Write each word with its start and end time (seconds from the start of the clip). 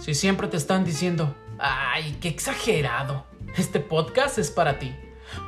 Si 0.00 0.14
siempre 0.14 0.48
te 0.48 0.56
están 0.56 0.82
diciendo, 0.82 1.36
ay, 1.58 2.16
qué 2.22 2.28
exagerado, 2.28 3.26
este 3.58 3.80
podcast 3.80 4.38
es 4.38 4.50
para 4.50 4.78
ti, 4.78 4.96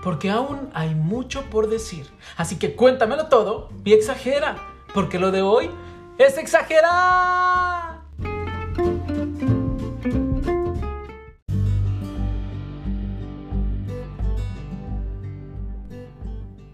porque 0.05 0.29
aún 0.29 0.69
hay 0.75 0.95
mucho 0.95 1.49
por 1.49 1.71
decir. 1.71 2.07
Así 2.37 2.59
que 2.59 2.77
cuéntamelo 2.77 3.29
todo 3.29 3.71
y 3.83 3.95
exagera, 3.95 4.59
porque 4.93 5.19
lo 5.19 5.31
de 5.31 5.41
hoy 5.41 5.71
es 6.19 6.37
exagerar. 6.37 8.03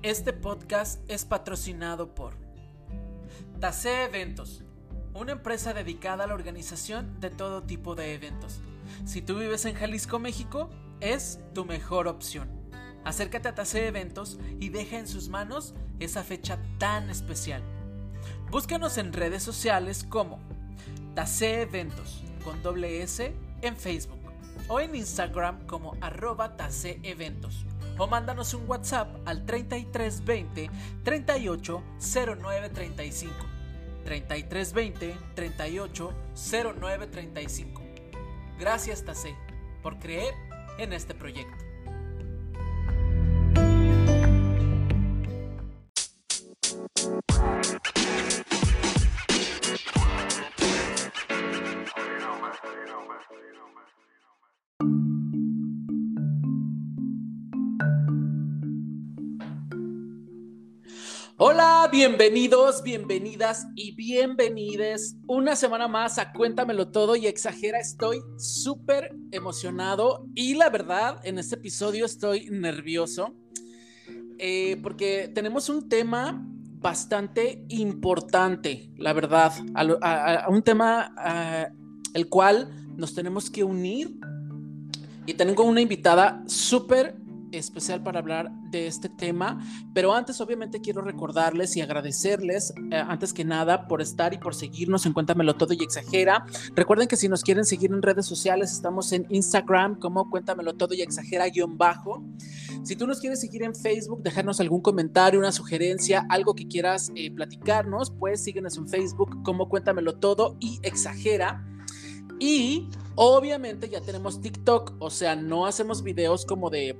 Este 0.02 0.32
podcast 0.32 1.08
es 1.08 1.24
patrocinado 1.24 2.12
por 2.12 2.34
Tase 3.60 4.02
Eventos 4.02 4.64
una 5.18 5.32
empresa 5.32 5.74
dedicada 5.74 6.24
a 6.24 6.26
la 6.28 6.34
organización 6.34 7.20
de 7.20 7.30
todo 7.30 7.64
tipo 7.64 7.94
de 7.94 8.14
eventos. 8.14 8.60
Si 9.04 9.20
tú 9.20 9.38
vives 9.38 9.64
en 9.64 9.74
Jalisco, 9.74 10.18
México, 10.18 10.70
es 11.00 11.40
tu 11.54 11.64
mejor 11.64 12.08
opción. 12.08 12.48
Acércate 13.04 13.48
a 13.48 13.54
Tase 13.54 13.86
Eventos 13.86 14.38
y 14.60 14.68
deja 14.68 14.98
en 14.98 15.08
sus 15.08 15.28
manos 15.28 15.74
esa 15.98 16.22
fecha 16.22 16.58
tan 16.78 17.10
especial. 17.10 17.62
Búscanos 18.50 18.98
en 18.98 19.12
redes 19.12 19.42
sociales 19.42 20.04
como 20.08 20.38
Tase 21.14 21.62
Eventos 21.62 22.22
con 22.44 22.62
doble 22.62 23.02
S 23.02 23.34
en 23.62 23.76
Facebook 23.76 24.20
o 24.68 24.80
en 24.80 24.94
Instagram 24.94 25.66
como 25.66 25.96
arroba 26.00 26.56
Tase 26.56 27.00
Eventos 27.02 27.64
o 27.98 28.06
mándanos 28.06 28.54
un 28.54 28.68
WhatsApp 28.68 29.08
al 29.26 29.44
3320 29.44 30.70
380935. 31.02 33.57
3320 34.08 35.18
38 35.34 36.14
0935. 36.34 37.82
Gracias, 38.58 39.04
Tase, 39.04 39.34
por 39.82 39.98
creer 39.98 40.32
en 40.78 40.94
este 40.94 41.14
proyecto. 41.14 41.68
Hola, 61.40 61.88
bienvenidos, 61.92 62.82
bienvenidas 62.82 63.68
y 63.76 63.94
bienvenides 63.94 65.18
una 65.28 65.54
semana 65.54 65.86
más 65.86 66.18
a 66.18 66.32
Cuéntamelo 66.32 66.88
Todo 66.88 67.14
y 67.14 67.28
Exagera. 67.28 67.78
Estoy 67.78 68.18
súper 68.38 69.14
emocionado 69.30 70.26
y 70.34 70.54
la 70.54 70.68
verdad, 70.68 71.20
en 71.22 71.38
este 71.38 71.54
episodio 71.54 72.06
estoy 72.06 72.48
nervioso 72.50 73.36
eh, 74.38 74.80
porque 74.82 75.30
tenemos 75.32 75.68
un 75.68 75.88
tema 75.88 76.44
bastante 76.80 77.64
importante, 77.68 78.90
la 78.96 79.12
verdad, 79.12 79.52
a, 79.76 80.46
un 80.48 80.64
tema 80.64 81.14
el 82.14 82.28
cual 82.28 82.68
nos 82.96 83.14
tenemos 83.14 83.48
que 83.48 83.62
unir 83.62 84.12
y 85.24 85.34
tengo 85.34 85.62
una 85.62 85.82
invitada 85.82 86.42
súper 86.48 87.14
especial 87.52 88.02
para 88.02 88.20
hablar 88.20 88.50
de 88.70 88.86
este 88.86 89.08
tema, 89.08 89.58
pero 89.94 90.14
antes 90.14 90.40
obviamente 90.40 90.80
quiero 90.80 91.02
recordarles 91.02 91.76
y 91.76 91.80
agradecerles 91.80 92.72
eh, 92.90 92.96
antes 92.96 93.32
que 93.32 93.44
nada 93.44 93.86
por 93.88 94.02
estar 94.02 94.34
y 94.34 94.38
por 94.38 94.54
seguirnos 94.54 95.06
en 95.06 95.12
Cuéntamelo 95.12 95.56
Todo 95.56 95.74
y 95.74 95.82
Exagera. 95.82 96.44
Recuerden 96.74 97.08
que 97.08 97.16
si 97.16 97.28
nos 97.28 97.42
quieren 97.42 97.64
seguir 97.64 97.92
en 97.92 98.02
redes 98.02 98.26
sociales 98.26 98.72
estamos 98.72 99.12
en 99.12 99.26
Instagram 99.30 99.98
como 99.98 100.30
Cuéntamelo 100.30 100.74
Todo 100.74 100.94
y 100.94 101.02
Exagera 101.02 101.48
guion 101.48 101.78
bajo. 101.78 102.22
Si 102.82 102.96
tú 102.96 103.06
nos 103.06 103.20
quieres 103.20 103.40
seguir 103.40 103.62
en 103.62 103.74
Facebook, 103.74 104.22
dejarnos 104.22 104.60
algún 104.60 104.80
comentario, 104.80 105.40
una 105.40 105.52
sugerencia, 105.52 106.26
algo 106.28 106.54
que 106.54 106.66
quieras 106.68 107.10
eh, 107.14 107.30
platicarnos, 107.30 108.10
pues 108.10 108.42
síguenos 108.42 108.76
en 108.76 108.88
Facebook 108.88 109.42
como 109.42 109.68
Cuéntamelo 109.68 110.18
Todo 110.18 110.56
y 110.60 110.78
Exagera. 110.82 111.64
Y 112.38 112.88
obviamente 113.16 113.88
ya 113.88 114.00
tenemos 114.00 114.40
TikTok, 114.40 114.94
o 115.00 115.10
sea, 115.10 115.34
no 115.34 115.66
hacemos 115.66 116.02
videos 116.02 116.46
como 116.46 116.70
de 116.70 116.96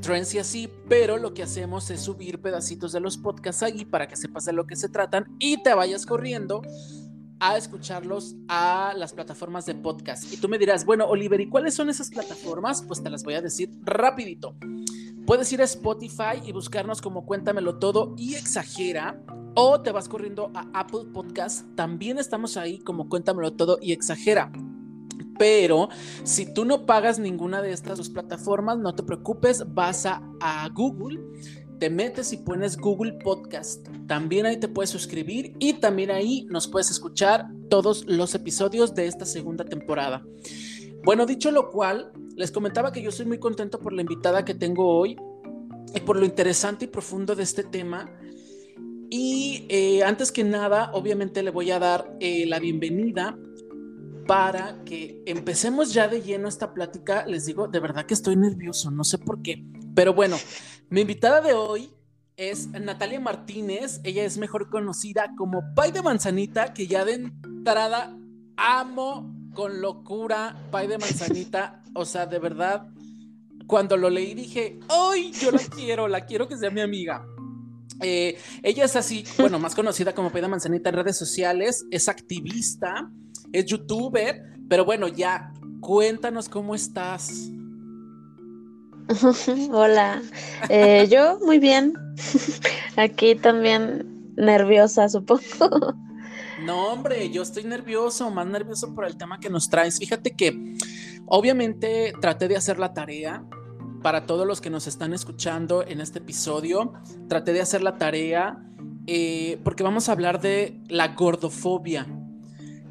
trends 0.00 0.34
y 0.34 0.38
así, 0.38 0.68
pero 0.88 1.18
lo 1.18 1.34
que 1.34 1.42
hacemos 1.42 1.90
es 1.90 2.00
subir 2.00 2.40
pedacitos 2.40 2.92
de 2.92 3.00
los 3.00 3.16
podcasts 3.16 3.62
ahí 3.62 3.84
para 3.84 4.08
que 4.08 4.16
sepas 4.16 4.44
de 4.44 4.52
lo 4.52 4.66
que 4.66 4.76
se 4.76 4.88
tratan 4.88 5.26
y 5.38 5.62
te 5.62 5.74
vayas 5.74 6.06
corriendo 6.06 6.62
a 7.40 7.56
escucharlos 7.56 8.36
a 8.48 8.92
las 8.96 9.12
plataformas 9.14 9.66
de 9.66 9.74
podcast. 9.74 10.30
Y 10.32 10.36
tú 10.36 10.48
me 10.48 10.58
dirás, 10.58 10.84
bueno, 10.84 11.06
Oliver, 11.06 11.40
¿y 11.40 11.48
cuáles 11.48 11.74
son 11.74 11.88
esas 11.88 12.10
plataformas? 12.10 12.82
Pues 12.82 13.02
te 13.02 13.10
las 13.10 13.24
voy 13.24 13.34
a 13.34 13.42
decir 13.42 13.70
rapidito. 13.82 14.54
Puedes 15.26 15.52
ir 15.52 15.62
a 15.62 15.64
Spotify 15.64 16.40
y 16.44 16.52
buscarnos 16.52 17.00
como 17.00 17.24
Cuéntamelo 17.24 17.78
Todo 17.78 18.14
y 18.16 18.34
Exagera. 18.34 19.22
O 19.54 19.80
te 19.80 19.90
vas 19.90 20.08
corriendo 20.08 20.50
a 20.54 20.66
Apple 20.74 21.06
Podcast. 21.12 21.66
También 21.74 22.18
estamos 22.18 22.56
ahí 22.56 22.78
como 22.78 23.08
Cuéntamelo 23.08 23.52
Todo 23.52 23.78
y 23.80 23.92
Exagera. 23.92 24.52
Pero 25.40 25.88
si 26.22 26.52
tú 26.52 26.66
no 26.66 26.84
pagas 26.84 27.18
ninguna 27.18 27.62
de 27.62 27.72
estas 27.72 27.96
dos 27.96 28.10
plataformas, 28.10 28.76
no 28.76 28.94
te 28.94 29.02
preocupes, 29.02 29.64
vas 29.72 30.04
a, 30.04 30.20
Google, 30.74 31.18
te 31.78 31.88
metes 31.88 32.34
y 32.34 32.36
pones 32.36 32.76
Google 32.76 33.14
Podcast. 33.14 33.88
También 34.06 34.44
ahí 34.44 34.58
te 34.58 34.68
puedes 34.68 34.90
suscribir 34.90 35.54
y 35.58 35.72
también 35.72 36.10
ahí 36.10 36.46
nos 36.50 36.68
puedes 36.68 36.90
escuchar 36.90 37.46
todos 37.70 38.04
los 38.04 38.34
episodios 38.34 38.94
de 38.94 39.06
esta 39.06 39.24
segunda 39.24 39.64
temporada. 39.64 40.22
Bueno, 41.04 41.24
dicho 41.24 41.50
lo 41.50 41.70
cual, 41.70 42.12
les 42.36 42.50
comentaba 42.50 42.92
que 42.92 43.00
yo 43.00 43.10
soy 43.10 43.24
muy 43.24 43.38
contento 43.38 43.78
por 43.78 43.94
la 43.94 44.02
invitada 44.02 44.44
que 44.44 44.52
tengo 44.52 44.94
hoy 44.94 45.16
y 45.94 46.00
por 46.00 46.18
lo 46.18 46.26
interesante 46.26 46.84
y 46.84 46.88
profundo 46.88 47.34
de 47.34 47.44
este 47.44 47.64
tema. 47.64 48.14
Y 49.08 49.64
eh, 49.70 50.02
antes 50.04 50.32
que 50.32 50.44
nada, 50.44 50.90
obviamente 50.92 51.42
le 51.42 51.50
voy 51.50 51.70
a 51.70 51.78
dar 51.78 52.14
eh, 52.20 52.44
la 52.44 52.58
bienvenida 52.58 53.38
para 54.30 54.84
que 54.84 55.24
empecemos 55.26 55.92
ya 55.92 56.06
de 56.06 56.22
lleno 56.22 56.46
esta 56.46 56.72
plática. 56.72 57.26
Les 57.26 57.46
digo, 57.46 57.66
de 57.66 57.80
verdad 57.80 58.06
que 58.06 58.14
estoy 58.14 58.36
nervioso, 58.36 58.88
no 58.92 59.02
sé 59.02 59.18
por 59.18 59.42
qué. 59.42 59.64
Pero 59.92 60.14
bueno, 60.14 60.36
mi 60.88 61.00
invitada 61.00 61.40
de 61.40 61.52
hoy 61.52 61.92
es 62.36 62.68
Natalia 62.68 63.18
Martínez. 63.18 64.00
Ella 64.04 64.22
es 64.22 64.38
mejor 64.38 64.70
conocida 64.70 65.34
como 65.36 65.74
Pay 65.74 65.90
de 65.90 66.02
Manzanita, 66.02 66.72
que 66.72 66.86
ya 66.86 67.04
de 67.04 67.14
entrada 67.14 68.16
amo 68.56 69.34
con 69.52 69.80
locura 69.80 70.64
Pay 70.70 70.86
de 70.86 70.98
Manzanita. 70.98 71.82
O 71.92 72.04
sea, 72.04 72.26
de 72.26 72.38
verdad, 72.38 72.86
cuando 73.66 73.96
lo 73.96 74.10
leí 74.10 74.34
dije, 74.34 74.78
¡ay, 74.88 75.32
yo 75.32 75.50
la 75.50 75.58
quiero! 75.58 76.06
La 76.06 76.24
quiero 76.24 76.46
que 76.46 76.56
sea 76.56 76.70
mi 76.70 76.82
amiga. 76.82 77.26
Eh, 78.00 78.38
ella 78.62 78.84
es 78.84 78.94
así, 78.94 79.24
bueno, 79.40 79.58
más 79.58 79.74
conocida 79.74 80.14
como 80.14 80.30
Pay 80.30 80.42
de 80.42 80.46
Manzanita 80.46 80.90
en 80.90 80.94
redes 80.94 81.18
sociales, 81.18 81.84
es 81.90 82.08
activista 82.08 83.10
es 83.52 83.66
youtuber, 83.66 84.42
pero 84.68 84.84
bueno, 84.84 85.08
ya, 85.08 85.52
cuéntanos 85.80 86.48
cómo 86.48 86.74
estás. 86.74 87.50
Hola, 89.72 90.22
eh, 90.68 91.08
yo 91.10 91.38
muy 91.44 91.58
bien, 91.58 91.94
aquí 92.96 93.34
también 93.34 94.32
nerviosa, 94.36 95.08
supongo. 95.08 95.94
No, 96.64 96.88
hombre, 96.88 97.30
yo 97.30 97.42
estoy 97.42 97.64
nervioso, 97.64 98.30
más 98.30 98.46
nervioso 98.46 98.94
por 98.94 99.06
el 99.06 99.16
tema 99.16 99.40
que 99.40 99.50
nos 99.50 99.68
traes. 99.70 99.98
Fíjate 99.98 100.36
que 100.36 100.76
obviamente 101.26 102.12
traté 102.20 102.48
de 102.48 102.56
hacer 102.56 102.78
la 102.78 102.92
tarea 102.92 103.44
para 104.02 104.26
todos 104.26 104.46
los 104.46 104.60
que 104.60 104.70
nos 104.70 104.86
están 104.86 105.12
escuchando 105.12 105.86
en 105.86 106.00
este 106.00 106.18
episodio. 106.18 106.92
Traté 107.28 107.52
de 107.52 107.62
hacer 107.62 107.82
la 107.82 107.96
tarea 107.96 108.62
eh, 109.06 109.58
porque 109.64 109.82
vamos 109.82 110.08
a 110.08 110.12
hablar 110.12 110.40
de 110.40 110.80
la 110.88 111.08
gordofobia. 111.14 112.06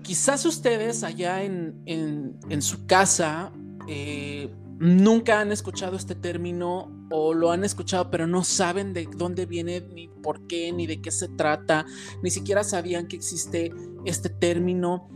Quizás 0.04 0.46
ustedes 0.46 1.04
allá 1.04 1.44
en, 1.44 2.38
su 2.62 2.86
casa 2.86 3.52
eh, 3.88 4.50
nunca 4.80 5.40
han 5.40 5.52
escuchado 5.52 5.96
este 5.96 6.16
término 6.16 6.92
o 7.12 7.34
lo 7.34 7.52
han 7.52 7.64
escuchado 7.64 8.10
pero 8.12 8.28
no 8.28 8.44
saben 8.44 8.94
de 8.94 9.08
dónde 9.16 9.46
viene, 9.46 9.82
ni 9.82 10.08
por 10.08 10.48
qué, 10.48 10.72
ni 10.72 10.88
de 10.88 11.02
qué 11.02 11.12
se 11.12 11.28
trata, 11.28 11.86
ni 12.24 12.30
siquiera 12.30 12.64
sabían 12.64 13.08
que 13.08 13.16
existe 13.16 13.74
este 14.06 14.30
término. 14.30 15.10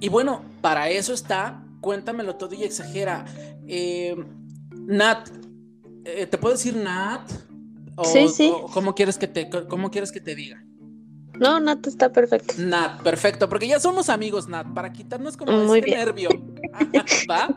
Y 0.00 0.08
bueno, 0.08 0.42
para 0.60 0.90
eso 0.90 1.12
está, 1.12 1.64
cuéntamelo 1.80 2.36
todo 2.36 2.54
y 2.54 2.64
exagera. 2.64 3.24
Eh, 3.66 4.16
Nat, 4.70 5.28
eh, 6.04 6.26
¿te 6.26 6.38
puedo 6.38 6.54
decir 6.54 6.76
Nat? 6.76 7.30
sí, 8.04 8.28
sí. 8.28 8.52
¿cómo, 8.72 8.94
quieres 8.94 9.18
que 9.18 9.28
te, 9.28 9.48
¿Cómo 9.48 9.90
quieres 9.90 10.10
que 10.12 10.20
te 10.20 10.34
diga? 10.34 10.64
No, 11.38 11.60
Nat 11.60 11.86
está 11.86 12.12
perfecto. 12.12 12.54
Nat, 12.58 13.02
perfecto, 13.02 13.48
porque 13.48 13.66
ya 13.66 13.80
somos 13.80 14.08
amigos, 14.08 14.48
Nat, 14.48 14.66
para 14.74 14.92
quitarnos 14.92 15.36
como 15.36 15.52
Muy 15.64 15.80
este 15.80 15.92
nervio. 15.92 16.30
¿Va? 17.30 17.48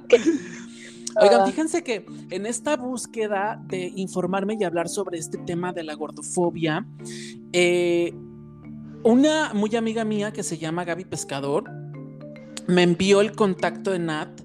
Oigan, 1.21 1.41
ah. 1.41 1.45
fíjense 1.45 1.83
que 1.83 2.05
en 2.29 2.45
esta 2.45 2.75
búsqueda 2.75 3.61
de 3.67 3.91
informarme 3.95 4.57
y 4.59 4.63
hablar 4.63 4.89
sobre 4.89 5.17
este 5.17 5.37
tema 5.37 5.71
de 5.71 5.83
la 5.83 5.93
gordofobia, 5.93 6.85
eh, 7.53 8.13
una 9.03 9.53
muy 9.53 9.75
amiga 9.75 10.03
mía 10.03 10.33
que 10.33 10.43
se 10.43 10.57
llama 10.57 10.83
Gaby 10.83 11.05
Pescador, 11.05 11.71
me 12.67 12.83
envió 12.83 13.21
el 13.21 13.33
contacto 13.33 13.91
de 13.91 13.99
Nat 13.99 14.41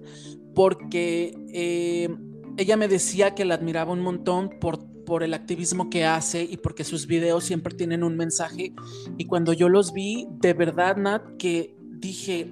porque 0.55 1.35
eh, 1.53 2.15
ella 2.57 2.77
me 2.77 2.87
decía 2.87 3.35
que 3.35 3.45
la 3.45 3.55
admiraba 3.55 3.93
un 3.93 4.01
montón 4.01 4.51
por, 4.61 4.90
por 5.11 5.25
el 5.25 5.35
activismo 5.35 5.91
que 5.91 6.05
hace 6.05 6.45
y 6.45 6.59
porque 6.59 6.85
sus 6.85 7.09
videos 7.09 7.43
siempre 7.43 7.75
tienen 7.75 8.05
un 8.05 8.17
mensaje. 8.17 8.73
Y 9.19 9.25
cuando 9.25 9.53
yo 9.53 9.69
los 9.69 9.93
vi, 9.93 10.29
de 10.39 10.55
verdad, 10.55 10.97
Nat, 10.99 11.37
que 11.37 11.75
dije, 11.99 12.49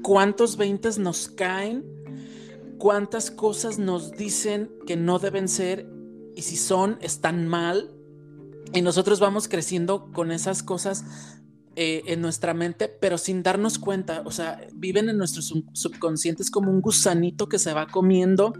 ¿cuántos 0.00 0.56
veintes 0.56 1.00
nos 1.00 1.28
caen? 1.28 1.84
¿Cuántas 2.78 3.32
cosas 3.32 3.80
nos 3.80 4.12
dicen 4.12 4.70
que 4.86 4.94
no 4.94 5.18
deben 5.18 5.48
ser? 5.48 5.90
Y 6.36 6.42
si 6.42 6.56
son, 6.56 6.98
están 7.00 7.48
mal. 7.48 7.90
Y 8.72 8.82
nosotros 8.82 9.18
vamos 9.18 9.48
creciendo 9.48 10.12
con 10.12 10.30
esas 10.30 10.62
cosas 10.62 11.04
eh, 11.82 12.12
en 12.12 12.20
nuestra 12.20 12.52
mente, 12.52 12.88
pero 12.88 13.16
sin 13.16 13.42
darnos 13.42 13.78
cuenta, 13.78 14.20
o 14.26 14.30
sea, 14.30 14.60
viven 14.74 15.08
en 15.08 15.16
nuestro 15.16 15.40
subconsciente, 15.40 16.42
es 16.42 16.50
como 16.50 16.70
un 16.70 16.82
gusanito 16.82 17.48
que 17.48 17.58
se 17.58 17.72
va 17.72 17.86
comiendo 17.86 18.52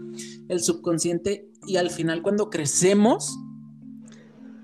el 0.49 0.59
subconsciente 0.59 1.47
y 1.67 1.75
al 1.75 1.91
final 1.91 2.23
cuando 2.23 2.49
crecemos, 2.49 3.37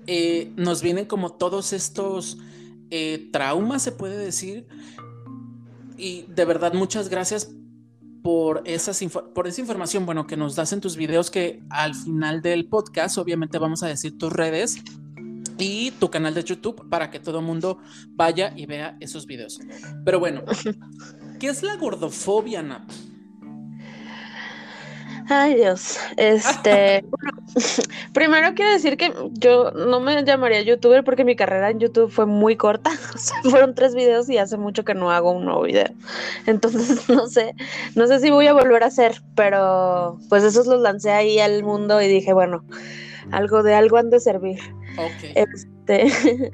eh, 0.08 0.52
nos 0.56 0.82
vienen 0.82 1.06
como 1.06 1.34
todos 1.34 1.72
estos 1.72 2.38
eh, 2.90 3.28
traumas, 3.32 3.80
se 3.84 3.92
puede 3.92 4.18
decir, 4.18 4.66
y 5.96 6.22
de 6.22 6.44
verdad 6.44 6.72
muchas 6.72 7.08
gracias 7.08 7.52
por, 8.24 8.62
esas 8.64 9.00
por 9.36 9.46
esa 9.46 9.60
información, 9.60 10.04
bueno, 10.04 10.26
que 10.26 10.36
nos 10.36 10.56
das 10.56 10.72
en 10.72 10.80
tus 10.80 10.96
videos, 10.96 11.30
que 11.30 11.62
al 11.70 11.94
final 11.94 12.42
del 12.42 12.66
podcast 12.66 13.18
obviamente 13.18 13.58
vamos 13.58 13.84
a 13.84 13.86
decir 13.86 14.18
tus 14.18 14.32
redes 14.32 14.82
y 15.58 15.90
tu 15.92 16.10
canal 16.10 16.34
de 16.34 16.44
YouTube 16.44 16.88
para 16.88 17.10
que 17.10 17.20
todo 17.20 17.40
el 17.40 17.44
mundo 17.44 17.78
vaya 18.10 18.52
y 18.56 18.66
vea 18.66 18.96
esos 19.00 19.26
videos. 19.26 19.60
Pero 20.04 20.20
bueno, 20.20 20.42
¿qué 21.38 21.48
es 21.48 21.62
la 21.62 21.76
gordofobia, 21.76 22.62
Nat? 22.62 22.90
Ay 25.30 25.56
Dios, 25.56 25.98
este, 26.16 27.04
primero 28.14 28.54
quiero 28.54 28.72
decir 28.72 28.96
que 28.96 29.12
yo 29.32 29.70
no 29.72 30.00
me 30.00 30.24
llamaría 30.24 30.62
youtuber 30.62 31.04
porque 31.04 31.24
mi 31.24 31.36
carrera 31.36 31.70
en 31.70 31.80
YouTube 31.80 32.10
fue 32.10 32.24
muy 32.24 32.56
corta, 32.56 32.90
fueron 33.50 33.74
tres 33.74 33.94
videos 33.94 34.28
y 34.30 34.38
hace 34.38 34.56
mucho 34.56 34.84
que 34.84 34.94
no 34.94 35.10
hago 35.10 35.32
un 35.32 35.44
nuevo 35.44 35.62
video, 35.62 35.88
entonces 36.46 37.08
no 37.10 37.26
sé, 37.26 37.54
no 37.94 38.06
sé 38.06 38.20
si 38.20 38.30
voy 38.30 38.46
a 38.46 38.54
volver 38.54 38.82
a 38.82 38.86
hacer, 38.86 39.20
pero 39.34 40.18
pues 40.30 40.44
esos 40.44 40.66
los 40.66 40.80
lancé 40.80 41.10
ahí 41.10 41.38
al 41.38 41.62
mundo 41.62 42.00
y 42.00 42.08
dije, 42.08 42.32
bueno, 42.32 42.64
algo 43.30 43.62
de 43.62 43.74
algo 43.74 43.96
han 43.96 44.10
de 44.10 44.20
servir. 44.20 44.58
Este, 45.34 46.06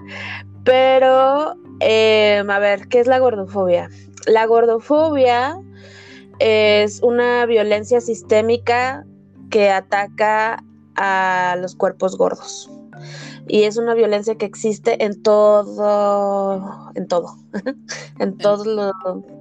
pero, 0.65 1.55
em, 1.81 2.51
a 2.51 2.59
ver, 2.59 2.89
¿qué 2.89 3.01
es 3.01 3.07
la 3.07 3.19
gordofobia? 3.19 3.89
La 4.27 4.47
gordofobia 4.47 5.59
es 6.39 7.01
una 7.03 7.47
violencia 7.47 8.01
sistémica 8.01 9.05
que 9.51 9.71
ataca 9.71 10.63
a 10.97 11.57
los 11.61 11.75
cuerpos 11.77 12.17
gordos 12.17 12.71
y 13.47 13.65
es 13.65 13.77
una 13.77 13.95
violencia 13.95 14.37
que 14.37 14.47
existe 14.47 15.05
en 15.05 15.23
todo, 15.23 16.91
en 16.95 17.07
todo, 17.07 17.37
en 18.19 18.39
todo, 18.39 18.65
lo, 18.65 18.93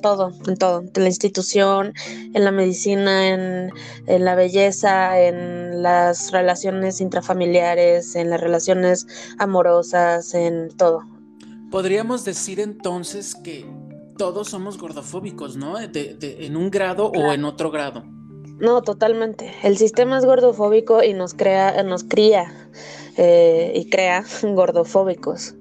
todo, 0.01 0.31
en 0.45 0.57
todo, 0.57 0.81
en 0.81 1.01
la 1.01 1.07
institución, 1.07 1.93
en 2.33 2.43
la 2.43 2.51
medicina, 2.51 3.29
en, 3.29 3.71
en, 4.07 4.25
la 4.25 4.35
belleza, 4.35 5.19
en 5.19 5.81
las 5.81 6.31
relaciones 6.31 6.99
intrafamiliares, 6.99 8.15
en 8.15 8.29
las 8.29 8.41
relaciones 8.41 9.07
amorosas, 9.39 10.33
en 10.33 10.69
todo. 10.75 11.03
Podríamos 11.71 12.25
decir 12.25 12.59
entonces 12.59 13.35
que 13.35 13.65
todos 14.17 14.49
somos 14.49 14.77
gordofóbicos, 14.77 15.55
¿no? 15.55 15.77
De, 15.77 15.87
de, 15.87 16.45
en 16.45 16.57
un 16.57 16.69
grado 16.69 17.07
o 17.07 17.31
en 17.31 17.45
otro 17.45 17.71
grado. 17.71 18.03
No, 18.59 18.81
totalmente. 18.81 19.51
El 19.63 19.77
sistema 19.77 20.17
es 20.17 20.25
gordofóbico 20.25 21.03
y 21.03 21.13
nos 21.13 21.33
crea, 21.33 21.81
nos 21.83 22.03
cría 22.03 22.69
eh, 23.17 23.71
y 23.75 23.89
crea 23.89 24.25
gordofóbicos. 24.43 25.55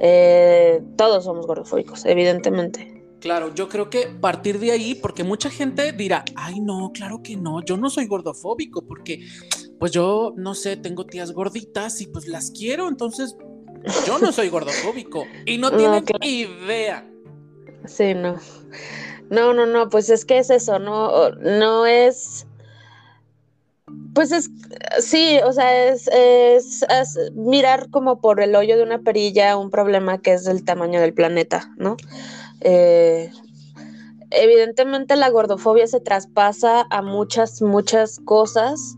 Eh, 0.00 0.82
todos 0.96 1.24
somos 1.24 1.46
gordofóbicos, 1.46 2.04
evidentemente. 2.04 2.94
Claro, 3.20 3.54
yo 3.54 3.70
creo 3.70 3.88
que 3.88 4.08
partir 4.08 4.58
de 4.58 4.72
ahí, 4.72 4.94
porque 4.94 5.24
mucha 5.24 5.48
gente 5.48 5.92
dirá, 5.92 6.24
ay 6.36 6.60
no, 6.60 6.90
claro 6.92 7.22
que 7.22 7.36
no, 7.36 7.64
yo 7.64 7.78
no 7.78 7.88
soy 7.88 8.06
gordofóbico, 8.06 8.82
porque 8.82 9.24
pues 9.78 9.92
yo, 9.92 10.34
no 10.36 10.54
sé, 10.54 10.76
tengo 10.76 11.06
tías 11.06 11.32
gorditas 11.32 12.02
y 12.02 12.06
pues 12.06 12.26
las 12.26 12.50
quiero, 12.50 12.86
entonces 12.86 13.34
yo 14.06 14.18
no 14.18 14.30
soy 14.30 14.50
gordofóbico 14.50 15.24
y 15.46 15.56
no, 15.56 15.70
tienen 15.76 16.04
idea. 16.22 17.10
Sí, 17.86 18.14
no. 18.14 18.38
No, 19.30 19.54
no, 19.54 19.64
no, 19.64 19.88
pues 19.88 20.10
es 20.10 20.26
que 20.26 20.38
es 20.38 20.50
eso, 20.50 20.78
no, 20.78 21.30
no 21.30 21.86
es 21.86 22.46
pues 24.14 24.32
es, 24.32 24.50
sí, 25.00 25.38
o 25.44 25.52
sea, 25.52 25.88
es, 25.88 26.08
es, 26.08 26.84
mirar 27.34 27.90
como 27.90 28.20
por 28.20 28.40
el 28.40 28.54
hoyo 28.54 28.76
de 28.76 28.82
una 28.82 29.00
perilla 29.00 29.56
un 29.56 29.70
problema 29.70 30.18
que 30.18 30.32
es 30.32 30.46
el 30.46 30.64
tamaño 30.64 31.00
del 31.00 31.14
planeta, 31.14 31.72
¿no? 31.76 31.96
Eh, 32.60 33.30
evidentemente 34.30 35.16
la 35.16 35.30
gordofobia 35.30 35.86
se 35.86 36.00
traspasa 36.00 36.86
a 36.90 37.02
muchas, 37.02 37.60
muchas 37.60 38.20
cosas. 38.20 38.96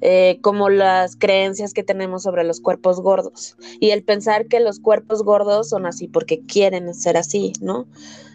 Eh, 0.00 0.38
como 0.42 0.68
las 0.68 1.16
creencias 1.16 1.74
que 1.74 1.82
tenemos 1.82 2.22
sobre 2.22 2.44
los 2.44 2.60
cuerpos 2.60 3.00
gordos 3.00 3.56
y 3.80 3.90
el 3.90 4.04
pensar 4.04 4.46
que 4.46 4.60
los 4.60 4.78
cuerpos 4.78 5.24
gordos 5.24 5.70
son 5.70 5.86
así 5.86 6.06
porque 6.06 6.40
quieren 6.46 6.94
ser 6.94 7.16
así, 7.16 7.52
¿no? 7.60 7.88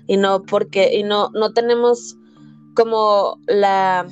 Y 0.06 0.18
no 0.18 0.44
porque, 0.44 0.94
y 0.94 1.04
no, 1.04 1.30
no 1.30 1.54
tenemos 1.54 2.18
como 2.76 3.40
la 3.48 4.08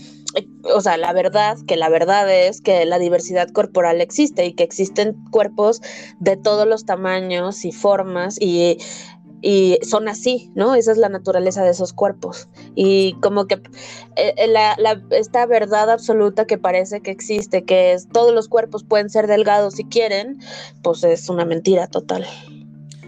o 0.74 0.82
sea, 0.82 0.98
la 0.98 1.14
verdad, 1.14 1.58
que 1.68 1.78
la 1.78 1.90
verdad 1.90 2.32
es 2.34 2.62
que 2.62 2.86
la 2.86 3.00
diversidad 3.00 3.50
corporal 3.50 4.02
existe 4.02 4.46
y 4.46 4.54
que 4.54 4.64
existen 4.64 5.16
cuerpos 5.32 5.82
de 6.20 6.38
todos 6.38 6.68
los 6.68 6.86
tamaños 6.86 7.66
y 7.66 7.72
formas 7.72 8.38
y, 8.40 8.78
y 9.42 9.80
son 9.82 10.08
así, 10.08 10.52
¿no? 10.56 10.76
Esa 10.76 10.92
es 10.92 10.98
la 10.98 11.10
naturaleza 11.10 11.64
de 11.64 11.72
esos 11.72 11.94
cuerpos. 11.94 12.48
Y 12.76 13.14
como 13.22 13.48
que 13.48 13.56
eh, 14.16 14.34
eh, 14.38 14.48
la, 14.48 14.76
esta 15.12 15.46
verdad 15.46 15.90
absoluta 15.90 16.46
que 16.46 16.58
parece 16.58 17.02
que 17.02 17.12
existe, 17.12 17.64
que 17.64 17.94
es 17.94 18.08
todos 18.10 18.34
los 18.34 18.48
cuerpos 18.48 18.84
pueden 18.84 19.10
ser 19.10 19.28
delgados 19.28 19.76
si 19.76 19.86
quieren, 19.86 20.40
pues 20.84 21.04
es 21.04 21.28
una 21.30 21.46
mentira 21.46 21.88
total. 21.88 22.26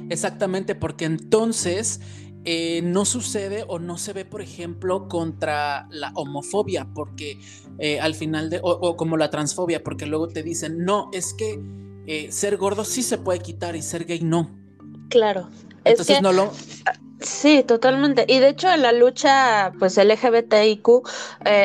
Exactamente, 0.09 0.75
porque 0.75 1.05
entonces 1.05 2.01
eh, 2.45 2.81
no 2.83 3.05
sucede 3.05 3.63
o 3.67 3.79
no 3.79 3.97
se 3.97 4.13
ve, 4.13 4.25
por 4.25 4.41
ejemplo, 4.41 5.07
contra 5.07 5.87
la 5.91 6.11
homofobia, 6.15 6.87
porque 6.93 7.39
eh, 7.79 7.99
al 7.99 8.15
final 8.15 8.49
de, 8.49 8.59
o, 8.61 8.97
como 8.97 9.17
la 9.17 9.29
transfobia, 9.29 9.83
porque 9.83 10.05
luego 10.05 10.27
te 10.27 10.43
dicen, 10.43 10.83
no, 10.83 11.09
es 11.13 11.33
que 11.33 11.59
eh, 12.05 12.31
ser 12.31 12.57
gordo 12.57 12.83
sí 12.83 13.01
se 13.01 13.17
puede 13.17 13.39
quitar 13.39 13.75
y 13.75 13.81
ser 13.81 14.05
gay 14.05 14.21
no. 14.21 14.49
Claro. 15.09 15.49
Entonces 15.85 16.21
no 16.21 16.33
lo... 16.33 16.51
Sí, 17.19 17.63
totalmente. 17.63 18.25
Y 18.27 18.39
de 18.39 18.49
hecho 18.49 18.69
en 18.69 18.81
la 18.81 18.91
lucha, 18.91 19.71
pues 19.79 19.97
LGBTIQ, 19.97 20.87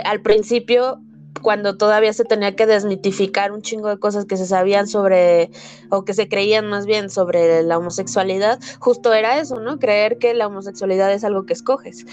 al 0.05 0.23
principio 0.23 1.01
cuando 1.41 1.77
todavía 1.77 2.13
se 2.13 2.25
tenía 2.25 2.55
que 2.57 2.67
desmitificar 2.67 3.53
un 3.53 3.63
chingo 3.63 3.89
de 3.89 3.99
cosas 3.99 4.25
que 4.25 4.37
se 4.37 4.47
sabían 4.47 4.87
sobre, 4.87 5.51
o 5.91 6.05
que 6.05 6.15
se 6.15 6.29
creían 6.29 6.67
más 6.67 6.87
bien 6.87 7.11
sobre 7.11 7.63
la 7.63 7.79
homosexualidad, 7.79 8.59
justo 8.79 9.13
era 9.13 9.39
eso, 9.39 9.61
¿no? 9.61 9.79
Creer 9.79 10.19
que 10.19 10.35
la 10.35 10.47
homosexualidad 10.47 11.13
es 11.13 11.25
algo 11.25 11.47
que 11.47 11.53
escoges. 11.53 12.07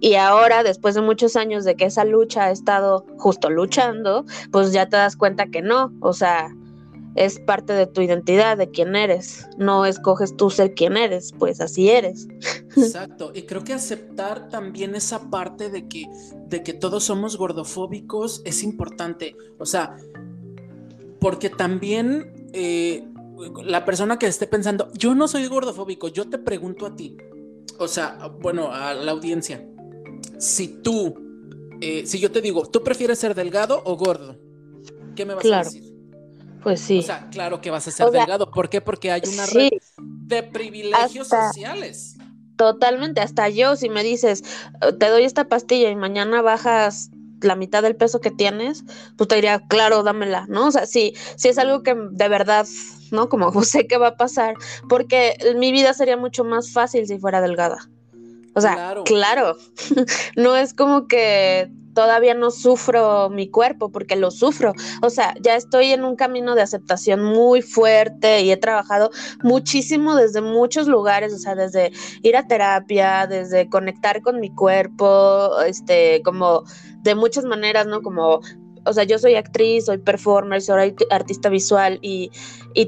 Y 0.00 0.16
ahora, 0.16 0.62
después 0.62 0.94
de 0.94 1.00
muchos 1.00 1.36
años 1.36 1.64
de 1.64 1.76
que 1.76 1.86
esa 1.86 2.04
lucha 2.04 2.44
ha 2.44 2.50
estado 2.50 3.06
justo 3.18 3.50
luchando, 3.50 4.24
pues 4.50 4.72
ya 4.72 4.88
te 4.88 4.96
das 4.96 5.16
cuenta 5.16 5.46
que 5.46 5.62
no, 5.62 5.92
o 6.00 6.12
sea, 6.12 6.54
es 7.14 7.38
parte 7.38 7.72
de 7.72 7.86
tu 7.86 8.00
identidad, 8.00 8.56
de 8.56 8.70
quién 8.70 8.96
eres. 8.96 9.46
No 9.56 9.86
escoges 9.86 10.36
tú 10.36 10.50
ser 10.50 10.74
quien 10.74 10.96
eres, 10.96 11.32
pues 11.38 11.60
así 11.60 11.88
eres. 11.90 12.26
Exacto, 12.76 13.30
y 13.34 13.42
creo 13.42 13.62
que 13.62 13.72
aceptar 13.72 14.48
también 14.48 14.94
esa 14.94 15.30
parte 15.30 15.70
de 15.70 15.86
que, 15.86 16.06
de 16.48 16.62
que 16.62 16.72
todos 16.72 17.04
somos 17.04 17.36
gordofóbicos 17.36 18.42
es 18.44 18.62
importante. 18.62 19.36
O 19.58 19.66
sea, 19.66 19.96
porque 21.20 21.50
también 21.50 22.50
eh, 22.52 23.06
la 23.64 23.84
persona 23.84 24.18
que 24.18 24.26
esté 24.26 24.46
pensando, 24.46 24.90
yo 24.94 25.14
no 25.14 25.28
soy 25.28 25.46
gordofóbico, 25.46 26.08
yo 26.08 26.28
te 26.28 26.38
pregunto 26.38 26.86
a 26.86 26.96
ti, 26.96 27.16
o 27.78 27.88
sea, 27.88 28.30
bueno, 28.40 28.72
a 28.72 28.94
la 28.94 29.12
audiencia, 29.12 29.66
si 30.38 30.68
tú, 30.82 31.14
eh, 31.80 32.06
si 32.06 32.18
yo 32.18 32.30
te 32.30 32.40
digo, 32.40 32.66
¿tú 32.66 32.82
prefieres 32.82 33.18
ser 33.18 33.34
delgado 33.34 33.82
o 33.84 33.96
gordo? 33.96 34.36
¿Qué 35.14 35.24
me 35.24 35.34
vas 35.34 35.44
a 35.44 35.58
decir? 35.58 35.93
Pues 36.64 36.80
sí. 36.80 37.00
O 37.00 37.02
sea, 37.02 37.28
claro 37.30 37.60
que 37.60 37.70
vas 37.70 37.86
a 37.86 37.90
ser 37.90 38.10
delgado. 38.10 38.50
¿Por 38.50 38.70
qué? 38.70 38.80
Porque 38.80 39.12
hay 39.12 39.20
una 39.32 39.46
red 39.46 39.70
de 39.98 40.42
privilegios 40.42 41.28
sociales. 41.28 42.16
Totalmente, 42.56 43.20
hasta 43.20 43.48
yo, 43.48 43.76
si 43.76 43.90
me 43.90 44.02
dices, 44.02 44.42
eh, 44.80 44.92
te 44.92 45.08
doy 45.08 45.24
esta 45.24 45.48
pastilla 45.48 45.90
y 45.90 45.96
mañana 45.96 46.40
bajas 46.40 47.10
la 47.40 47.56
mitad 47.56 47.82
del 47.82 47.96
peso 47.96 48.20
que 48.20 48.30
tienes, 48.30 48.84
pues 49.16 49.28
te 49.28 49.34
diría, 49.34 49.60
claro, 49.68 50.02
dámela, 50.02 50.46
¿no? 50.48 50.68
O 50.68 50.70
sea, 50.70 50.86
sí, 50.86 51.14
sí 51.36 51.48
es 51.48 51.58
algo 51.58 51.82
que 51.82 51.94
de 51.94 52.28
verdad, 52.28 52.66
¿no? 53.10 53.28
Como 53.28 53.52
sé 53.64 53.86
que 53.86 53.98
va 53.98 54.08
a 54.08 54.16
pasar, 54.16 54.54
porque 54.88 55.36
mi 55.56 55.70
vida 55.70 55.92
sería 55.92 56.16
mucho 56.16 56.44
más 56.44 56.72
fácil 56.72 57.06
si 57.06 57.18
fuera 57.18 57.42
delgada. 57.42 57.90
O 58.54 58.60
sea, 58.60 58.94
claro, 59.04 59.56
no 60.36 60.56
es 60.56 60.72
como 60.72 61.08
que 61.08 61.70
todavía 61.94 62.34
no 62.34 62.50
sufro 62.50 63.30
mi 63.30 63.48
cuerpo 63.48 63.90
porque 63.90 64.16
lo 64.16 64.30
sufro. 64.30 64.72
O 65.02 65.10
sea, 65.10 65.34
ya 65.40 65.56
estoy 65.56 65.92
en 65.92 66.04
un 66.04 66.16
camino 66.16 66.54
de 66.54 66.62
aceptación 66.62 67.22
muy 67.22 67.62
fuerte 67.62 68.42
y 68.42 68.50
he 68.50 68.56
trabajado 68.56 69.10
muchísimo 69.42 70.16
desde 70.16 70.40
muchos 70.40 70.88
lugares, 70.88 71.32
o 71.32 71.38
sea, 71.38 71.54
desde 71.54 71.92
ir 72.22 72.36
a 72.36 72.46
terapia, 72.46 73.26
desde 73.26 73.68
conectar 73.68 74.22
con 74.22 74.40
mi 74.40 74.50
cuerpo, 74.54 75.60
este, 75.62 76.22
como 76.22 76.64
de 77.02 77.14
muchas 77.14 77.44
maneras, 77.44 77.86
¿no? 77.86 78.02
Como 78.02 78.40
o 78.84 78.92
sea, 78.92 79.04
yo 79.04 79.18
soy 79.18 79.34
actriz, 79.34 79.86
soy 79.86 79.98
performer, 79.98 80.62
soy 80.62 80.94
artista 81.10 81.48
visual 81.48 81.98
y, 82.02 82.30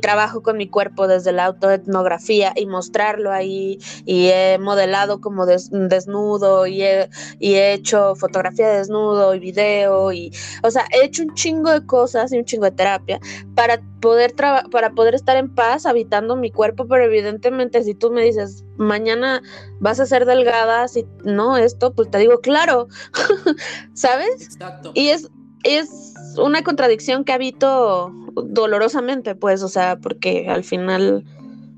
trabajo 0.02 0.42
con 0.42 0.56
mi 0.56 0.68
cuerpo 0.68 1.06
desde 1.08 1.32
la 1.32 1.46
autoetnografía 1.46 2.52
y 2.54 2.66
mostrarlo 2.66 3.32
ahí 3.32 3.78
y 4.04 4.26
he 4.26 4.58
modelado 4.58 5.20
como 5.20 5.46
desnudo 5.46 6.66
y 6.66 6.82
he, 6.82 7.08
y 7.38 7.54
he 7.54 7.72
hecho 7.72 8.14
fotografía 8.14 8.68
de 8.68 8.78
desnudo 8.78 9.34
y 9.34 9.38
video 9.38 10.12
y, 10.12 10.32
o 10.62 10.70
sea, 10.70 10.86
he 10.92 11.04
hecho 11.04 11.22
un 11.22 11.34
chingo 11.34 11.70
de 11.70 11.86
cosas 11.86 12.32
y 12.32 12.38
un 12.38 12.44
chingo 12.44 12.64
de 12.64 12.72
terapia 12.72 13.20
para 13.54 13.80
poder 14.00 14.34
para 14.70 14.90
poder 14.90 15.14
estar 15.14 15.36
en 15.36 15.52
paz 15.54 15.86
habitando 15.86 16.36
mi 16.36 16.50
cuerpo, 16.50 16.86
pero 16.86 17.04
evidentemente 17.04 17.82
si 17.82 17.94
tú 17.94 18.10
me 18.10 18.22
dices, 18.22 18.64
mañana 18.76 19.42
vas 19.80 20.00
a 20.00 20.06
ser 20.06 20.26
delgada, 20.26 20.88
si 20.88 21.06
no 21.24 21.56
esto, 21.56 21.92
pues 21.92 22.10
te 22.10 22.18
digo, 22.18 22.40
claro, 22.40 22.88
¿sabes? 23.94 24.42
Exacto. 24.42 24.92
Y 24.94 25.08
es, 25.08 25.28
es 25.66 26.14
una 26.38 26.62
contradicción 26.62 27.24
que 27.24 27.32
habito 27.32 28.12
dolorosamente, 28.34 29.34
pues, 29.34 29.62
o 29.62 29.68
sea, 29.68 29.98
porque 29.98 30.48
al 30.48 30.64
final 30.64 31.24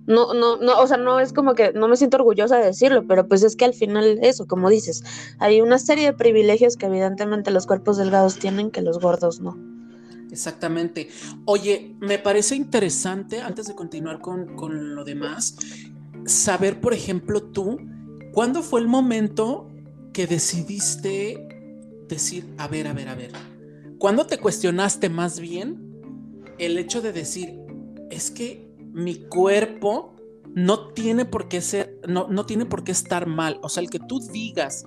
no, 0.07 0.33
no, 0.33 0.57
no, 0.57 0.80
o 0.80 0.87
sea, 0.87 0.97
no 0.97 1.21
es 1.21 1.33
como 1.33 1.54
que 1.54 1.73
no 1.73 1.87
me 1.87 1.97
siento 1.97 2.16
orgullosa 2.16 2.57
de 2.57 2.66
decirlo, 2.66 3.07
pero 3.07 3.28
pues 3.28 3.42
es 3.42 3.57
que 3.57 3.66
al 3.66 3.75
final 3.75 4.18
eso, 4.23 4.47
como 4.47 4.71
dices, 4.71 5.04
hay 5.38 5.61
una 5.61 5.78
serie 5.78 6.07
de 6.07 6.12
privilegios 6.14 6.76
que 6.76 6.87
evidentemente 6.87 7.50
los 7.50 7.66
cuerpos 7.66 7.99
delgados 7.99 8.38
tienen 8.38 8.71
que 8.71 8.80
los 8.80 8.99
gordos 9.00 9.40
no. 9.40 9.57
Exactamente. 10.30 11.09
Oye, 11.45 11.95
me 12.00 12.18
parece 12.18 12.54
interesante, 12.57 13.40
antes 13.40 13.66
de 13.66 13.75
continuar 13.75 14.21
con, 14.21 14.57
con 14.57 14.95
lo 14.95 15.04
demás, 15.04 15.57
saber, 16.25 16.80
por 16.80 16.95
ejemplo, 16.95 17.42
tú, 17.42 17.78
¿cuándo 18.33 18.62
fue 18.62 18.80
el 18.80 18.88
momento 18.88 19.68
que 20.12 20.26
decidiste 20.26 21.49
decir, 22.09 22.47
a 22.59 22.66
ver, 22.66 22.88
a 22.88 22.92
ver, 22.92 23.09
a 23.09 23.14
ver, 23.14 23.33
¿Cuándo 23.99 24.26
te 24.26 24.38
cuestionaste 24.38 25.09
más 25.09 25.40
bien 25.40 26.45
el 26.59 26.78
hecho 26.78 27.02
de 27.02 27.12
decir, 27.12 27.59
es 28.11 28.31
que 28.31 28.71
mi 28.93 29.17
cuerpo 29.17 30.14
no 30.55 30.88
tiene 30.93 31.25
por 31.25 31.49
qué 31.49 31.61
ser, 31.61 32.00
no, 32.07 32.28
no 32.28 32.47
tiene 32.47 32.64
por 32.64 32.85
qué 32.85 32.93
estar 32.93 33.26
mal? 33.26 33.59
O 33.62 33.69
sea, 33.69 33.83
el 33.83 33.90
que 33.90 33.99
tú 33.99 34.21
digas 34.21 34.85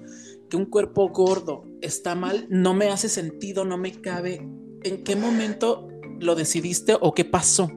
que 0.50 0.56
un 0.56 0.66
cuerpo 0.66 1.10
gordo 1.10 1.66
está 1.82 2.16
mal, 2.16 2.48
no 2.50 2.74
me 2.74 2.90
hace 2.90 3.10
sentido, 3.10 3.66
no 3.66 3.78
me 3.78 3.92
cabe. 3.92 4.48
¿En 4.84 5.04
qué 5.04 5.18
momento 5.18 5.90
lo 6.20 6.36
decidiste 6.36 6.96
o 7.00 7.14
qué 7.14 7.26
pasó? 7.26 7.70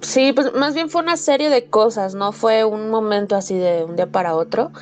Sí, 0.00 0.32
pues 0.32 0.52
más 0.54 0.74
bien 0.74 0.90
fue 0.90 1.02
una 1.02 1.16
serie 1.16 1.48
de 1.48 1.66
cosas, 1.66 2.14
no 2.16 2.32
fue 2.32 2.64
un 2.64 2.90
momento 2.90 3.36
así 3.36 3.56
de 3.56 3.84
un 3.84 3.94
día 3.94 4.10
para 4.10 4.34
otro 4.34 4.72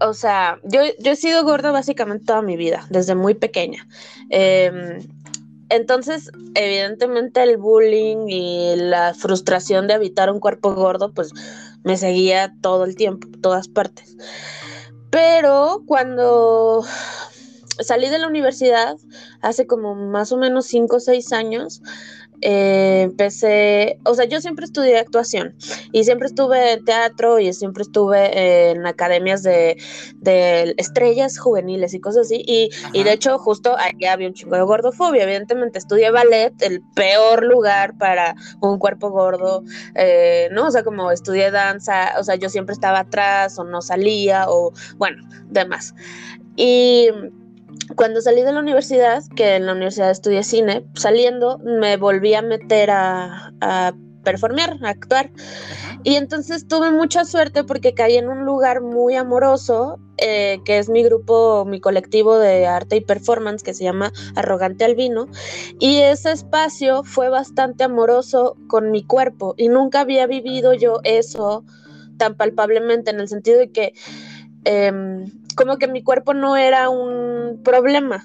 o 0.00 0.14
sea, 0.14 0.58
yo, 0.64 0.80
yo 0.98 1.12
he 1.12 1.16
sido 1.16 1.44
gorda 1.44 1.70
básicamente 1.70 2.26
toda 2.26 2.42
mi 2.42 2.56
vida, 2.56 2.86
desde 2.90 3.14
muy 3.14 3.34
pequeña. 3.34 3.86
Em, 4.30 5.06
entonces, 5.70 6.30
evidentemente 6.54 7.42
el 7.42 7.56
bullying 7.56 8.28
y 8.28 8.76
la 8.76 9.14
frustración 9.14 9.86
de 9.86 9.94
habitar 9.94 10.30
un 10.30 10.40
cuerpo 10.40 10.74
gordo, 10.74 11.12
pues 11.12 11.32
me 11.84 11.96
seguía 11.96 12.54
todo 12.60 12.84
el 12.84 12.96
tiempo, 12.96 13.28
todas 13.42 13.68
partes. 13.68 14.16
Pero 15.10 15.82
cuando 15.86 16.84
salí 17.80 18.08
de 18.08 18.18
la 18.18 18.28
universidad, 18.28 18.96
hace 19.40 19.66
como 19.66 19.94
más 19.94 20.32
o 20.32 20.36
menos 20.36 20.66
5 20.66 20.96
o 20.96 21.00
6 21.00 21.32
años, 21.32 21.82
eh, 22.40 23.02
empecé, 23.02 23.98
o 24.04 24.14
sea, 24.14 24.24
yo 24.26 24.40
siempre 24.40 24.64
estudié 24.64 24.98
actuación 24.98 25.54
y 25.92 26.04
siempre 26.04 26.28
estuve 26.28 26.74
en 26.74 26.84
teatro 26.84 27.38
y 27.38 27.52
siempre 27.52 27.82
estuve 27.82 28.70
en 28.70 28.86
academias 28.86 29.42
de, 29.42 29.76
estrellas 30.76 31.38
juveniles 31.38 31.94
y 31.94 32.00
cosas 32.00 32.26
así. 32.26 32.44
Y, 32.46 32.70
de 33.02 33.12
hecho, 33.12 33.38
justo 33.38 33.76
ahí 33.76 34.04
había 34.04 34.28
un 34.28 34.34
chingo 34.34 34.56
de 34.56 34.62
gordofobia. 34.62 35.24
Evidentemente, 35.24 35.78
estudié 35.78 36.10
ballet, 36.10 36.52
el 36.60 36.82
peor 36.94 37.44
lugar 37.44 37.96
para 37.98 38.34
un 38.60 38.78
cuerpo 38.78 39.10
gordo, 39.10 39.62
eh, 39.94 40.48
¿no? 40.52 40.66
O 40.66 40.70
sea, 40.70 40.82
como 40.84 41.10
estudié 41.10 41.50
danza, 41.50 42.12
o 42.18 42.24
sea, 42.24 42.36
yo 42.36 42.48
siempre 42.48 42.72
estaba 42.72 43.00
atrás 43.00 43.58
o 43.58 43.64
no 43.64 43.82
salía 43.82 44.46
o, 44.48 44.72
bueno, 44.96 45.22
demás. 45.48 45.94
Y 46.56 47.08
cuando 47.96 48.20
salí 48.20 48.42
de 48.42 48.52
la 48.52 48.60
universidad, 48.60 49.22
que 49.34 49.56
en 49.56 49.66
la 49.66 49.72
universidad 49.72 50.10
estudié 50.10 50.42
cine, 50.42 50.84
saliendo 50.94 51.58
me 51.58 51.96
volví 51.96 52.34
a 52.34 52.42
meter 52.42 52.90
a, 52.90 53.52
a 53.60 53.92
performear, 54.28 54.76
a 54.82 54.90
actuar. 54.90 55.30
Y 56.04 56.16
entonces 56.16 56.68
tuve 56.68 56.90
mucha 56.90 57.24
suerte 57.24 57.64
porque 57.64 57.94
caí 57.94 58.16
en 58.16 58.28
un 58.28 58.44
lugar 58.44 58.82
muy 58.82 59.14
amoroso, 59.14 59.98
eh, 60.18 60.60
que 60.66 60.78
es 60.78 60.88
mi 60.88 61.02
grupo, 61.02 61.64
mi 61.64 61.80
colectivo 61.80 62.38
de 62.38 62.66
arte 62.66 62.96
y 62.96 63.00
performance, 63.00 63.62
que 63.62 63.74
se 63.74 63.84
llama 63.84 64.12
Arrogante 64.36 64.84
Albino. 64.84 65.28
Y 65.80 66.00
ese 66.00 66.32
espacio 66.32 67.04
fue 67.04 67.30
bastante 67.30 67.84
amoroso 67.84 68.56
con 68.68 68.90
mi 68.90 69.02
cuerpo 69.02 69.54
y 69.56 69.68
nunca 69.68 70.00
había 70.00 70.26
vivido 70.26 70.74
yo 70.74 71.00
eso 71.04 71.64
tan 72.18 72.34
palpablemente 72.34 73.10
en 73.10 73.20
el 73.20 73.28
sentido 73.28 73.58
de 73.58 73.70
que 73.70 73.94
em, 74.64 75.24
como 75.58 75.76
que 75.76 75.88
mi 75.88 76.04
cuerpo 76.04 76.34
no 76.34 76.56
era 76.56 76.88
un 76.88 77.60
problema, 77.64 78.24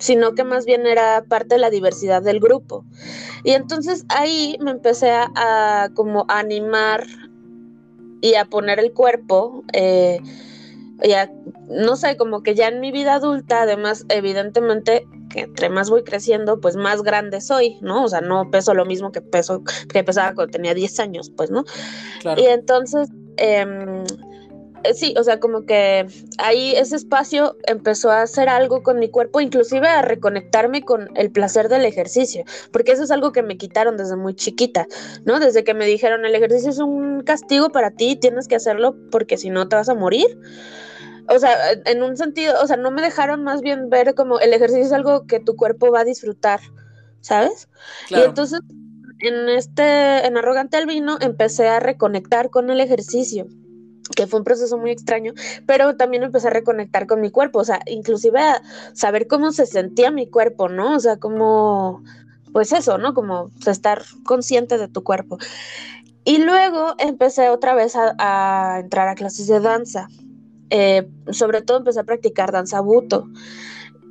sino 0.00 0.34
que 0.34 0.42
más 0.42 0.66
bien 0.66 0.84
era 0.84 1.24
parte 1.28 1.54
de 1.54 1.60
la 1.60 1.70
diversidad 1.70 2.22
del 2.22 2.40
grupo. 2.40 2.84
Y 3.44 3.52
entonces 3.52 4.04
ahí 4.08 4.58
me 4.60 4.72
empecé 4.72 5.12
a, 5.12 5.90
como 5.94 6.26
animar 6.28 7.06
y 8.20 8.34
a 8.34 8.46
poner 8.46 8.80
el 8.80 8.92
cuerpo, 8.92 9.62
eh, 9.72 10.20
ya, 11.04 11.30
no 11.68 11.94
sé, 11.94 12.16
como 12.16 12.42
que 12.42 12.56
ya 12.56 12.66
en 12.66 12.80
mi 12.80 12.90
vida 12.90 13.14
adulta, 13.14 13.62
además, 13.62 14.04
evidentemente, 14.08 15.06
que 15.30 15.42
entre 15.42 15.68
más 15.68 15.88
voy 15.88 16.02
creciendo, 16.02 16.60
pues 16.60 16.74
más 16.74 17.02
grande 17.02 17.40
soy, 17.40 17.78
¿no? 17.80 18.04
O 18.04 18.08
sea, 18.08 18.20
no 18.20 18.50
peso 18.50 18.74
lo 18.74 18.84
mismo 18.84 19.12
que 19.12 19.20
peso, 19.20 19.62
que 19.92 20.02
pesaba 20.02 20.34
cuando 20.34 20.50
tenía 20.50 20.74
10 20.74 20.98
años, 20.98 21.30
pues, 21.36 21.50
¿no? 21.50 21.64
Y 22.36 22.46
entonces, 22.46 23.08
eh, 23.36 24.04
sí, 24.94 25.14
o 25.18 25.24
sea, 25.24 25.40
como 25.40 25.64
que 25.64 26.06
ahí 26.38 26.74
ese 26.76 26.96
espacio 26.96 27.56
empezó 27.66 28.10
a 28.10 28.22
hacer 28.22 28.48
algo 28.48 28.82
con 28.82 28.98
mi 28.98 29.10
cuerpo, 29.10 29.40
inclusive 29.40 29.88
a 29.88 30.02
reconectarme 30.02 30.82
con 30.82 31.10
el 31.16 31.30
placer 31.30 31.68
del 31.68 31.84
ejercicio, 31.84 32.44
porque 32.72 32.92
eso 32.92 33.02
es 33.02 33.10
algo 33.10 33.32
que 33.32 33.42
me 33.42 33.56
quitaron 33.56 33.96
desde 33.96 34.16
muy 34.16 34.34
chiquita, 34.34 34.86
¿no? 35.24 35.40
Desde 35.40 35.64
que 35.64 35.74
me 35.74 35.86
dijeron, 35.86 36.24
el 36.24 36.34
ejercicio 36.34 36.70
es 36.70 36.78
un 36.78 37.22
castigo 37.22 37.70
para 37.70 37.90
ti, 37.90 38.16
tienes 38.16 38.48
que 38.48 38.56
hacerlo 38.56 38.96
porque 39.10 39.36
si 39.36 39.50
no 39.50 39.68
te 39.68 39.76
vas 39.76 39.88
a 39.88 39.94
morir. 39.94 40.26
O 41.28 41.38
sea, 41.38 41.56
en 41.84 42.02
un 42.02 42.16
sentido, 42.16 42.54
o 42.62 42.66
sea, 42.66 42.76
no 42.76 42.90
me 42.90 43.00
dejaron 43.00 43.44
más 43.44 43.60
bien 43.60 43.88
ver 43.88 44.14
como 44.14 44.40
el 44.40 44.52
ejercicio 44.52 44.84
es 44.84 44.92
algo 44.92 45.26
que 45.26 45.40
tu 45.40 45.54
cuerpo 45.54 45.90
va 45.92 46.00
a 46.00 46.04
disfrutar, 46.04 46.60
¿sabes? 47.20 47.68
Y 48.10 48.20
entonces 48.20 48.60
en 49.22 49.48
este, 49.48 50.26
en 50.26 50.36
Arrogante 50.36 50.76
Albino, 50.76 51.16
empecé 51.20 51.68
a 51.68 51.78
reconectar 51.78 52.50
con 52.50 52.70
el 52.70 52.80
ejercicio 52.80 53.46
que 54.12 54.26
fue 54.26 54.40
un 54.40 54.44
proceso 54.44 54.78
muy 54.78 54.90
extraño, 54.90 55.32
pero 55.66 55.96
también 55.96 56.22
empecé 56.22 56.48
a 56.48 56.50
reconectar 56.50 57.06
con 57.06 57.20
mi 57.20 57.30
cuerpo, 57.30 57.60
o 57.60 57.64
sea, 57.64 57.80
inclusive 57.86 58.40
a 58.40 58.62
saber 58.92 59.26
cómo 59.26 59.52
se 59.52 59.66
sentía 59.66 60.10
mi 60.10 60.28
cuerpo, 60.28 60.68
¿no? 60.68 60.96
O 60.96 61.00
sea, 61.00 61.16
como, 61.16 62.02
pues 62.52 62.72
eso, 62.72 62.98
¿no? 62.98 63.14
Como 63.14 63.50
estar 63.66 64.02
consciente 64.24 64.78
de 64.78 64.88
tu 64.88 65.02
cuerpo. 65.02 65.38
Y 66.24 66.38
luego 66.38 66.94
empecé 66.98 67.48
otra 67.48 67.74
vez 67.74 67.94
a, 67.96 68.78
entrar 68.80 69.08
a 69.08 69.14
clases 69.14 69.48
de 69.48 69.60
danza. 69.60 70.08
Eh, 70.70 71.08
sobre 71.30 71.62
todo 71.62 71.78
empecé 71.78 72.00
a 72.00 72.04
practicar 72.04 72.52
danza 72.52 72.80
buto. 72.80 73.26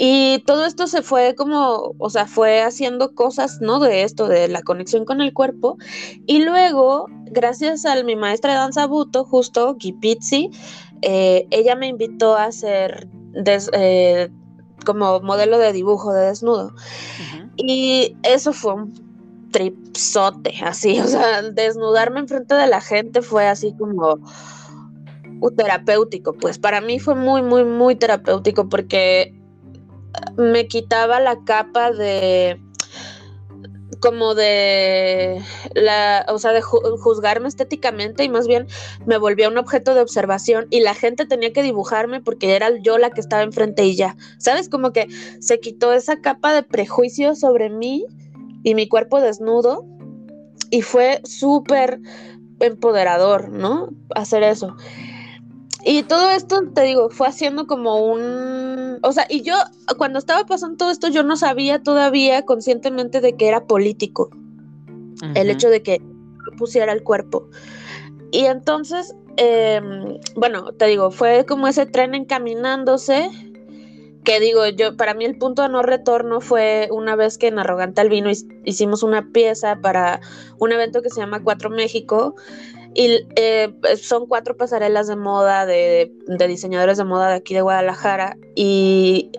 Y 0.04 0.40
todo 0.48 0.66
esto 0.66 0.88
se 0.88 1.04
fue 1.04 1.36
como, 1.36 1.94
o 2.00 2.10
sea, 2.10 2.26
fue 2.26 2.64
haciendo 2.64 3.14
cosas, 3.14 3.62
¿no? 3.62 3.80
De 3.80 4.02
esto, 4.02 4.28
de 4.28 4.48
la 4.48 4.64
conexión 4.64 5.06
con 5.06 5.22
el 5.22 5.32
cuerpo. 5.32 5.78
Y 6.26 6.44
luego, 6.44 7.06
gracias 7.26 7.86
a 7.86 8.02
mi 8.02 8.16
maestra 8.16 8.54
de 8.54 8.58
danza 8.58 8.88
buto, 8.88 9.26
justo, 9.26 9.76
Gipitzi, 9.80 10.50
eh, 11.04 11.46
ella 11.52 11.76
me 11.76 11.86
invitó 11.86 12.36
a 12.36 12.46
hacer 12.46 13.10
eh, 13.46 14.30
como 14.88 15.20
modelo 15.20 15.60
de 15.60 15.72
dibujo 15.72 16.12
de 16.14 16.26
desnudo. 16.26 16.74
Y 17.58 18.18
eso 18.24 18.54
fue 18.54 18.74
un 18.74 19.50
tripsote, 19.52 20.56
así, 20.64 21.00
o 21.00 21.06
sea, 21.06 21.44
desnudarme 21.44 22.22
enfrente 22.22 22.56
de 22.56 22.66
la 22.66 22.82
gente 22.82 23.22
fue 23.22 23.48
así 23.48 23.76
como 23.78 24.18
terapéutico, 25.56 26.34
pues 26.34 26.58
para 26.58 26.82
mí 26.82 27.00
fue 27.00 27.14
muy, 27.14 27.44
muy, 27.44 27.66
muy 27.66 27.96
terapéutico 27.96 28.68
porque 28.68 29.36
me 30.38 30.68
quitaba 30.68 31.20
la 31.20 31.44
capa 31.44 31.92
de 31.92 32.60
como 34.00 34.34
de 34.34 35.42
la, 35.76 36.26
o 36.28 36.40
sea, 36.40 36.52
de 36.52 36.62
juzgarme 36.62 37.48
estéticamente 37.48 38.24
y 38.24 38.30
más 38.30 38.48
bien 38.48 38.68
me 39.06 39.18
volvía 39.18 39.48
un 39.48 39.58
objeto 39.58 39.94
de 39.94 40.02
observación 40.02 40.68
y 40.72 40.80
la 40.80 40.96
gente 40.96 41.26
tenía 41.26 41.54
que 41.54 41.62
dibujarme 41.62 42.20
porque 42.20 42.56
era 42.56 42.70
yo 42.82 42.98
la 42.98 43.12
que 43.12 43.22
estaba 43.22 43.44
enfrente 43.44 43.86
y 43.86 43.96
ya. 43.96 44.18
¿Sabes? 44.40 44.70
Como 44.70 44.92
que 44.92 45.08
se 45.40 45.60
quitó 45.60 45.94
esa 45.94 46.20
capa 46.20 46.54
de 46.54 46.64
prejuicio 46.64 47.36
sobre 47.36 47.70
mí 47.70 48.06
y 48.64 48.76
mi 48.76 48.88
cuerpo 48.88 49.22
desnudo 49.22 49.86
y 50.72 50.82
fue 50.82 51.22
súper 51.24 52.00
empoderador, 52.60 53.50
¿no? 53.50 53.90
Hacer 54.16 54.44
eso. 54.44 54.76
Y 55.84 56.04
todo 56.04 56.30
esto, 56.32 56.62
te 56.74 56.82
digo, 56.84 57.10
fue 57.10 57.28
haciendo 57.28 57.66
como 57.66 58.06
un... 58.06 59.00
O 59.02 59.12
sea, 59.12 59.26
y 59.30 59.42
yo, 59.42 59.56
cuando 59.98 60.20
estaba 60.20 60.46
pasando 60.46 60.78
todo 60.78 60.92
esto, 60.92 61.08
yo 61.08 61.24
no 61.24 61.36
sabía 61.36 61.82
todavía 61.82 62.46
conscientemente 62.46 63.20
de 63.20 63.36
que 63.36 63.48
era 63.48 63.66
político. 63.66 64.30
El 65.36 65.50
hecho 65.52 65.70
de 65.70 65.84
que 65.84 66.02
pusiera 66.58 66.92
el 66.92 67.04
cuerpo. 67.04 67.48
Y 68.32 68.46
entonces, 68.46 69.16
em, 69.38 70.18
bueno, 70.36 70.72
te 70.74 70.86
digo, 70.86 71.12
fue 71.12 71.46
como 71.46 71.68
ese 71.68 71.86
tren 71.86 72.16
encaminándose, 72.16 73.30
que 74.24 74.40
digo, 74.40 74.68
yo, 74.68 74.96
para 74.96 75.14
mí 75.14 75.26
el 75.26 75.38
punto 75.38 75.64
de 75.64 75.70
no 75.70 75.82
retorno 75.82 76.42
fue 76.42 76.88
una 76.92 77.16
vez 77.16 77.38
que 77.38 77.48
en 77.48 77.60
Arrogante 77.60 78.02
Albino 78.02 78.30
hicimos 78.66 79.04
una 79.04 79.28
pieza 79.32 79.80
para 79.82 80.22
un 80.60 80.72
evento 80.72 81.02
que 81.02 81.10
se 81.10 81.20
llama 81.20 81.44
Cuatro 81.44 81.70
México, 81.70 82.36
y 82.94 83.26
eh, 83.36 83.74
son 84.02 84.28
cuatro 84.28 84.58
pasarelas 84.58 85.08
de 85.08 85.16
moda 85.16 85.66
de, 85.66 86.12
diseñadores 86.48 86.98
de 86.98 87.06
moda 87.06 87.30
de 87.30 87.36
aquí 87.36 87.54
de 87.54 87.62
Guadalajara. 87.62 88.38
Y, 88.56 89.32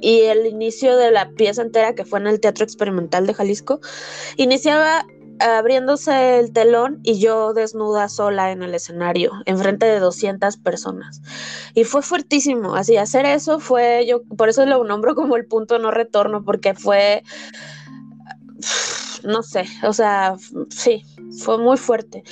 y 0.00 0.20
el 0.22 0.46
inicio 0.46 0.96
de 0.96 1.10
la 1.10 1.30
pieza 1.30 1.62
entera, 1.62 1.94
que 1.94 2.04
fue 2.04 2.18
en 2.20 2.26
el 2.26 2.40
Teatro 2.40 2.64
Experimental 2.64 3.26
de 3.26 3.34
Jalisco, 3.34 3.80
iniciaba 4.36 5.06
abriéndose 5.40 6.38
el 6.38 6.52
telón 6.52 7.00
y 7.02 7.18
yo 7.18 7.52
desnuda 7.52 8.08
sola 8.08 8.50
en 8.50 8.62
el 8.62 8.74
escenario, 8.74 9.32
enfrente 9.46 9.86
de 9.86 10.00
200 10.00 10.56
personas. 10.58 11.22
Y 11.74 11.84
fue 11.84 12.02
fuertísimo, 12.02 12.74
así 12.74 12.96
hacer 12.96 13.26
eso 13.26 13.60
fue, 13.60 14.06
yo 14.06 14.22
por 14.36 14.48
eso 14.48 14.66
lo 14.66 14.82
nombro 14.84 15.14
como 15.14 15.36
el 15.36 15.46
punto 15.46 15.78
no 15.78 15.90
retorno, 15.90 16.44
porque 16.44 16.74
fue 16.74 17.22
no 19.24 19.42
sé, 19.42 19.64
o 19.82 19.92
sea, 19.92 20.36
sí, 20.70 21.02
fue 21.42 21.58
muy 21.58 21.76
fuerte. 21.76 22.22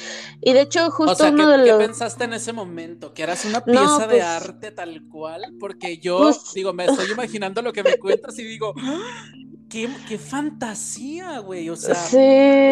Y 0.40 0.52
de 0.52 0.62
hecho, 0.62 0.90
justo 0.90 1.28
uno 1.28 1.49
de 1.50 1.59
los. 1.59 1.78
¿Qué 1.78 1.87
pensaste 1.87 2.25
en 2.25 2.33
ese 2.35 2.52
momento? 2.52 3.12
¿Que 3.12 3.23
eras 3.23 3.45
una 3.45 3.64
pieza 3.64 4.00
de 4.00 4.07
pues 4.07 4.23
arte 4.23 4.71
tal 4.71 5.02
cual? 5.09 5.43
Porque 5.61 5.99
yo, 5.99 6.19
pues 6.19 6.52
digo, 6.55 6.73
me 6.73 6.87
estoy 6.87 7.07
imaginando 7.12 7.62
lo 7.62 7.73
que 7.73 7.83
me 7.83 7.99
cuentas 7.99 8.38
y 8.38 8.45
digo, 8.45 8.75
¡Ah! 8.78 9.25
qué, 9.69 9.88
qué 10.09 10.19
fantasía, 10.19 11.38
güey. 11.40 11.69
O 11.71 11.76
sea, 11.76 11.97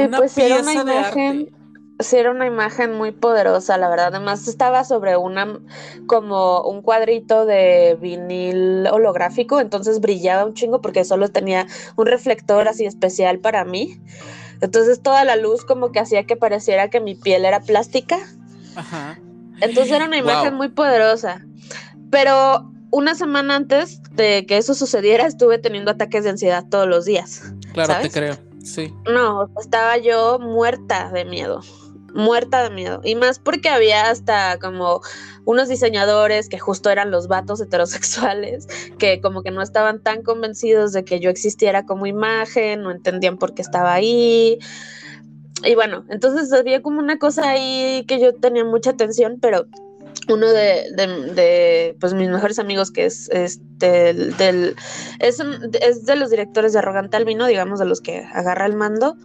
una 0.07 0.19
pues 0.19 0.35
pieza 0.35 0.85
de 0.85 0.99
arte 0.99 1.53
sí 2.01 2.17
era 2.17 2.31
una 2.31 2.47
imagen 2.47 2.93
muy 2.93 3.13
poderosa, 3.13 3.77
la 3.79 3.89
verdad. 3.89 4.09
Además 4.09 4.49
estaba 4.49 4.85
sobre 4.85 5.17
una 5.17 5.61
como 6.07 6.63
un 6.63 6.83
cuadrito 6.83 7.47
de 7.47 7.97
vinil 8.01 8.87
holográfico, 8.89 9.61
entonces 9.61 10.01
brillaba 10.01 10.45
un 10.45 10.55
chingo 10.55 10.81
porque 10.81 11.05
solo 11.05 11.29
tenía 11.31 11.67
un 11.97 12.07
reflector 12.07 12.69
así 12.69 12.85
especial 12.85 13.39
para 13.39 13.65
mí. 13.65 14.01
Entonces 14.61 15.03
toda 15.03 15.25
la 15.25 15.37
luz 15.37 15.65
como 15.65 15.93
que 15.93 16.01
hacía 16.01 16.25
que 16.25 16.37
pareciera 16.37 16.91
que 16.91 17.01
mi 17.01 17.15
piel 17.15 17.45
era 17.45 17.61
plástica. 17.61 18.19
Ajá. 18.77 19.19
Entonces 19.61 19.93
era 19.93 20.07
una 20.07 20.17
imagen 20.17 20.55
muy 20.55 20.69
poderosa. 20.69 21.45
Pero 22.11 22.71
una 22.91 23.15
semana 23.15 23.57
antes 23.57 24.01
de 24.13 24.47
que 24.47 24.57
eso 24.57 24.75
sucediera 24.75 25.27
estuve 25.27 25.59
teniendo 25.59 25.91
ataques 25.91 26.25
de 26.25 26.31
ansiedad 26.31 26.65
todos 26.69 26.89
los 26.89 27.05
días. 27.05 27.43
Claro, 27.73 27.95
te 28.03 28.11
creo. 28.11 28.37
Sí. 28.63 28.93
No, 29.05 29.51
estaba 29.61 29.99
yo 29.99 30.39
muerta 30.39 31.11
de 31.13 31.25
miedo 31.25 31.61
muerta 32.15 32.63
de 32.63 32.71
miedo. 32.71 33.01
Y 33.05 33.17
más 33.17 33.39
porque 33.39 33.69
había 33.69 34.11
hasta 34.11 34.59
como 34.59 35.03
unos 35.45 35.69
diseñadores 35.69 36.49
que 36.49 36.59
justo 36.59 36.91
eran 36.91 37.11
los 37.11 37.29
vatos 37.29 37.61
heterosexuales, 37.61 38.67
que 38.99 39.21
como 39.21 39.43
que 39.43 39.51
no 39.51 39.61
estaban 39.63 40.01
tan 40.01 40.23
convencidos 40.23 40.93
de 40.93 41.05
que 41.05 41.21
yo 41.21 41.29
existiera 41.29 41.85
como 41.85 42.07
imagen, 42.07 42.83
no 42.83 42.91
entendían 42.91 43.37
por 43.37 43.55
qué 43.55 43.63
estaba 43.63 43.93
ahí. 43.93 44.59
Y 45.65 45.75
bueno, 45.75 46.05
entonces 46.09 46.53
había 46.53 46.83
como 46.83 47.01
una 47.01 47.19
cosa 47.19 47.51
ahí 47.51 48.05
que 48.07 48.21
yo 48.21 48.35
tenía 48.35 48.65
mucha 48.65 48.95
tensión, 48.95 49.39
pero 49.41 49.67
uno 50.29 50.47
de, 50.47 50.87
de, 51.35 51.97
pues 52.01 52.15
mis 52.15 52.29
mejores 52.29 52.59
amigos 52.59 52.91
que 52.91 53.07
es 53.07 53.29
este 53.31 54.15
del, 54.15 54.77
es, 55.19 55.43
es, 55.81 56.07
de 56.07 56.17
los 56.17 56.31
directores 56.31 56.73
de 56.73 56.79
Arrogante 56.79 57.17
Albino, 57.17 57.47
digamos 57.47 57.79
de 57.79 57.85
los 57.85 58.01
que 58.01 58.25
agarra 58.33 58.67
el 58.67 58.75
mando. 58.75 59.17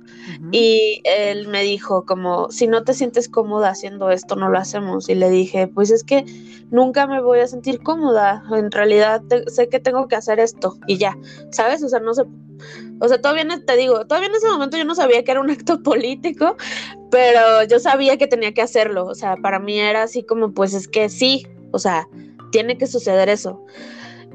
Y 0.51 1.01
él 1.05 1.47
me 1.47 1.63
dijo 1.63 2.05
como 2.05 2.51
si 2.51 2.67
no 2.67 2.83
te 2.83 2.93
sientes 2.93 3.29
cómoda 3.29 3.69
haciendo 3.69 4.11
esto 4.11 4.35
no 4.35 4.49
lo 4.49 4.59
hacemos 4.59 5.09
y 5.09 5.15
le 5.15 5.29
dije 5.29 5.67
pues 5.67 5.89
es 5.89 6.03
que 6.03 6.23
nunca 6.69 7.07
me 7.07 7.21
voy 7.21 7.39
a 7.39 7.47
sentir 7.47 7.81
cómoda. 7.81 8.43
En 8.51 8.71
realidad 8.71 9.21
sé 9.47 9.69
que 9.69 9.79
tengo 9.79 10.07
que 10.07 10.15
hacer 10.15 10.39
esto 10.39 10.77
y 10.87 10.97
ya 10.97 11.17
sabes 11.51 11.83
o 11.83 11.89
sea 11.89 11.99
no 11.99 12.13
sé 12.13 12.23
o 12.99 13.07
sea, 13.07 13.21
todavía 13.21 13.45
te 13.65 13.77
digo, 13.77 14.05
todavía 14.05 14.29
en 14.29 14.35
ese 14.35 14.47
momento 14.49 14.77
yo 14.77 14.85
no 14.85 14.95
sabía 14.95 15.23
que 15.23 15.31
era 15.31 15.41
un 15.41 15.49
acto 15.51 15.81
político, 15.81 16.57
pero 17.11 17.63
yo 17.63 17.79
sabía 17.79 18.17
que 18.17 18.27
tenía 18.27 18.53
que 18.53 18.61
hacerlo. 18.61 19.05
O 19.05 19.15
sea, 19.15 19.37
para 19.37 19.59
mí 19.59 19.79
era 19.79 20.03
así 20.03 20.23
como, 20.23 20.53
pues 20.53 20.73
es 20.73 20.87
que 20.87 21.09
sí, 21.09 21.47
o 21.71 21.79
sea, 21.79 22.07
tiene 22.51 22.77
que 22.77 22.87
suceder 22.87 23.29
eso. 23.29 23.63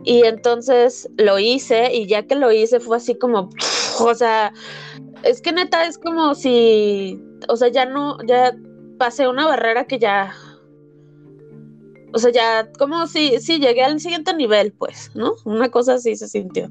Y 0.04 0.24
entonces 0.24 1.08
lo 1.16 1.38
hice 1.38 1.94
y 1.94 2.06
ya 2.06 2.26
que 2.26 2.34
lo 2.34 2.52
hice 2.52 2.78
fue 2.78 2.98
así 2.98 3.14
como, 3.14 3.48
o 4.00 4.14
sea, 4.14 4.52
es 5.22 5.40
que 5.40 5.52
neta 5.52 5.86
es 5.86 5.98
como 5.98 6.34
si, 6.34 7.18
o 7.48 7.56
sea, 7.56 7.68
ya 7.68 7.86
no, 7.86 8.18
ya 8.26 8.54
pasé 8.98 9.26
una 9.28 9.46
barrera 9.46 9.86
que 9.86 9.98
ya, 9.98 10.34
o 12.12 12.18
sea, 12.18 12.30
ya 12.30 12.70
como 12.78 13.06
si, 13.06 13.40
sí, 13.40 13.58
llegué 13.58 13.82
al 13.82 13.98
siguiente 13.98 14.34
nivel, 14.34 14.72
pues, 14.72 15.10
¿no? 15.14 15.34
Una 15.44 15.70
cosa 15.70 15.94
así 15.94 16.16
se 16.16 16.28
sintió. 16.28 16.68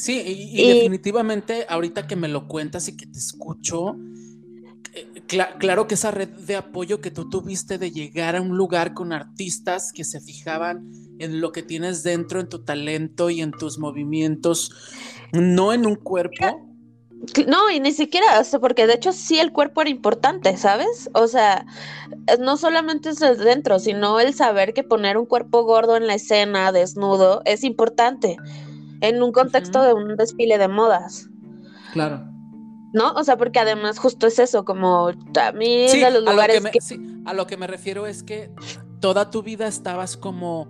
Sí, 0.00 0.22
y, 0.54 0.76
definitivamente 0.76 1.66
ahorita 1.68 2.06
que 2.06 2.16
me 2.16 2.26
lo 2.26 2.48
cuentas 2.48 2.88
y 2.88 2.96
que 2.96 3.04
te 3.04 3.18
escucho, 3.18 3.98
eh, 4.94 5.06
claro 5.58 5.86
que 5.86 5.92
esa 5.92 6.10
red 6.10 6.30
de 6.30 6.56
apoyo 6.56 7.02
que 7.02 7.10
tú 7.10 7.28
tuviste 7.28 7.76
de 7.76 7.90
llegar 7.90 8.34
a 8.34 8.40
un 8.40 8.56
lugar 8.56 8.94
con 8.94 9.12
artistas 9.12 9.92
que 9.92 10.04
se 10.04 10.22
fijaban 10.22 10.90
en 11.18 11.42
lo 11.42 11.52
que 11.52 11.62
tienes 11.62 12.02
dentro, 12.02 12.40
en 12.40 12.48
tu 12.48 12.64
talento 12.64 13.28
y 13.28 13.42
en 13.42 13.50
tus 13.50 13.78
movimientos, 13.78 14.72
no 15.32 15.74
en 15.74 15.84
un 15.84 15.96
cuerpo. 15.96 16.66
No, 17.46 17.70
y 17.70 17.78
ni 17.80 17.92
siquiera, 17.92 18.42
porque 18.58 18.86
de 18.86 18.94
hecho 18.94 19.12
sí 19.12 19.38
el 19.38 19.52
cuerpo 19.52 19.82
era 19.82 19.90
importante, 19.90 20.56
¿sabes? 20.56 21.10
O 21.12 21.28
sea, 21.28 21.66
no 22.38 22.56
solamente 22.56 23.10
es 23.10 23.20
el 23.20 23.36
dentro, 23.36 23.78
sino 23.78 24.18
el 24.18 24.32
saber 24.32 24.72
que 24.72 24.82
poner 24.82 25.18
un 25.18 25.26
cuerpo 25.26 25.62
gordo 25.64 25.98
en 25.98 26.06
la 26.06 26.14
escena, 26.14 26.72
desnudo, 26.72 27.42
es 27.44 27.64
importante 27.64 28.38
en 29.00 29.22
un 29.22 29.32
contexto 29.32 29.82
de 29.82 29.92
un 29.94 30.16
desfile 30.16 30.58
de 30.58 30.68
modas. 30.68 31.28
Claro. 31.92 32.24
¿No? 32.92 33.12
O 33.12 33.24
sea, 33.24 33.36
porque 33.36 33.58
además 33.58 33.98
justo 33.98 34.26
es 34.26 34.38
eso, 34.38 34.64
como 34.64 35.08
a 35.08 35.52
mí 35.52 35.88
de 35.88 36.10
los 36.10 36.24
lugares 36.24 36.62
que... 36.72 36.80
Sí, 36.80 37.22
a 37.24 37.34
lo 37.34 37.46
que 37.46 37.56
me 37.56 37.66
refiero 37.66 38.06
es 38.06 38.22
que 38.22 38.50
toda 39.00 39.30
tu 39.30 39.42
vida 39.42 39.66
estabas 39.66 40.16
como 40.16 40.68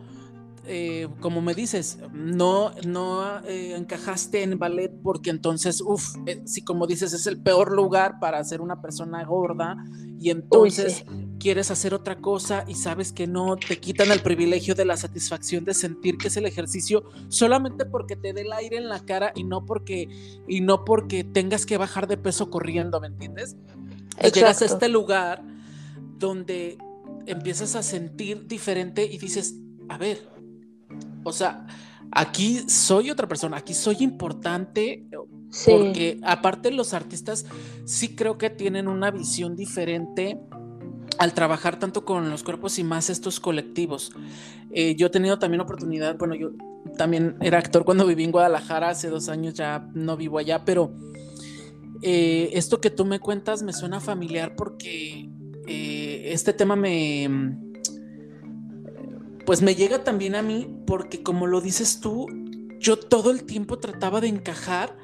eh, 0.67 1.09
como 1.21 1.41
me 1.41 1.55
dices, 1.55 1.99
no, 2.13 2.73
no 2.87 3.41
eh, 3.47 3.75
encajaste 3.77 4.43
en 4.43 4.59
ballet 4.59 4.93
porque 5.03 5.31
entonces, 5.31 5.81
uff, 5.81 6.17
eh, 6.27 6.43
si 6.45 6.63
como 6.63 6.87
dices, 6.87 7.13
es 7.15 7.27
el 7.27 7.41
peor 7.41 7.73
lugar 7.73 8.21
para 8.21 8.43
ser 8.45 8.61
una 8.61 8.83
persona 8.83 9.25
gorda 9.25 9.77
y 10.21 10.29
entonces 10.31 11.05
quieres 11.39 11.71
hacer 11.71 11.95
otra 11.95 12.21
cosa 12.21 12.65
y 12.69 12.75
sabes 12.75 13.11
que 13.13 13.27
no, 13.27 13.57
te 13.57 13.81
quitan 13.81 14.13
el 14.13 14.21
privilegio 14.21 14.75
de 14.75 14.85
la 14.85 14.99
satisfacción 14.99 15.65
de 15.65 15.73
sentir 15.73 16.19
que 16.19 16.29
es 16.29 16.37
el 16.37 16.45
ejercicio 16.45 17.05
solamente 17.29 17.87
porque 17.87 18.15
te 18.15 18.35
dé 18.35 18.43
el 18.43 18.53
aire 18.53 18.77
en 18.77 18.91
la 18.91 19.01
cara 19.01 19.33
y 19.35 19.45
no 19.45 19.65
porque, 19.65 20.09
y 20.47 20.61
no 20.61 20.85
porque 20.85 21.25
tengas 21.25 21.65
que 21.65 21.79
bajar 21.79 22.07
de 22.07 22.19
peso 22.19 22.51
corriendo, 22.51 23.01
¿me 23.01 23.07
entiendes? 23.07 23.57
Llegas 24.35 24.61
a 24.61 24.67
este 24.67 24.89
lugar 24.89 25.43
donde 26.19 26.77
empiezas 27.27 27.77
a 27.77 27.83
sentir 27.83 28.47
diferente 28.47 29.07
y 29.07 29.17
dices, 29.17 29.55
a 29.89 29.97
ver, 29.97 30.40
o 31.25 31.33
sea, 31.33 31.67
aquí 32.11 32.61
soy 32.69 33.11
otra 33.11 33.29
persona, 33.29 33.59
aquí 33.59 33.75
soy 33.75 33.97
importante. 34.01 35.07
Porque 35.67 36.21
aparte 36.23 36.71
los 36.71 36.95
artistas 36.95 37.45
sí 37.85 38.15
creo 38.15 38.39
que 38.39 38.51
tienen 38.51 38.87
una 38.87 39.11
visión 39.11 39.57
diferente 39.57 40.39
al 41.19 41.35
trabajar 41.35 41.79
tanto 41.79 42.05
con 42.05 42.31
los 42.31 42.43
cuerpos 42.43 42.79
y 42.79 42.85
más 42.85 43.11
estos 43.11 43.41
colectivos. 43.41 44.13
Eh, 44.73 44.95
yo 44.95 45.09
he 45.09 45.11
tenido 45.11 45.39
también 45.39 45.61
oportunidad, 45.61 46.17
bueno, 46.17 46.35
yo 46.35 46.53
también 46.97 47.37
era 47.41 47.59
actor 47.59 47.85
cuando 47.85 48.07
viví 48.07 48.25
en 48.25 48.33
Guadalajara, 48.33 48.91
hace 48.91 49.09
dos 49.09 49.29
años 49.29 49.55
ya 49.55 49.87
no 49.93 50.17
vivo 50.17 50.39
allá, 50.39 50.65
pero 50.65 50.95
eh, 52.01 52.51
esto 52.55 52.81
que 52.81 52.91
tú 52.91 53.05
me 53.05 53.19
cuentas 53.21 53.63
me 53.63 53.73
suena 53.73 54.01
familiar 54.01 54.55
porque 54.57 55.29
eh, 55.67 56.23
este 56.33 56.53
tema 56.53 56.77
me 56.77 57.29
pues 59.51 59.63
me 59.63 59.75
llega 59.75 60.05
también 60.05 60.37
a 60.37 60.43
mí 60.43 60.73
porque 60.87 61.25
como 61.25 61.49
lo 61.49 61.61
dices 61.61 61.99
tú, 61.99 62.29
yo 62.79 62.97
todo 62.97 63.33
el 63.33 63.43
tiempo 63.43 63.81
trataba 63.81 64.21
de 64.21 64.29
encajar 64.29 64.97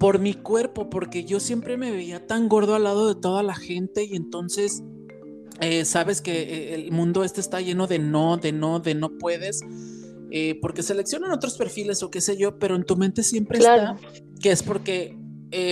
por 0.00 0.18
mi 0.18 0.34
cuerpo, 0.34 0.90
porque 0.90 1.22
yo 1.22 1.38
siempre 1.38 1.76
me 1.76 1.92
veía 1.92 2.26
tan 2.26 2.48
gordo 2.48 2.74
al 2.74 2.82
lado 2.82 3.06
de 3.06 3.20
toda 3.20 3.44
la 3.44 3.54
gente 3.54 4.02
y 4.02 4.16
entonces 4.16 4.82
eh, 5.60 5.84
sabes 5.84 6.20
que 6.20 6.42
eh, 6.42 6.74
el 6.74 6.90
mundo 6.90 7.22
este 7.22 7.40
está 7.40 7.60
lleno 7.60 7.86
de 7.86 8.00
no, 8.00 8.36
de 8.36 8.50
no, 8.50 8.80
de 8.80 8.96
no 8.96 9.16
puedes, 9.16 9.60
eh, 10.32 10.58
porque 10.60 10.82
seleccionan 10.82 11.30
otros 11.30 11.56
perfiles 11.56 12.02
o 12.02 12.10
qué 12.10 12.20
sé 12.20 12.36
yo, 12.36 12.58
pero 12.58 12.74
en 12.74 12.82
tu 12.82 12.96
mente 12.96 13.22
siempre 13.22 13.58
está 13.58 13.96
que 14.40 14.50
es 14.50 14.64
porque 14.64 15.16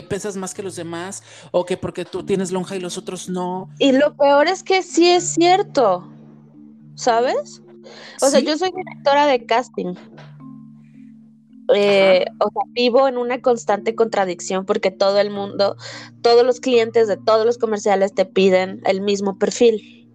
pesas 0.09 0.37
más 0.37 0.55
que 0.55 0.62
los 0.62 0.76
demás 0.76 1.24
o 1.50 1.64
que 1.64 1.76
porque 1.76 2.05
tú 2.05 2.22
tienes 2.22 2.53
lonja 2.53 2.76
y 2.76 2.81
los 2.81 2.96
otros 2.96 3.29
no. 3.29 3.68
Y 3.81 3.90
lo 3.90 4.14
peor 4.14 4.46
es 4.46 4.62
que 4.62 4.85
sí 4.85 5.09
es 5.09 5.24
cierto, 5.24 6.09
¿sabes? 6.94 7.62
O 8.20 8.26
sea, 8.26 8.40
yo 8.40 8.56
soy 8.56 8.70
directora 8.74 9.26
de 9.26 9.46
casting. 9.46 9.94
Eh, 11.72 12.24
o 12.40 12.50
sea, 12.50 12.62
vivo 12.72 13.06
en 13.06 13.16
una 13.16 13.40
constante 13.40 13.94
contradicción 13.94 14.66
porque 14.66 14.90
todo 14.90 15.20
el 15.20 15.30
mundo, 15.30 15.76
todos 16.20 16.44
los 16.44 16.58
clientes 16.58 17.06
de 17.06 17.16
todos 17.16 17.46
los 17.46 17.58
comerciales 17.58 18.12
te 18.12 18.24
piden 18.24 18.80
el 18.86 19.00
mismo 19.00 19.38
perfil. 19.38 20.08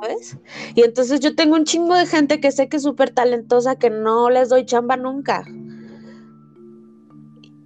¿Sabes? 0.00 0.38
Y 0.74 0.82
entonces 0.82 1.20
yo 1.20 1.34
tengo 1.34 1.56
un 1.56 1.64
chingo 1.64 1.94
de 1.94 2.06
gente 2.06 2.40
que 2.40 2.52
sé 2.52 2.68
que 2.68 2.78
es 2.78 2.82
súper 2.82 3.10
talentosa, 3.10 3.76
que 3.76 3.90
no 3.90 4.30
les 4.30 4.48
doy 4.48 4.64
chamba 4.64 4.96
nunca. 4.96 5.44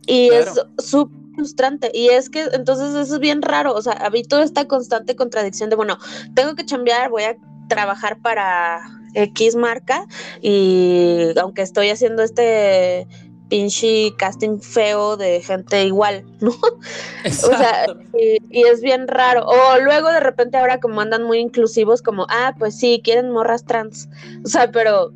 Y 0.07 0.31
es 0.31 0.61
súper 0.78 1.18
frustrante. 1.38 1.92
Y 1.94 2.09
es 2.09 2.28
que 2.28 2.42
entonces 2.52 2.88
eso 2.94 3.14
es 3.14 3.20
bien 3.20 3.42
raro. 3.42 3.72
O 3.74 3.81
sea, 3.81 3.92
habito 3.92 4.40
esta 4.40 4.66
constante 4.66 5.14
contradicción 5.14 5.70
de, 5.70 5.76
bueno, 5.76 5.96
tengo 6.35 6.57
que 6.57 6.66
chambear, 6.66 7.11
voy 7.11 7.22
a 7.22 7.37
trabajar 7.68 8.18
para 8.18 8.81
X 9.14 9.57
marca 9.57 10.04
y 10.42 11.28
aunque 11.38 11.62
estoy 11.62 11.90
haciendo 11.90 12.22
este 12.22 13.07
pinche 13.48 14.12
casting 14.16 14.61
feo 14.61 15.16
de 15.16 15.40
gente 15.40 15.85
igual, 15.85 16.24
¿no? 16.40 16.50
O 16.50 17.31
sea, 17.31 17.87
y, 18.18 18.62
es 18.62 18.81
bien 18.81 19.09
raro. 19.09 19.46
O 19.46 19.78
luego 19.81 20.09
de 20.11 20.20
repente 20.20 20.59
ahora 20.59 20.81
como 20.81 21.00
andan 21.00 21.24
muy 21.24 21.38
inclusivos, 21.38 22.02
como, 22.02 22.26
ah, 22.28 22.54
pues 22.59 22.78
sí, 22.78 23.00
quieren 23.02 23.31
morras 23.31 23.64
trans. 23.64 24.09
O 24.44 24.48
sea, 24.48 24.70
pero 24.70 25.12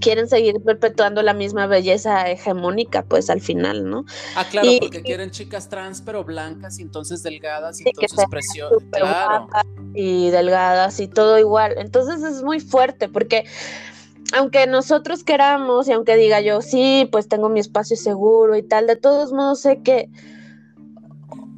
quieren 0.00 0.28
seguir 0.28 0.60
perpetuando 0.64 1.22
la 1.22 1.34
misma 1.34 1.66
belleza 1.66 2.30
hegemónica, 2.30 3.02
pues 3.02 3.30
al 3.30 3.40
final, 3.40 3.88
¿no? 3.88 4.04
Ah, 4.34 4.46
claro, 4.50 4.68
porque 4.80 5.02
quieren 5.02 5.30
chicas 5.30 5.68
trans, 5.68 6.02
pero 6.02 6.24
blancas 6.24 6.78
y 6.78 6.82
entonces 6.82 7.22
delgadas 7.22 7.80
y 7.80 7.88
entonces. 7.88 8.24
Claro. 8.90 9.48
Y 9.94 10.30
delgadas 10.30 11.00
y 11.00 11.08
todo 11.08 11.38
igual. 11.38 11.74
Entonces 11.78 12.22
es 12.22 12.42
muy 12.42 12.60
fuerte 12.60 13.08
porque 13.08 13.44
aunque 14.32 14.66
nosotros 14.66 15.22
queramos 15.22 15.88
y 15.88 15.92
aunque 15.92 16.16
diga 16.16 16.40
yo, 16.40 16.60
sí, 16.60 17.08
pues 17.10 17.28
tengo 17.28 17.48
mi 17.48 17.60
espacio 17.60 17.96
seguro 17.96 18.56
y 18.56 18.62
tal, 18.62 18.86
de 18.86 18.96
todos 18.96 19.32
modos 19.32 19.60
sé 19.60 19.82
que, 19.82 20.08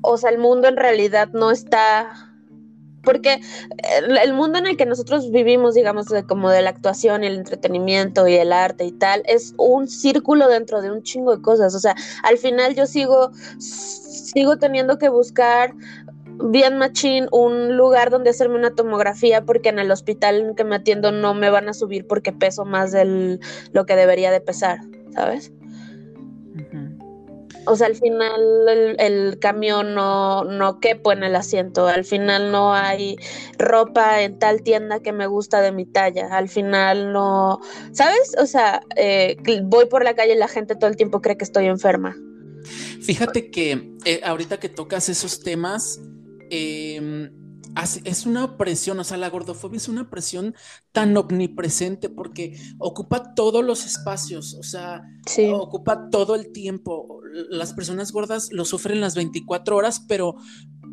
o 0.02 0.16
sea, 0.18 0.30
el 0.30 0.38
mundo 0.38 0.68
en 0.68 0.76
realidad 0.76 1.28
no 1.32 1.50
está 1.50 2.27
porque 3.02 3.40
el, 4.22 4.32
mundo 4.34 4.58
en 4.58 4.66
el 4.66 4.76
que 4.76 4.87
nosotros 4.87 5.30
vivimos, 5.30 5.74
digamos, 5.74 6.06
como 6.26 6.50
de 6.50 6.62
la 6.62 6.70
actuación 6.70 7.24
el 7.24 7.37
entretenimiento 7.37 8.26
y 8.28 8.34
el 8.34 8.52
arte 8.52 8.84
y 8.84 8.92
tal, 8.92 9.22
es 9.26 9.54
un 9.56 9.88
círculo 9.88 10.48
dentro 10.48 10.82
de 10.82 10.90
un 10.90 11.02
chingo 11.02 11.37
de 11.37 11.42
cosas. 11.42 11.74
O 11.74 11.80
sea, 11.80 11.94
al 12.22 12.38
final 12.38 12.74
yo 12.74 12.87
sigo, 12.87 13.30
sigo 13.58 14.58
teniendo 14.58 14.98
que 14.98 15.08
buscar 15.08 15.74
bien 16.50 16.78
machín 16.78 17.26
un 17.32 17.76
lugar 17.76 18.11
donde 18.11 18.30
hacerme 18.30 18.56
una 18.56 18.74
tomografía 18.74 19.44
porque 19.44 19.70
en 19.70 19.78
el 19.78 19.90
hospital 19.90 20.40
en 20.40 20.54
que 20.54 20.64
me 20.64 20.76
atiendo 20.76 21.11
no 21.11 21.34
me 21.34 21.50
van 21.50 21.68
a 21.68 21.74
subir 21.74 22.06
porque 22.06 22.32
peso 22.32 22.64
más 22.64 22.92
de 22.92 23.40
lo 23.72 23.87
que 23.87 23.96
debería 23.96 24.30
de 24.30 24.40
pesar, 24.40 24.78
¿sabes? 25.12 25.52
O 27.68 27.76
sea, 27.76 27.87
al 27.87 27.96
final 27.96 28.96
el, 28.98 29.38
camión 29.38 29.94
no, 29.94 30.44
no 30.44 30.81
quepo 30.81 31.12
en 31.12 31.22
el 31.22 31.37
asiento, 31.37 31.87
al 31.87 32.04
final 32.04 32.50
no 32.50 32.74
hay 32.74 33.16
ropa 33.59 34.22
en 34.22 34.38
tal 34.38 34.62
tienda 34.62 35.00
que 35.00 35.12
me 35.12 35.26
gusta 35.26 35.61
de 35.61 35.72
mi 35.72 35.85
talla, 35.85 36.28
al 36.37 36.48
final 36.48 37.12
no, 37.12 37.61
¿sabes? 37.92 38.35
O 38.40 38.46
sea, 38.46 38.81
eh, 38.96 39.37
voy 39.64 39.87
por 39.87 40.04
la 40.04 40.14
calle 40.14 40.35
y 40.35 40.38
la 40.38 40.48
gente 40.48 40.74
todo 40.74 40.88
el 40.88 40.96
tiempo 40.96 41.20
cree 41.20 41.37
que 41.37 41.44
estoy 41.44 41.66
enferma. 41.66 42.16
Fíjate 43.02 43.50
que 43.50 43.94
eh, 44.04 44.20
ahorita 44.24 44.59
que 44.59 44.68
tocas 44.68 45.09
esos 45.09 45.40
temas, 45.42 46.00
eh, 46.50 47.31
es 48.04 48.26
una 48.26 48.57
presión, 48.57 48.98
o 48.98 49.04
sea, 49.04 49.16
la 49.16 49.31
gordofobia 49.31 49.76
es 49.76 49.88
una 49.88 50.11
presión 50.11 50.54
tan 50.92 51.16
omnipresente 51.16 52.09
porque 52.09 52.59
ocupa 52.78 53.35
todos 53.35 53.64
los 53.64 53.87
espacios, 53.87 54.54
o 54.54 54.62
sea, 54.62 55.02
ocupa 55.52 56.11
todo 56.11 56.35
el 56.35 56.52
tiempo. 56.52 57.20
Las 57.50 57.72
personas 57.72 58.12
gordas 58.12 58.48
lo 58.52 58.64
sufren 58.64 59.00
las 59.00 59.14
24 59.14 59.76
horas, 59.76 60.04
pero, 60.09 60.37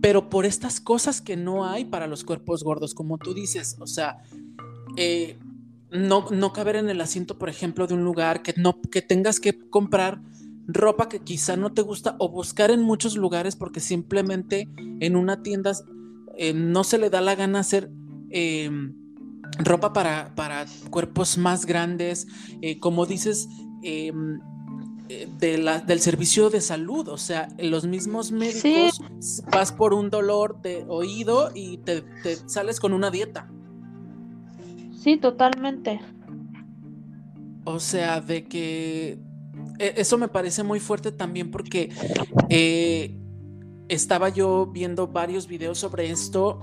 pero 0.01 0.29
por 0.29 0.45
estas 0.45 0.79
cosas 0.79 1.21
que 1.21 1.37
no 1.37 1.65
hay 1.65 1.85
para 1.85 2.07
los 2.07 2.23
cuerpos 2.23 2.63
gordos, 2.63 2.93
como 2.93 3.17
tú 3.17 3.33
dices, 3.33 3.77
o 3.79 3.87
sea, 3.87 4.17
eh, 4.97 5.39
no, 5.91 6.27
no 6.31 6.53
caber 6.53 6.75
en 6.75 6.89
el 6.89 7.01
asiento, 7.01 7.37
por 7.37 7.49
ejemplo, 7.49 7.87
de 7.87 7.93
un 7.93 8.03
lugar 8.03 8.41
que, 8.41 8.53
no, 8.57 8.81
que 8.81 9.01
tengas 9.01 9.39
que 9.39 9.57
comprar 9.69 10.21
ropa 10.67 11.09
que 11.09 11.19
quizá 11.19 11.57
no 11.57 11.73
te 11.73 11.81
gusta 11.81 12.15
o 12.19 12.29
buscar 12.29 12.71
en 12.71 12.81
muchos 12.81 13.15
lugares 13.15 13.55
porque 13.55 13.79
simplemente 13.79 14.67
en 14.99 15.15
una 15.15 15.43
tienda 15.43 15.73
eh, 16.37 16.53
no 16.53 16.83
se 16.83 16.97
le 16.97 17.09
da 17.09 17.21
la 17.21 17.35
gana 17.35 17.59
hacer 17.59 17.91
eh, 18.29 18.69
ropa 19.59 19.93
para, 19.93 20.65
cuerpos 20.89 21.37
más 21.37 21.65
grandes, 21.65 22.27
eh, 22.61 22.79
como 22.79 23.05
dices, 23.05 23.47
del 25.39 25.99
servicio 25.99 26.49
de 26.49 26.61
salud, 26.61 27.07
o 27.07 27.17
sea, 27.17 27.47
los 27.59 27.85
mismos 27.85 28.31
médicos 28.31 29.01
vas 29.51 29.71
por 29.71 29.93
un 29.93 30.09
dolor 30.09 30.61
de 30.61 30.83
oído 30.87 31.51
y 31.53 31.77
te, 31.77 32.03
sales 32.47 32.79
con 32.79 32.91
una 32.93 33.11
dieta. 33.11 33.49
Sí, 34.97 35.17
totalmente. 35.17 36.01
O 37.63 37.79
sea, 37.79 38.19
de 38.21 38.45
que 38.45 39.19
eso 39.77 40.17
me 40.17 40.27
parece 40.27 40.63
muy 40.63 40.79
fuerte 40.79 41.11
también 41.11 41.51
porque 41.51 41.89
estaba 43.89 44.29
yo 44.29 44.67
viendo 44.67 45.07
varios 45.07 45.47
videos 45.47 45.79
sobre 45.79 46.09
esto 46.11 46.61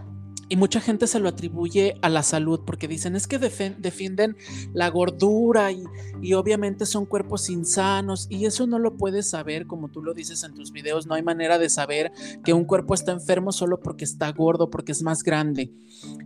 y 0.52 0.56
mucha 0.56 0.82
gente 0.82 1.06
se 1.06 1.18
lo 1.18 1.30
atribuye 1.30 1.96
a 2.02 2.10
la 2.10 2.22
salud 2.22 2.60
porque 2.66 2.86
dicen 2.86 3.16
es 3.16 3.26
que 3.26 3.38
defienden 3.38 4.36
la 4.74 4.90
gordura 4.90 5.72
y, 5.72 5.82
y, 6.20 6.34
obviamente 6.34 6.84
son 6.84 7.06
cuerpos 7.06 7.48
insanos 7.48 8.26
y 8.28 8.44
eso 8.44 8.66
no 8.66 8.78
lo 8.78 8.98
puedes 8.98 9.30
saber 9.30 9.66
como 9.66 9.88
tú 9.88 10.02
lo 10.02 10.12
dices 10.12 10.44
en 10.44 10.52
tus 10.52 10.70
videos, 10.70 11.06
no 11.06 11.14
hay 11.14 11.22
manera 11.22 11.58
de 11.58 11.70
saber 11.70 12.12
que 12.44 12.52
un 12.52 12.66
cuerpo 12.66 12.92
está 12.92 13.12
enfermo 13.12 13.50
solo 13.50 13.80
porque 13.80 14.04
está 14.04 14.30
gordo, 14.30 14.68
porque 14.68 14.92
es 14.92 15.02
más 15.02 15.22
grande. 15.22 15.72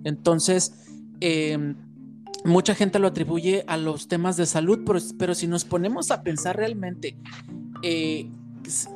Entonces, 0.02 0.72
em, 1.20 1.76
mucha 2.44 2.74
gente 2.74 2.98
lo 2.98 3.06
atribuye 3.06 3.62
a 3.68 3.76
los 3.76 4.08
temas 4.08 4.36
de 4.36 4.46
salud, 4.46 4.80
pero, 5.16 5.34
si 5.36 5.46
nos 5.46 5.64
ponemos 5.64 6.10
a 6.10 6.24
pensar 6.24 6.56
realmente 6.56 7.16
eh, 7.82 8.28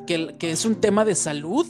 que, 0.05 0.35
que 0.37 0.51
es 0.51 0.65
un 0.65 0.75
tema 0.75 1.05
de 1.05 1.15
salud, 1.15 1.65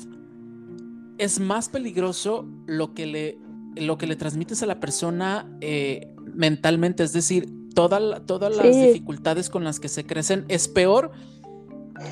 es 1.21 1.39
más 1.39 1.69
peligroso 1.69 2.47
lo 2.65 2.95
que 2.95 3.05
le, 3.05 3.37
lo 3.75 3.99
que 3.99 4.07
le 4.07 4.15
transmites 4.15 4.63
a 4.63 4.65
la 4.65 4.79
persona 4.79 5.47
eh, 5.61 6.15
mentalmente, 6.33 7.03
es 7.03 7.13
decir, 7.13 7.47
todas 7.75 8.01
las 8.01 8.63
dificultades 8.63 9.51
con 9.51 9.63
las 9.63 9.79
que 9.79 9.87
se 9.87 10.03
crecen 10.03 10.45
es 10.47 10.67
peor. 10.67 11.11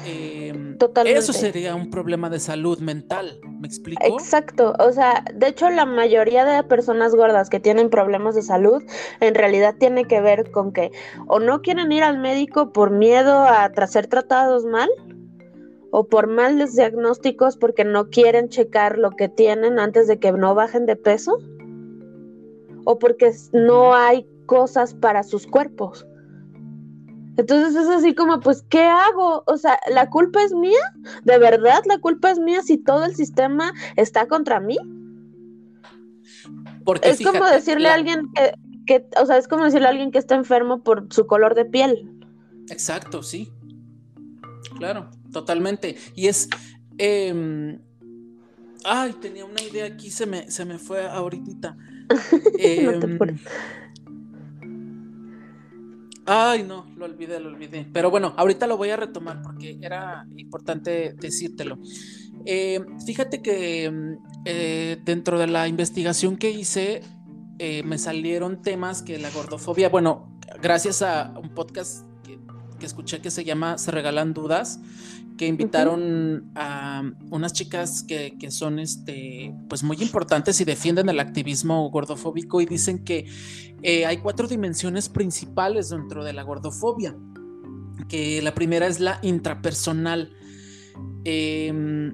Eh, 0.06 0.54
eso 1.06 1.34
sería 1.34 1.74
un 1.74 1.90
problema 1.90 2.30
de 2.30 2.40
salud 2.40 2.78
mental, 2.78 3.40
¿me 3.60 3.68
explico? 3.68 4.06
Exacto, 4.06 4.76
o 4.78 4.92
sea, 4.92 5.26
de 5.34 5.48
hecho 5.48 5.72
la 5.72 5.88
mayoría 5.88 6.46
de 6.46 6.62
personas 6.64 7.16
gordas 7.16 7.50
que 7.50 7.60
tienen 7.60 7.90
problemas 7.90 8.36
de 8.36 8.44
salud 8.44 8.84
en 9.20 9.34
realidad 9.34 9.74
tiene 9.80 10.06
que 10.06 10.22
ver 10.22 10.52
con 10.52 10.72
que 10.72 10.92
o 11.26 11.40
no 11.40 11.64
quieren 11.64 11.92
ir 11.92 12.04
al 12.04 12.20
médico 12.20 12.72
por 12.72 12.92
miedo 12.92 13.40
a 13.40 13.72
ser 13.88 14.06
tratados 14.06 14.66
mal, 14.66 14.90
o 15.92 16.08
por 16.08 16.28
males 16.28 16.76
diagnósticos 16.76 17.58
porque 17.58 17.84
no 17.84 18.10
quieren 18.10 18.50
checar 18.50 18.98
lo 18.98 19.12
que 19.12 19.30
tienen 19.30 19.80
antes 19.80 20.08
de 20.08 20.20
que 20.20 20.32
no 20.32 20.56
bajen 20.56 20.86
de 20.86 20.96
peso, 20.96 21.40
o 22.86 23.00
porque 23.00 23.32
no 23.54 23.94
hay 23.96 24.28
cosas 24.46 24.94
para 24.94 25.24
sus 25.24 25.48
cuerpos. 25.48 26.06
Entonces 27.38 27.76
es 27.76 27.88
así 27.88 28.14
como, 28.14 28.42
pues, 28.42 28.64
¿qué 28.64 28.84
hago? 28.84 29.44
O 29.48 29.58
sea, 29.58 29.80
¿la 29.90 30.10
culpa 30.10 30.44
es 30.44 30.54
mía? 30.54 30.94
¿De 31.24 31.38
verdad 31.38 31.82
la 31.86 32.00
culpa 32.00 32.32
es 32.32 32.40
mía 32.40 32.62
si 32.62 32.78
todo 32.78 33.06
el 33.06 33.16
sistema 33.16 33.72
está 33.96 34.28
contra 34.28 34.60
mí? 34.60 34.78
Porque 36.84 37.12
es 37.12 37.22
como 37.24 37.46
decirle 37.46 37.88
a 37.88 37.94
alguien 37.94 38.28
que, 38.34 38.54
que, 38.86 39.08
o 39.22 39.26
sea, 39.26 39.38
es 39.38 39.48
como 39.48 39.64
decirle 39.64 39.88
a 39.88 39.92
alguien 39.92 40.12
que 40.12 40.20
está 40.20 40.36
enfermo 40.36 40.84
por 40.84 41.08
su 41.14 41.28
color 41.28 41.56
de 41.56 41.66
piel. 41.66 42.12
Exacto, 42.70 43.24
sí. 43.24 43.54
Claro. 44.78 45.10
Totalmente. 45.32 45.96
Y 46.16 46.28
es. 46.28 46.50
Em, 46.98 47.80
ay, 48.84 49.14
tenía 49.22 49.46
una 49.46 49.62
idea 49.62 49.86
aquí, 49.86 50.10
se 50.10 50.26
me, 50.26 50.50
se 50.52 50.66
me 50.66 50.78
fue 50.78 51.08
ahorita. 51.08 51.78
Em, 52.60 53.18
Ay, 56.32 56.62
no, 56.62 56.86
lo 56.96 57.06
olvidé, 57.06 57.40
lo 57.40 57.50
olvidé. 57.50 57.88
Pero 57.92 58.12
bueno, 58.12 58.36
ahorita 58.38 58.68
lo 58.68 58.78
voy 58.78 58.92
a 58.92 58.98
retomar 58.98 59.42
porque 59.42 59.80
era 59.82 60.28
importante 60.38 61.16
decírtelo. 61.20 61.80
Eh, 62.46 62.80
fíjate 63.04 63.42
que 63.42 63.92
eh, 64.46 64.98
dentro 65.04 65.40
de 65.40 65.48
la 65.48 65.68
investigación 65.68 66.38
que 66.38 66.52
hice, 66.52 67.02
eh, 67.58 67.82
me 67.82 67.98
salieron 67.98 68.62
temas 68.62 69.02
que 69.02 69.18
la 69.18 69.32
gordofobia, 69.32 69.90
bueno, 69.90 70.40
gracias 70.62 71.02
a 71.02 71.34
un 71.36 71.50
podcast 71.50 72.06
que, 72.80 72.86
escuché 72.86 73.22
que 73.22 73.30
se 73.32 73.44
llama 73.44 73.78
Se 73.78 73.92
Regalan 73.92 74.34
Dudas, 74.34 74.80
que 75.38 75.48
invitaron 75.48 76.52
a 76.56 77.04
unas 77.30 77.54
chicas 77.54 78.04
que, 78.04 78.52
son 78.52 78.80
este, 78.80 79.54
pues 79.68 79.84
muy 79.84 79.98
importantes 80.02 80.60
y 80.62 80.66
defienden 80.66 81.10
el 81.10 81.20
activismo 81.20 81.90
gordofóbico 81.90 82.62
y 82.62 82.66
dicen 82.66 83.04
que 83.04 83.26
eh, 83.82 84.06
hay 84.06 84.18
cuatro 84.18 84.48
dimensiones 84.48 85.10
principales 85.10 85.90
dentro 85.90 86.24
de 86.24 86.34
la 86.34 86.44
gordofobia, 86.44 87.16
que 88.08 88.42
la 88.42 88.54
primera 88.54 88.88
es 88.88 89.00
la 89.00 89.20
intrapersonal. 89.22 90.34
Eh, 91.26 92.14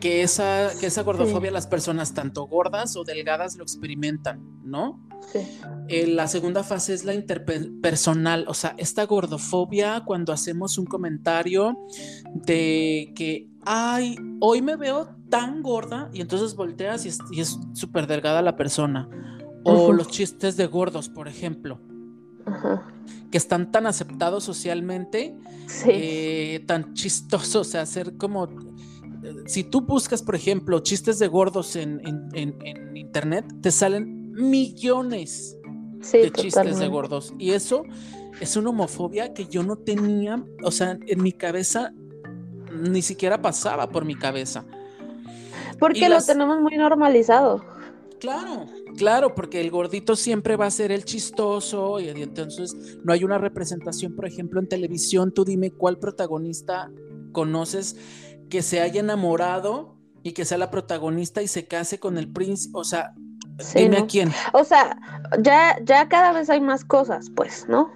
que 0.00 0.22
esa, 0.22 0.70
que 0.80 0.86
esa 0.86 1.02
gordofobia 1.02 1.50
las 1.50 1.66
personas 1.66 2.14
tanto 2.14 2.46
gordas 2.46 2.96
o 2.96 3.04
delgadas 3.04 3.56
lo 3.56 3.62
experimentan, 3.62 4.40
¿no? 4.64 4.98
Sí. 5.32 5.40
Eh, 5.88 6.06
la 6.06 6.26
segunda 6.28 6.62
fase 6.62 6.94
es 6.94 7.04
la 7.04 7.14
interpersonal, 7.14 8.44
o 8.48 8.54
sea, 8.54 8.74
esta 8.78 9.04
gordofobia 9.06 10.02
cuando 10.04 10.32
hacemos 10.32 10.78
un 10.78 10.86
comentario 10.86 11.78
de 12.34 13.12
que, 13.14 13.48
ay, 13.64 14.16
hoy 14.40 14.62
me 14.62 14.76
veo 14.76 15.08
tan 15.28 15.62
gorda 15.62 16.10
y 16.12 16.20
entonces 16.20 16.54
volteas 16.56 17.06
y 17.06 17.40
es 17.40 17.58
súper 17.74 18.06
delgada 18.06 18.42
la 18.42 18.56
persona. 18.56 19.08
O 19.62 19.92
los 19.92 20.08
chistes 20.08 20.56
de 20.56 20.66
gordos, 20.66 21.08
por 21.08 21.28
ejemplo. 21.28 21.80
que 23.30 23.38
están 23.38 23.70
tan 23.70 23.86
aceptados 23.86 24.42
socialmente, 24.42 25.36
eh, 25.86 26.64
tan 26.66 26.94
chistosos, 26.94 27.68
o 27.68 27.70
sea, 27.70 27.82
hacer 27.82 28.16
como 28.16 28.48
si 29.46 29.64
tú 29.64 29.82
buscas, 29.82 30.22
por 30.22 30.34
ejemplo, 30.34 30.80
chistes 30.80 31.18
de 31.18 31.28
gordos 31.28 31.76
en, 31.76 32.00
internet, 32.94 33.44
te 33.60 33.70
salen 33.70 34.19
millones 34.30 35.56
de 36.12 36.30
chistes 36.30 36.78
de 36.78 36.88
gordos. 36.88 37.34
Y 37.38 37.50
eso 37.50 37.84
es 38.40 38.56
una 38.56 38.70
homofobia 38.70 39.34
que 39.34 39.46
yo 39.46 39.62
no 39.62 39.76
tenía, 39.76 40.42
o 40.62 40.70
sea, 40.70 40.98
en 41.06 41.22
mi 41.22 41.32
cabeza 41.32 41.92
ni 42.72 43.02
siquiera 43.02 43.40
pasaba 43.42 43.88
por 43.90 44.04
mi 44.04 44.14
cabeza. 44.14 44.64
Porque 45.78 46.08
lo 46.08 46.22
tenemos 46.22 46.60
muy 46.60 46.76
normalizado. 46.76 47.64
Claro, 48.20 48.66
claro, 48.98 49.34
porque 49.34 49.62
el 49.62 49.70
gordito 49.70 50.14
siempre 50.14 50.56
va 50.56 50.66
a 50.66 50.70
ser 50.70 50.92
el 50.92 51.04
chistoso 51.04 51.98
y 52.00 52.08
entonces 52.08 52.98
no 53.02 53.14
hay 53.14 53.24
una 53.24 53.38
representación, 53.38 54.14
por 54.14 54.26
ejemplo, 54.26 54.60
en 54.60 54.68
televisión. 54.68 55.32
Tú 55.32 55.44
dime 55.44 55.70
cuál 55.70 55.98
protagonista 55.98 56.90
conoces 57.32 57.96
que 58.50 58.60
se 58.60 58.80
haya 58.80 59.00
enamorado 59.00 59.96
y 60.22 60.32
que 60.32 60.44
sea 60.44 60.58
la 60.58 60.70
protagonista 60.70 61.42
y 61.42 61.48
se 61.48 61.66
case 61.66 61.98
con 61.98 62.18
el 62.18 62.30
príncipe, 62.30 62.78
o 62.78 62.84
sea, 62.84 63.14
dime 63.74 63.98
a 63.98 64.06
quién. 64.06 64.32
O 64.52 64.64
sea, 64.64 64.98
ya, 65.40 65.78
ya 65.82 66.08
cada 66.08 66.32
vez 66.32 66.50
hay 66.50 66.60
más 66.60 66.84
cosas, 66.84 67.30
pues, 67.34 67.66
¿no? 67.68 67.90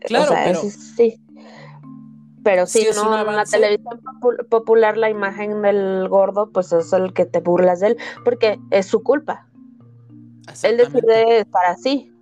Claro, 0.00 0.34
pero... 0.44 0.60
sí. 0.60 1.18
Pero 2.44 2.66
sí, 2.66 2.88
no, 2.94 3.20
en 3.20 3.36
la 3.36 3.44
televisión 3.44 4.00
popular 4.50 4.96
la 4.96 5.08
imagen 5.08 5.62
del 5.62 6.08
gordo, 6.08 6.50
pues 6.50 6.72
es 6.72 6.92
el 6.92 7.12
que 7.12 7.24
te 7.24 7.38
burlas 7.38 7.78
de 7.78 7.88
él, 7.88 7.96
porque 8.24 8.58
es 8.70 8.86
su 8.86 9.04
culpa. 9.04 9.46
Él 10.64 10.76
decide 10.76 11.38
estar 11.38 11.66
así. 11.66 12.12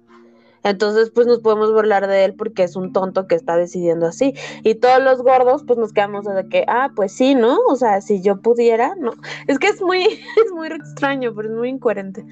Entonces, 0.62 1.10
pues 1.10 1.26
nos 1.26 1.40
podemos 1.40 1.72
burlar 1.72 2.06
de 2.06 2.24
él 2.24 2.34
porque 2.34 2.64
es 2.64 2.76
un 2.76 2.92
tonto 2.92 3.26
que 3.26 3.34
está 3.34 3.56
decidiendo 3.56 4.06
así. 4.06 4.34
Y 4.62 4.74
todos 4.74 5.02
los 5.02 5.22
gordos, 5.22 5.64
pues 5.66 5.78
nos 5.78 5.92
quedamos 5.92 6.26
de 6.26 6.48
que, 6.48 6.64
ah, 6.68 6.90
pues 6.94 7.12
sí, 7.12 7.34
¿no? 7.34 7.58
O 7.68 7.76
sea, 7.76 8.00
si 8.00 8.20
yo 8.20 8.40
pudiera, 8.42 8.94
¿no? 8.96 9.12
Es 9.46 9.58
que 9.58 9.68
es 9.68 9.80
muy, 9.80 10.02
es 10.44 10.52
muy 10.54 10.68
extraño, 10.68 11.32
pero 11.34 11.48
es 11.48 11.54
muy 11.54 11.68
incoherente. 11.70 12.24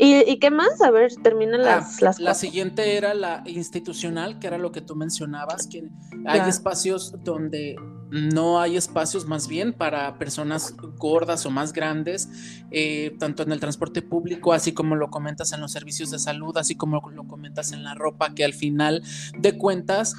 ¿Y, 0.00 0.38
qué 0.38 0.50
más? 0.50 0.80
A 0.80 0.92
ver, 0.92 1.12
terminan 1.16 1.62
ah, 1.62 1.64
las, 1.64 2.00
las 2.00 2.20
La 2.20 2.34
siguiente 2.34 2.96
era 2.96 3.14
la 3.14 3.42
institucional, 3.46 4.38
que 4.38 4.46
era 4.46 4.56
lo 4.56 4.70
que 4.70 4.80
tú 4.80 4.94
mencionabas, 4.94 5.66
que 5.66 5.88
hay 6.24 6.48
espacios 6.48 7.14
donde 7.24 7.76
no 8.10 8.60
hay 8.60 8.76
espacios 8.76 9.26
más 9.26 9.48
bien 9.48 9.72
para 9.72 10.16
personas 10.18 10.74
gordas 10.96 11.44
o 11.46 11.50
más 11.50 11.72
grandes, 11.72 12.28
eh, 12.70 13.16
tanto 13.18 13.42
en 13.42 13.52
el 13.52 13.60
transporte 13.60 14.00
público, 14.00 14.52
así 14.52 14.72
como 14.72 14.94
lo 14.94 15.10
comentas 15.10 15.52
en 15.52 15.60
los 15.60 15.72
servicios 15.72 16.10
de 16.10 16.18
salud, 16.18 16.56
así 16.56 16.74
como 16.74 17.02
lo 17.10 17.24
comentas 17.24 17.72
en 17.72 17.82
la 17.82 17.94
ropa, 17.94 18.34
que 18.34 18.44
al 18.44 18.54
final 18.54 19.02
de 19.38 19.58
cuentas 19.58 20.14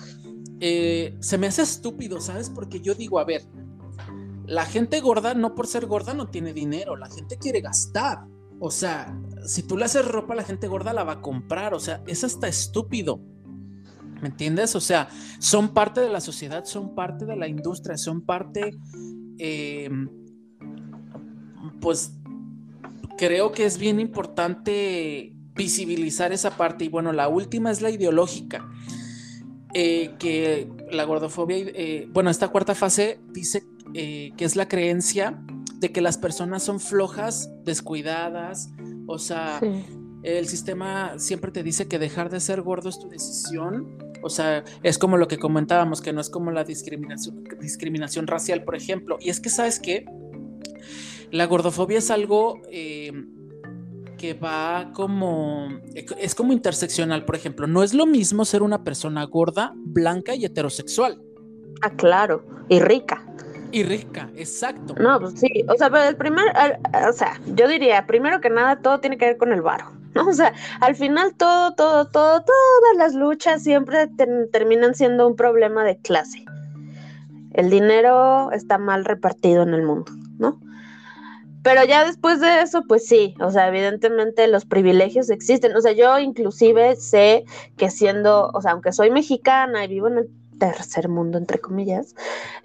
eh, 0.59 1.15
se 1.19 1.37
me 1.37 1.47
hace 1.47 1.61
estúpido, 1.61 2.21
¿sabes? 2.21 2.49
Porque 2.49 2.79
yo 2.79 2.95
digo, 2.95 3.19
a 3.19 3.23
ver, 3.23 3.43
la 4.45 4.65
gente 4.65 4.99
gorda 4.99 5.33
no 5.33 5.55
por 5.55 5.67
ser 5.67 5.85
gorda 5.85 6.13
no 6.13 6.27
tiene 6.27 6.53
dinero, 6.53 6.95
la 6.95 7.09
gente 7.09 7.37
quiere 7.37 7.61
gastar. 7.61 8.25
O 8.59 8.71
sea, 8.71 9.17
si 9.45 9.63
tú 9.63 9.77
le 9.77 9.85
haces 9.85 10.05
ropa 10.05 10.33
a 10.33 10.37
la 10.37 10.43
gente 10.43 10.67
gorda, 10.67 10.93
la 10.93 11.03
va 11.03 11.13
a 11.13 11.21
comprar. 11.21 11.73
O 11.73 11.79
sea, 11.79 12.03
es 12.07 12.23
hasta 12.23 12.47
estúpido. 12.47 13.21
¿Me 14.21 14.29
entiendes? 14.29 14.75
O 14.75 14.81
sea, 14.81 15.09
son 15.39 15.73
parte 15.73 16.01
de 16.01 16.09
la 16.09 16.19
sociedad, 16.19 16.65
son 16.65 16.93
parte 16.93 17.25
de 17.25 17.35
la 17.35 17.47
industria, 17.47 17.97
son 17.97 18.21
parte, 18.21 18.75
em, 19.37 20.09
pues 21.79 22.13
creo 23.17 23.51
que 23.51 23.65
es 23.65 23.77
bien 23.77 23.99
importante 23.99 25.33
visibilizar 25.55 26.33
esa 26.33 26.57
parte. 26.57 26.85
Y 26.85 26.89
bueno, 26.89 27.13
la 27.13 27.29
última 27.29 27.71
es 27.71 27.81
la 27.81 27.89
ideológica. 27.89 28.67
Eh, 29.73 30.15
que 30.17 30.67
la 30.91 31.03
gordofobia, 31.03 31.57
eh, 31.57 32.07
bueno, 32.11 32.31
esta 32.31 32.47
cuarta 32.47 32.73
fase 32.73 33.19
dice 33.31 33.63
eh, 33.93 34.31
que 34.35 34.45
es 34.45 34.55
la 34.55 34.67
creencia 34.67 35.39
de 35.79 35.91
que 35.91 36.01
las 36.01 36.17
personas 36.17 36.63
son 36.63 36.79
flojas, 36.79 37.49
descuidadas, 37.63 38.69
o 39.07 39.17
sea, 39.17 39.59
el 40.23 40.47
sistema 40.47 41.17
siempre 41.17 41.51
te 41.51 41.63
dice 41.63 41.87
que 41.87 41.97
dejar 41.97 42.29
de 42.29 42.39
ser 42.39 42.61
gordo 42.61 42.89
es 42.89 42.99
tu 42.99 43.09
decisión. 43.09 43.97
O 44.21 44.29
sea, 44.29 44.65
es 44.83 44.97
como 44.97 45.15
lo 45.15 45.27
que 45.29 45.37
comentábamos, 45.37 46.01
que 46.01 46.11
no 46.11 46.19
es 46.19 46.29
como 46.29 46.51
la 46.51 46.65
discriminación, 46.65 47.43
discriminación 47.61 48.27
racial, 48.27 48.63
por 48.65 48.75
ejemplo. 48.75 49.17
Y 49.21 49.29
es 49.29 49.39
que, 49.39 49.49
¿sabes 49.49 49.79
qué? 49.79 50.05
La 51.31 51.45
gordofobia 51.45 51.99
es 51.99 52.11
algo 52.11 52.61
eh, 52.69 53.13
que 54.17 54.33
va 54.33 54.91
como, 54.93 55.69
es 55.95 56.35
como 56.35 56.51
interseccional, 56.51 57.23
por 57.23 57.35
ejemplo. 57.35 57.65
No 57.65 57.81
es 57.81 57.93
lo 57.93 58.05
mismo 58.05 58.43
ser 58.43 58.61
una 58.61 58.83
persona 58.83 59.23
gorda, 59.23 59.73
blanca 59.75 60.35
y 60.35 60.43
heterosexual. 60.43 61.21
Ah, 61.81 61.95
claro, 61.95 62.45
y 62.67 62.79
rica. 62.79 63.25
Y 63.71 63.83
rica, 63.83 64.29
exacto. 64.35 64.95
No, 64.99 65.19
pues 65.19 65.39
sí, 65.39 65.65
o 65.67 65.75
sea, 65.75 65.89
pero 65.89 66.05
el 66.05 66.15
primer, 66.15 66.45
o 67.07 67.13
sea, 67.13 67.39
yo 67.53 67.67
diría, 67.67 68.07
primero 68.07 68.41
que 68.41 68.49
nada, 68.49 68.77
todo 68.77 68.99
tiene 68.99 69.17
que 69.17 69.25
ver 69.25 69.37
con 69.37 69.53
el 69.53 69.61
varo, 69.61 69.91
¿no? 70.15 70.27
O 70.27 70.33
sea, 70.33 70.53
al 70.81 70.95
final 70.95 71.35
todo, 71.35 71.73
todo, 71.75 72.05
todo, 72.05 72.41
todas 72.41 72.97
las 72.97 73.13
luchas 73.13 73.63
siempre 73.63 74.09
terminan 74.51 74.95
siendo 74.95 75.27
un 75.27 75.35
problema 75.35 75.83
de 75.83 75.97
clase. 75.97 76.45
El 77.53 77.69
dinero 77.69 78.51
está 78.51 78.77
mal 78.77 79.05
repartido 79.05 79.63
en 79.63 79.73
el 79.73 79.83
mundo, 79.83 80.11
¿no? 80.37 80.59
Pero 81.61 81.83
ya 81.83 82.05
después 82.05 82.39
de 82.39 82.61
eso, 82.61 82.83
pues 82.87 83.05
sí, 83.05 83.35
o 83.41 83.51
sea, 83.51 83.67
evidentemente 83.67 84.47
los 84.47 84.65
privilegios 84.65 85.29
existen. 85.29 85.75
O 85.75 85.81
sea, 85.81 85.91
yo 85.91 86.17
inclusive 86.17 86.95
sé 86.95 87.43
que 87.75 87.89
siendo, 87.89 88.49
o 88.53 88.61
sea, 88.61 88.71
aunque 88.71 88.93
soy 88.93 89.11
mexicana 89.11 89.83
y 89.83 89.89
vivo 89.89 90.07
en 90.07 90.19
el 90.19 90.29
tercer 90.57 91.09
mundo, 91.09 91.37
entre 91.37 91.59
comillas, 91.59 92.15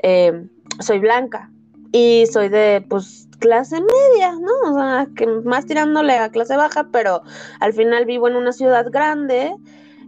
eh, 0.02 0.46
soy 0.80 0.98
blanca 0.98 1.50
y 1.92 2.26
soy 2.26 2.48
de 2.48 2.84
pues 2.88 3.28
clase 3.38 3.76
media, 3.80 4.32
¿no? 4.32 4.72
O 4.72 4.74
sea, 4.74 5.08
que 5.14 5.26
más 5.26 5.66
tirándole 5.66 6.16
a 6.16 6.30
clase 6.30 6.56
baja, 6.56 6.88
pero 6.90 7.22
al 7.60 7.72
final 7.72 8.04
vivo 8.06 8.26
en 8.28 8.36
una 8.36 8.52
ciudad 8.52 8.90
grande 8.90 9.54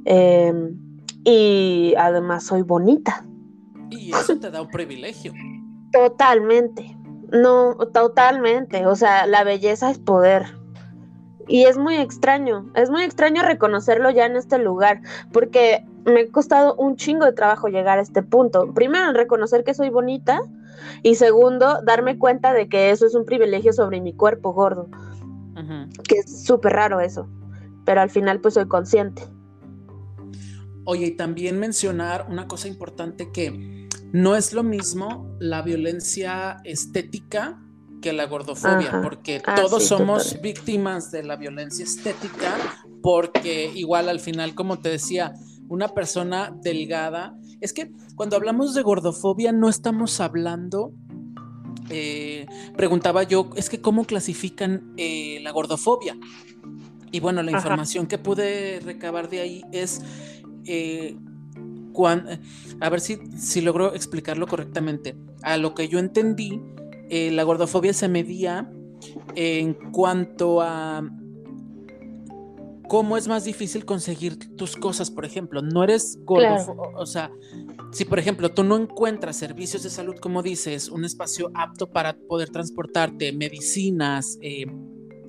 em, 0.05 0.77
y 1.25 1.95
además 1.99 2.45
soy 2.45 2.63
bonita. 2.63 3.25
Y 3.91 4.11
eso 4.11 4.39
te 4.39 4.51
da 4.51 4.63
un 4.63 4.69
privilegio. 4.69 5.33
Totalmente, 5.93 6.97
no, 7.31 7.77
totalmente, 7.93 8.87
o 8.87 8.97
sea, 8.97 9.27
la 9.27 9.45
belleza 9.45 9.91
es 9.91 9.99
poder. 9.99 10.47
Y 11.49 11.65
es 11.65 11.79
muy 11.79 11.95
extraño, 11.97 12.73
es 12.75 12.91
muy 12.91 13.03
extraño 13.05 13.43
reconocerlo 13.43 14.11
ya 14.11 14.27
en 14.27 14.37
este 14.37 14.59
lugar, 14.59 15.03
porque 15.33 15.85
me 16.07 16.21
ha 16.21 16.29
costado 16.31 16.75
un 16.77 16.97
chingo 16.97 17.25
de 17.25 17.33
trabajo 17.33 17.69
llegar 17.69 17.99
a 17.99 18.03
este 18.03 18.23
punto. 18.23 18.73
Primero, 18.73 19.13
reconocer 19.13 19.65
que 19.65 19.75
soy 19.75 19.91
bonita 19.91 20.41
y 21.03 21.17
segundo, 21.17 21.81
darme 21.83 22.17
cuenta 22.17 22.53
de 22.53 22.69
que 22.69 22.91
eso 22.91 23.07
es 23.07 23.15
un 23.15 23.25
privilegio 23.25 23.73
sobre 23.73 24.01
mi 24.01 24.15
cuerpo 24.15 24.53
gordo, 24.53 24.89
que 26.09 26.19
es 26.19 26.45
súper 26.45 26.75
raro 26.75 27.01
eso, 27.01 27.29
pero 27.85 28.01
al 28.01 28.11
final 28.11 28.41
pues 28.41 28.55
soy 28.55 28.69
consciente. 28.69 29.23
Oye, 30.85 31.07
y 31.07 31.17
también 31.17 31.59
mencionar 31.59 32.27
una 32.31 32.47
cosa 32.47 32.69
importante 32.69 33.33
que 33.33 33.89
no 34.13 34.37
es 34.37 34.53
lo 34.53 34.63
mismo 34.63 35.37
la 35.41 35.63
violencia 35.63 36.59
estética 36.65 37.61
que 38.01 38.13
la 38.13 38.27
gordofobia, 38.27 39.01
porque 39.03 39.43
ah, 39.45 39.57
todos 39.57 39.87
somos 39.87 40.41
víctimas 40.41 41.11
de 41.11 41.25
la 41.25 41.35
violencia 41.35 41.85
estética, 41.85 42.55
porque 43.03 43.73
igual 43.75 44.09
al 44.09 44.21
final, 44.21 44.55
como 44.55 44.79
te 44.79 44.91
decía, 44.91 45.35
una 45.69 45.89
persona 45.89 46.55
delgada. 46.63 47.37
Es 47.61 47.73
que 47.73 47.93
cuando 48.15 48.37
hablamos 48.37 48.75
de 48.75 48.83
gordofobia 48.83 49.53
no 49.53 49.69
estamos 49.69 50.21
hablando 50.21 50.93
eh, 51.89 52.47
preguntaba 52.77 53.23
yo, 53.23 53.51
es 53.57 53.71
que 53.71 53.81
cómo 53.81 54.05
clasifican 54.05 54.93
eh, 54.97 55.39
la 55.43 55.51
gordofobia. 55.53 56.17
Y 57.13 57.21
bueno, 57.21 57.43
la 57.43 57.53
información 57.53 58.07
que 58.07 58.19
pude 58.19 58.81
recabar 58.81 59.31
de 59.31 59.41
ahí 59.41 59.65
es, 59.73 60.03
eh, 60.65 61.17
a 62.81 62.91
ver 62.91 63.01
si, 63.01 63.17
si 63.39 63.61
logro 63.61 63.95
explicarlo 63.95 64.47
correctamente. 64.47 65.17
A 65.43 65.57
lo 65.57 65.75
que 65.75 65.89
yo 65.89 65.99
entendí, 65.99 66.61
la 67.09 67.43
gordofobia 67.45 67.95
se 67.95 68.09
medía 68.09 68.71
en 69.35 69.75
cuanto 69.93 70.61
a 70.61 71.09
cómo 72.89 73.17
es 73.17 73.29
más 73.29 73.45
difícil 73.45 73.85
conseguir 73.85 74.57
tus 74.57 74.77
cosas, 74.77 75.11
por 75.11 75.25
ejemplo. 75.25 75.63
No 75.63 75.85
eres 75.85 76.19
gordo, 76.23 76.93
o 76.95 77.07
sea, 77.07 77.31
si 77.93 78.05
por 78.05 78.19
ejemplo 78.19 78.51
tú 78.51 78.65
no 78.65 78.77
encuentras 78.77 79.37
servicios 79.37 79.83
de 79.83 79.91
salud, 79.91 80.17
como 80.21 80.43
dices, 80.43 80.89
un 80.89 81.05
espacio 81.05 81.51
apto 81.55 81.91
para 81.91 82.15
poder 82.15 82.51
transportarte, 82.51 83.33
medicinas, 83.33 84.39
eh, 84.43 84.67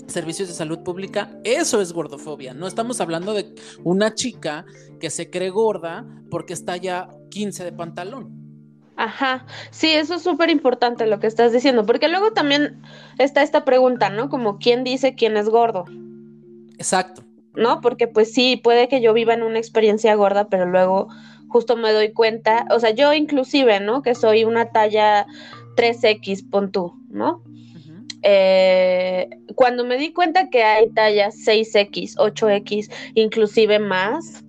servicios 0.07 0.47
de 0.47 0.53
salud 0.53 0.79
pública, 0.79 1.39
eso 1.43 1.81
es 1.81 1.91
gordofobia. 1.93 2.53
No 2.53 2.67
estamos 2.67 3.01
hablando 3.01 3.33
de 3.33 3.53
una 3.83 4.13
chica 4.13 4.65
que 4.99 5.09
se 5.09 5.29
cree 5.29 5.49
gorda 5.49 6.05
porque 6.29 6.53
está 6.53 6.77
ya 6.77 7.09
15 7.29 7.63
de 7.63 7.71
pantalón. 7.71 8.37
Ajá, 8.95 9.45
sí, 9.69 9.91
eso 9.91 10.15
es 10.15 10.23
súper 10.23 10.49
importante 10.49 11.05
lo 11.05 11.19
que 11.19 11.27
estás 11.27 11.51
diciendo, 11.51 11.85
porque 11.85 12.07
luego 12.07 12.31
también 12.31 12.81
está 13.19 13.43
esta 13.43 13.63
pregunta, 13.63 14.09
¿no? 14.09 14.27
Como 14.27 14.57
quién 14.57 14.83
dice 14.83 15.13
quién 15.13 15.37
es 15.37 15.49
gordo. 15.49 15.85
Exacto. 16.79 17.26
¿No? 17.57 17.81
Porque 17.81 18.07
pues 18.07 18.31
sí, 18.33 18.55
puede 18.55 18.87
que 18.87 19.01
yo 19.01 19.13
viva 19.13 19.33
en 19.33 19.43
una 19.43 19.59
experiencia 19.59 20.15
gorda, 20.15 20.47
pero 20.47 20.65
luego 20.65 21.09
justo 21.49 21.75
me 21.75 21.91
doy 21.91 22.11
cuenta, 22.11 22.65
o 22.71 22.79
sea, 22.79 22.91
yo 22.91 23.13
inclusive, 23.13 23.79
¿no? 23.79 24.01
Que 24.01 24.15
soy 24.15 24.43
una 24.43 24.71
talla 24.71 25.25
3X, 25.75 26.49
pon 26.49 26.71
tú, 26.71 26.93
¿no? 27.09 27.43
Eh, 28.23 29.29
cuando 29.55 29.85
me 29.85 29.97
di 29.97 30.11
cuenta 30.11 30.49
que 30.49 30.63
hay 30.63 30.89
tallas 30.89 31.35
6X, 31.45 32.15
8X, 32.17 32.91
inclusive 33.15 33.79
más, 33.79 34.43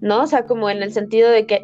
¿no? 0.00 0.22
O 0.22 0.26
sea, 0.26 0.46
como 0.46 0.70
en 0.70 0.82
el 0.82 0.92
sentido 0.92 1.30
de 1.30 1.46
que 1.46 1.62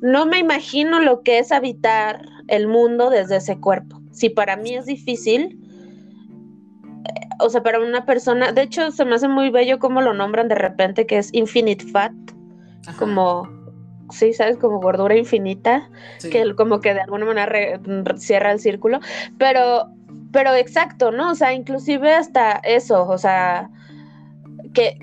no 0.00 0.26
me 0.26 0.38
imagino 0.38 1.00
lo 1.00 1.22
que 1.22 1.38
es 1.38 1.52
habitar 1.52 2.26
el 2.48 2.66
mundo 2.66 3.10
desde 3.10 3.36
ese 3.36 3.60
cuerpo. 3.60 4.00
Si 4.12 4.28
para 4.28 4.56
mí 4.56 4.74
es 4.74 4.86
difícil, 4.86 5.63
o 7.38 7.48
sea, 7.50 7.62
para 7.62 7.80
una 7.80 8.04
persona, 8.04 8.52
de 8.52 8.62
hecho 8.62 8.90
se 8.90 9.04
me 9.04 9.14
hace 9.14 9.28
muy 9.28 9.50
bello 9.50 9.78
cómo 9.78 10.00
lo 10.00 10.14
nombran 10.14 10.48
de 10.48 10.54
repente, 10.54 11.06
que 11.06 11.18
es 11.18 11.32
infinite 11.32 11.84
fat, 11.86 12.12
como, 12.98 13.48
sí, 14.10 14.32
¿sabes? 14.32 14.58
Como 14.58 14.80
gordura 14.80 15.16
infinita, 15.16 15.88
que 16.20 16.54
como 16.54 16.80
que 16.80 16.94
de 16.94 17.00
alguna 17.00 17.24
manera 17.24 17.80
cierra 18.16 18.52
el 18.52 18.60
círculo, 18.60 19.00
pero, 19.38 19.88
pero 20.32 20.54
exacto, 20.54 21.10
¿no? 21.10 21.30
O 21.30 21.34
sea, 21.34 21.52
inclusive 21.52 22.14
hasta 22.14 22.52
eso, 22.64 23.06
o 23.08 23.18
sea, 23.18 23.70
que, 24.72 24.98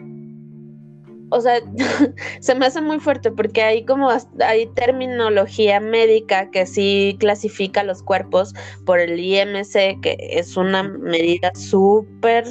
o 1.31 1.41
sea, 1.41 1.61
se 2.39 2.55
me 2.55 2.65
hace 2.65 2.81
muy 2.81 2.99
fuerte 2.99 3.31
porque 3.31 3.63
hay 3.63 3.85
como 3.85 4.09
hay 4.39 4.67
terminología 4.75 5.79
médica 5.79 6.51
que 6.51 6.65
sí 6.65 7.15
clasifica 7.19 7.83
los 7.83 8.03
cuerpos 8.03 8.53
por 8.85 8.99
el 8.99 9.19
IMC, 9.19 10.01
que 10.01 10.17
es 10.19 10.57
una 10.57 10.83
medida 10.83 11.51
súper 11.55 12.45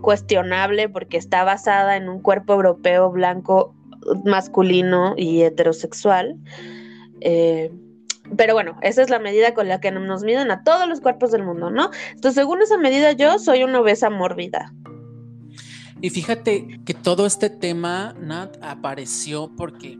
cuestionable 0.00 0.88
porque 0.88 1.16
está 1.16 1.44
basada 1.44 1.96
en 1.96 2.08
un 2.08 2.20
cuerpo 2.20 2.52
europeo 2.54 3.10
blanco 3.10 3.74
masculino 4.24 5.14
y 5.16 5.42
heterosexual. 5.42 6.36
Eh, 7.20 7.72
pero 8.36 8.54
bueno, 8.54 8.78
esa 8.82 9.02
es 9.02 9.10
la 9.10 9.18
medida 9.18 9.54
con 9.54 9.68
la 9.68 9.80
que 9.80 9.90
nos 9.90 10.22
miden 10.22 10.50
a 10.50 10.64
todos 10.64 10.88
los 10.88 11.00
cuerpos 11.00 11.32
del 11.32 11.44
mundo, 11.44 11.70
¿no? 11.70 11.90
Entonces, 12.10 12.34
según 12.34 12.62
esa 12.62 12.78
medida, 12.78 13.12
yo 13.12 13.38
soy 13.38 13.62
una 13.62 13.80
obesa 13.80 14.10
mórbida. 14.10 14.72
Y 16.02 16.10
fíjate 16.10 16.80
que 16.84 16.94
todo 16.94 17.26
este 17.26 17.48
tema, 17.48 18.14
Nat, 18.20 18.56
apareció 18.60 19.52
porque 19.56 19.98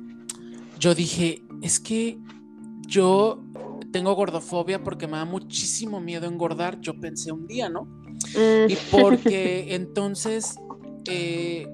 yo 0.78 0.96
dije, 0.96 1.44
es 1.62 1.78
que 1.78 2.18
yo 2.88 3.40
tengo 3.92 4.12
gordofobia 4.16 4.82
porque 4.82 5.06
me 5.06 5.18
da 5.18 5.24
muchísimo 5.24 6.00
miedo 6.00 6.26
engordar, 6.26 6.80
yo 6.80 6.98
pensé 6.98 7.30
un 7.30 7.46
día, 7.46 7.68
¿no? 7.68 7.84
Mm. 8.34 8.68
Y 8.68 8.76
porque 8.90 9.66
entonces, 9.76 10.56
eh, 11.08 11.68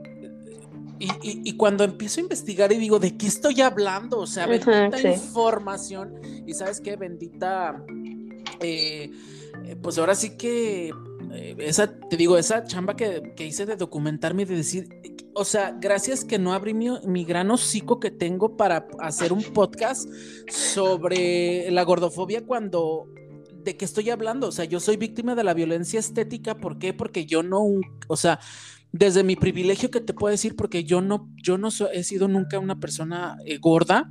y, 1.00 1.56
cuando 1.56 1.84
empiezo 1.84 2.20
a 2.20 2.24
investigar 2.24 2.70
y 2.70 2.76
digo, 2.76 2.98
¿de 2.98 3.16
qué 3.16 3.28
estoy 3.28 3.62
hablando? 3.62 4.18
O 4.18 4.26
sea, 4.26 4.46
bendita 4.46 5.10
información. 5.10 6.20
Y 6.46 6.52
sabes 6.52 6.82
qué, 6.82 6.96
bendita, 6.96 7.82
eh, 8.60 9.10
pues 9.80 9.96
ahora 9.96 10.14
sí 10.14 10.36
que 10.36 10.92
esa, 11.32 11.98
te 11.98 12.16
digo, 12.16 12.38
esa 12.38 12.64
chamba 12.64 12.96
que, 12.96 13.34
hice 13.38 13.66
de 13.66 13.76
documentarme 13.76 14.42
y 14.42 14.46
de 14.46 14.56
decir, 14.56 14.88
o 15.34 15.44
sea, 15.44 15.76
gracias 15.80 16.24
que 16.24 16.38
no 16.38 16.52
abrí 16.52 16.74
mi, 16.74 16.88
mi, 17.06 17.24
gran 17.24 17.50
hocico 17.50 18.00
que 18.00 18.10
tengo 18.10 18.56
para 18.56 18.86
hacer 19.00 19.32
un 19.32 19.42
podcast 19.42 20.08
sobre 20.48 21.70
la 21.70 21.82
gordofobia 21.84 22.44
cuando, 22.44 23.06
¿de 23.64 23.76
qué 23.76 23.84
estoy 23.84 24.10
hablando? 24.10 24.48
O 24.48 24.52
sea, 24.52 24.64
yo 24.64 24.80
soy 24.80 24.96
víctima 24.96 25.34
de 25.34 25.44
la 25.44 25.54
violencia 25.54 26.00
estética, 26.00 26.56
¿por 26.56 26.78
qué? 26.78 26.92
Porque 26.92 27.26
yo 27.26 27.42
no, 27.42 27.62
o 28.08 28.16
sea, 28.16 28.40
desde 28.92 29.22
mi 29.22 29.36
privilegio 29.36 29.90
que 29.90 30.00
te 30.00 30.14
puedo 30.14 30.30
decir, 30.30 30.56
porque 30.56 30.84
yo 30.84 31.00
no, 31.00 31.30
yo 31.36 31.58
no 31.58 31.68
he 31.92 32.02
sido 32.04 32.28
nunca 32.28 32.58
una 32.58 32.80
persona 32.80 33.36
eh, 33.44 33.58
gorda, 33.58 34.10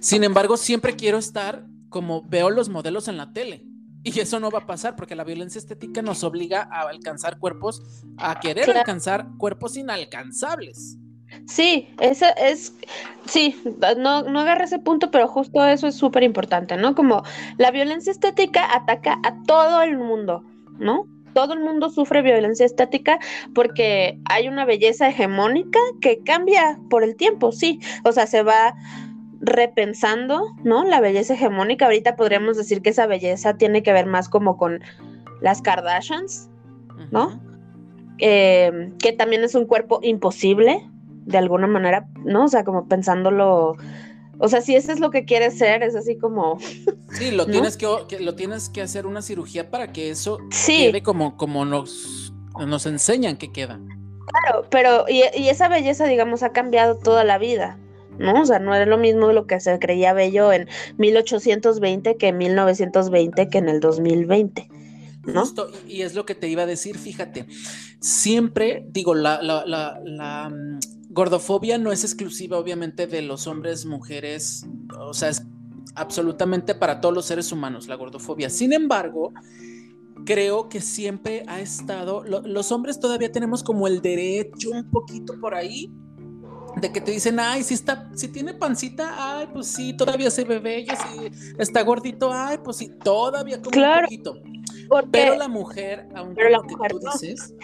sin 0.00 0.24
embargo, 0.24 0.56
siempre 0.56 0.96
quiero 0.96 1.18
estar 1.18 1.66
como 1.88 2.22
veo 2.22 2.50
los 2.50 2.68
modelos 2.68 3.08
en 3.08 3.16
la 3.16 3.32
tele. 3.32 3.64
Y 4.14 4.20
eso 4.20 4.40
no 4.40 4.50
va 4.50 4.60
a 4.60 4.66
pasar 4.66 4.96
porque 4.96 5.14
la 5.14 5.24
violencia 5.24 5.58
estética 5.58 6.00
nos 6.00 6.24
obliga 6.24 6.66
a 6.72 6.88
alcanzar 6.88 7.38
cuerpos, 7.38 7.82
a 8.16 8.40
querer 8.40 8.70
alcanzar 8.70 9.26
cuerpos 9.36 9.76
inalcanzables. 9.76 10.96
Sí, 11.46 11.88
eso 12.00 12.24
es, 12.38 12.72
sí, 13.26 13.54
no, 13.98 14.22
no 14.22 14.40
agarra 14.40 14.64
ese 14.64 14.78
punto, 14.78 15.10
pero 15.10 15.28
justo 15.28 15.66
eso 15.66 15.86
es 15.86 15.94
súper 15.94 16.22
importante, 16.22 16.76
¿no? 16.78 16.94
Como 16.94 17.22
la 17.58 17.70
violencia 17.70 18.10
estética 18.10 18.74
ataca 18.74 19.18
a 19.22 19.42
todo 19.46 19.82
el 19.82 19.98
mundo, 19.98 20.42
¿no? 20.78 21.06
Todo 21.34 21.52
el 21.52 21.60
mundo 21.60 21.90
sufre 21.90 22.22
violencia 22.22 22.64
estética 22.64 23.18
porque 23.54 24.18
hay 24.24 24.48
una 24.48 24.64
belleza 24.64 25.08
hegemónica 25.08 25.78
que 26.00 26.22
cambia 26.24 26.78
por 26.88 27.04
el 27.04 27.14
tiempo, 27.14 27.52
sí, 27.52 27.78
o 28.04 28.12
sea, 28.12 28.26
se 28.26 28.42
va 28.42 28.74
repensando, 29.40 30.54
¿no? 30.64 30.84
La 30.84 31.00
belleza 31.00 31.34
hegemónica. 31.34 31.86
Ahorita 31.86 32.16
podríamos 32.16 32.56
decir 32.56 32.82
que 32.82 32.90
esa 32.90 33.06
belleza 33.06 33.56
tiene 33.56 33.82
que 33.82 33.92
ver 33.92 34.06
más 34.06 34.28
como 34.28 34.56
con 34.56 34.80
las 35.40 35.62
Kardashians, 35.62 36.48
¿no? 37.10 37.40
Eh, 38.18 38.92
que 38.98 39.12
también 39.12 39.44
es 39.44 39.54
un 39.54 39.66
cuerpo 39.66 40.00
imposible, 40.02 40.88
de 41.24 41.38
alguna 41.38 41.66
manera, 41.66 42.08
¿no? 42.24 42.44
O 42.44 42.48
sea, 42.48 42.64
como 42.64 42.88
pensándolo. 42.88 43.76
O 44.40 44.48
sea, 44.48 44.60
si 44.60 44.74
eso 44.74 44.92
es 44.92 45.00
lo 45.00 45.10
que 45.10 45.24
quieres 45.24 45.58
ser, 45.58 45.82
es 45.82 45.94
así 45.94 46.16
como. 46.16 46.58
Sí, 47.12 47.30
lo 47.30 47.46
tienes 47.46 47.76
que, 47.76 47.86
lo 48.20 48.34
tienes 48.34 48.68
que 48.68 48.82
hacer 48.82 49.06
una 49.06 49.22
cirugía 49.22 49.70
para 49.70 49.92
que 49.92 50.10
eso 50.10 50.38
quede 50.66 51.02
como, 51.02 51.36
como 51.36 51.64
nos, 51.64 52.32
nos 52.58 52.86
enseñan 52.86 53.36
que 53.36 53.52
queda. 53.52 53.80
Claro, 54.26 54.66
pero 54.70 55.06
y, 55.08 55.22
y 55.34 55.48
esa 55.48 55.68
belleza, 55.68 56.06
digamos, 56.06 56.42
ha 56.42 56.50
cambiado 56.50 56.98
toda 56.98 57.24
la 57.24 57.38
vida. 57.38 57.78
¿No? 58.18 58.42
O 58.42 58.46
sea, 58.46 58.58
no 58.58 58.74
era 58.74 58.86
lo 58.86 58.98
mismo 58.98 59.32
lo 59.32 59.46
que 59.46 59.60
se 59.60 59.78
creía 59.78 60.12
bello 60.12 60.52
en 60.52 60.68
1820 60.98 62.16
que 62.16 62.28
en 62.28 62.38
1920 62.38 63.48
que 63.48 63.58
en 63.58 63.68
el 63.68 63.80
2020. 63.80 64.68
¿no? 65.26 65.44
y 65.86 66.02
es 66.02 66.14
lo 66.14 66.24
que 66.24 66.34
te 66.34 66.48
iba 66.48 66.62
a 66.62 66.66
decir, 66.66 66.96
fíjate, 66.98 67.46
siempre 68.00 68.86
digo, 68.88 69.14
la, 69.14 69.42
la, 69.42 69.64
la, 69.66 70.48
mm, 70.48 70.78
gordofobia 71.10 71.78
no 71.78 71.92
es 71.92 72.04
exclusiva 72.04 72.58
obviamente 72.58 73.06
de 73.06 73.22
los 73.22 73.46
hombres, 73.46 73.84
mujeres, 73.84 74.66
o 74.98 75.14
sea, 75.14 75.28
es 75.28 75.42
absolutamente 75.94 76.74
para 76.74 77.00
todos 77.00 77.14
los 77.14 77.26
seres 77.26 77.52
humanos 77.52 77.88
la 77.88 77.96
gordofobia. 77.96 78.50
Sin 78.50 78.72
embargo, 78.72 79.32
creo 80.24 80.68
que 80.68 80.80
siempre 80.80 81.44
ha 81.46 81.60
estado, 81.60 82.24
los 82.24 82.72
hombres 82.72 83.00
todavía 83.00 83.32
tenemos 83.32 83.62
como 83.62 83.86
el 83.86 84.00
derecho 84.00 84.70
un 84.70 84.90
poquito 84.90 85.38
por 85.40 85.54
ahí 85.54 85.90
de 86.76 86.92
que 86.92 87.00
te 87.00 87.10
dicen, 87.10 87.40
ay, 87.40 87.62
si 87.62 87.74
está, 87.74 88.10
si 88.14 88.28
tiene 88.28 88.54
pancita, 88.54 89.14
ay, 89.16 89.48
pues 89.52 89.66
sí, 89.68 89.96
todavía 89.96 90.30
se 90.30 90.44
ve 90.44 90.58
bello, 90.58 90.94
si 90.94 91.30
está 91.58 91.82
gordito, 91.82 92.30
ay, 92.32 92.58
pues 92.62 92.76
sí, 92.76 92.90
todavía 93.02 93.60
como 93.60 93.76
un 93.76 94.00
poquito. 94.02 94.36
Pero 95.10 95.36
la 95.36 95.48
mujer, 95.48 96.08
aunque 96.14 96.50
lo 96.50 96.62
que 96.62 96.74
tú 96.88 96.98
dices. 96.98 97.54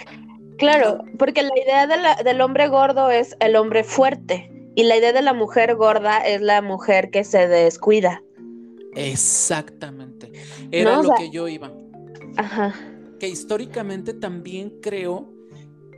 Claro, 0.59 1.03
porque 1.19 1.43
la 1.43 1.53
idea 1.57 1.87
del 2.23 2.41
hombre 2.41 2.69
gordo 2.69 3.11
es 3.11 3.37
el 3.41 3.57
hombre 3.57 3.83
fuerte 3.83 4.51
y 4.77 4.85
la 4.85 4.97
idea 4.97 5.13
de 5.13 5.23
la 5.23 5.35
mujer 5.35 5.75
gorda 5.75 6.19
es 6.19 6.41
la 6.41 6.63
mujer 6.63 7.11
que 7.11 7.25
se 7.25 7.49
descuida. 7.49 8.23
Exactamente. 8.95 10.33
Era 10.71 11.03
lo 11.03 11.15
que 11.15 11.31
yo 11.31 11.49
iba. 11.49 11.73
Ajá. 12.37 12.75
Que 13.19 13.29
históricamente 13.29 14.15
también 14.15 14.81
creo 14.81 15.33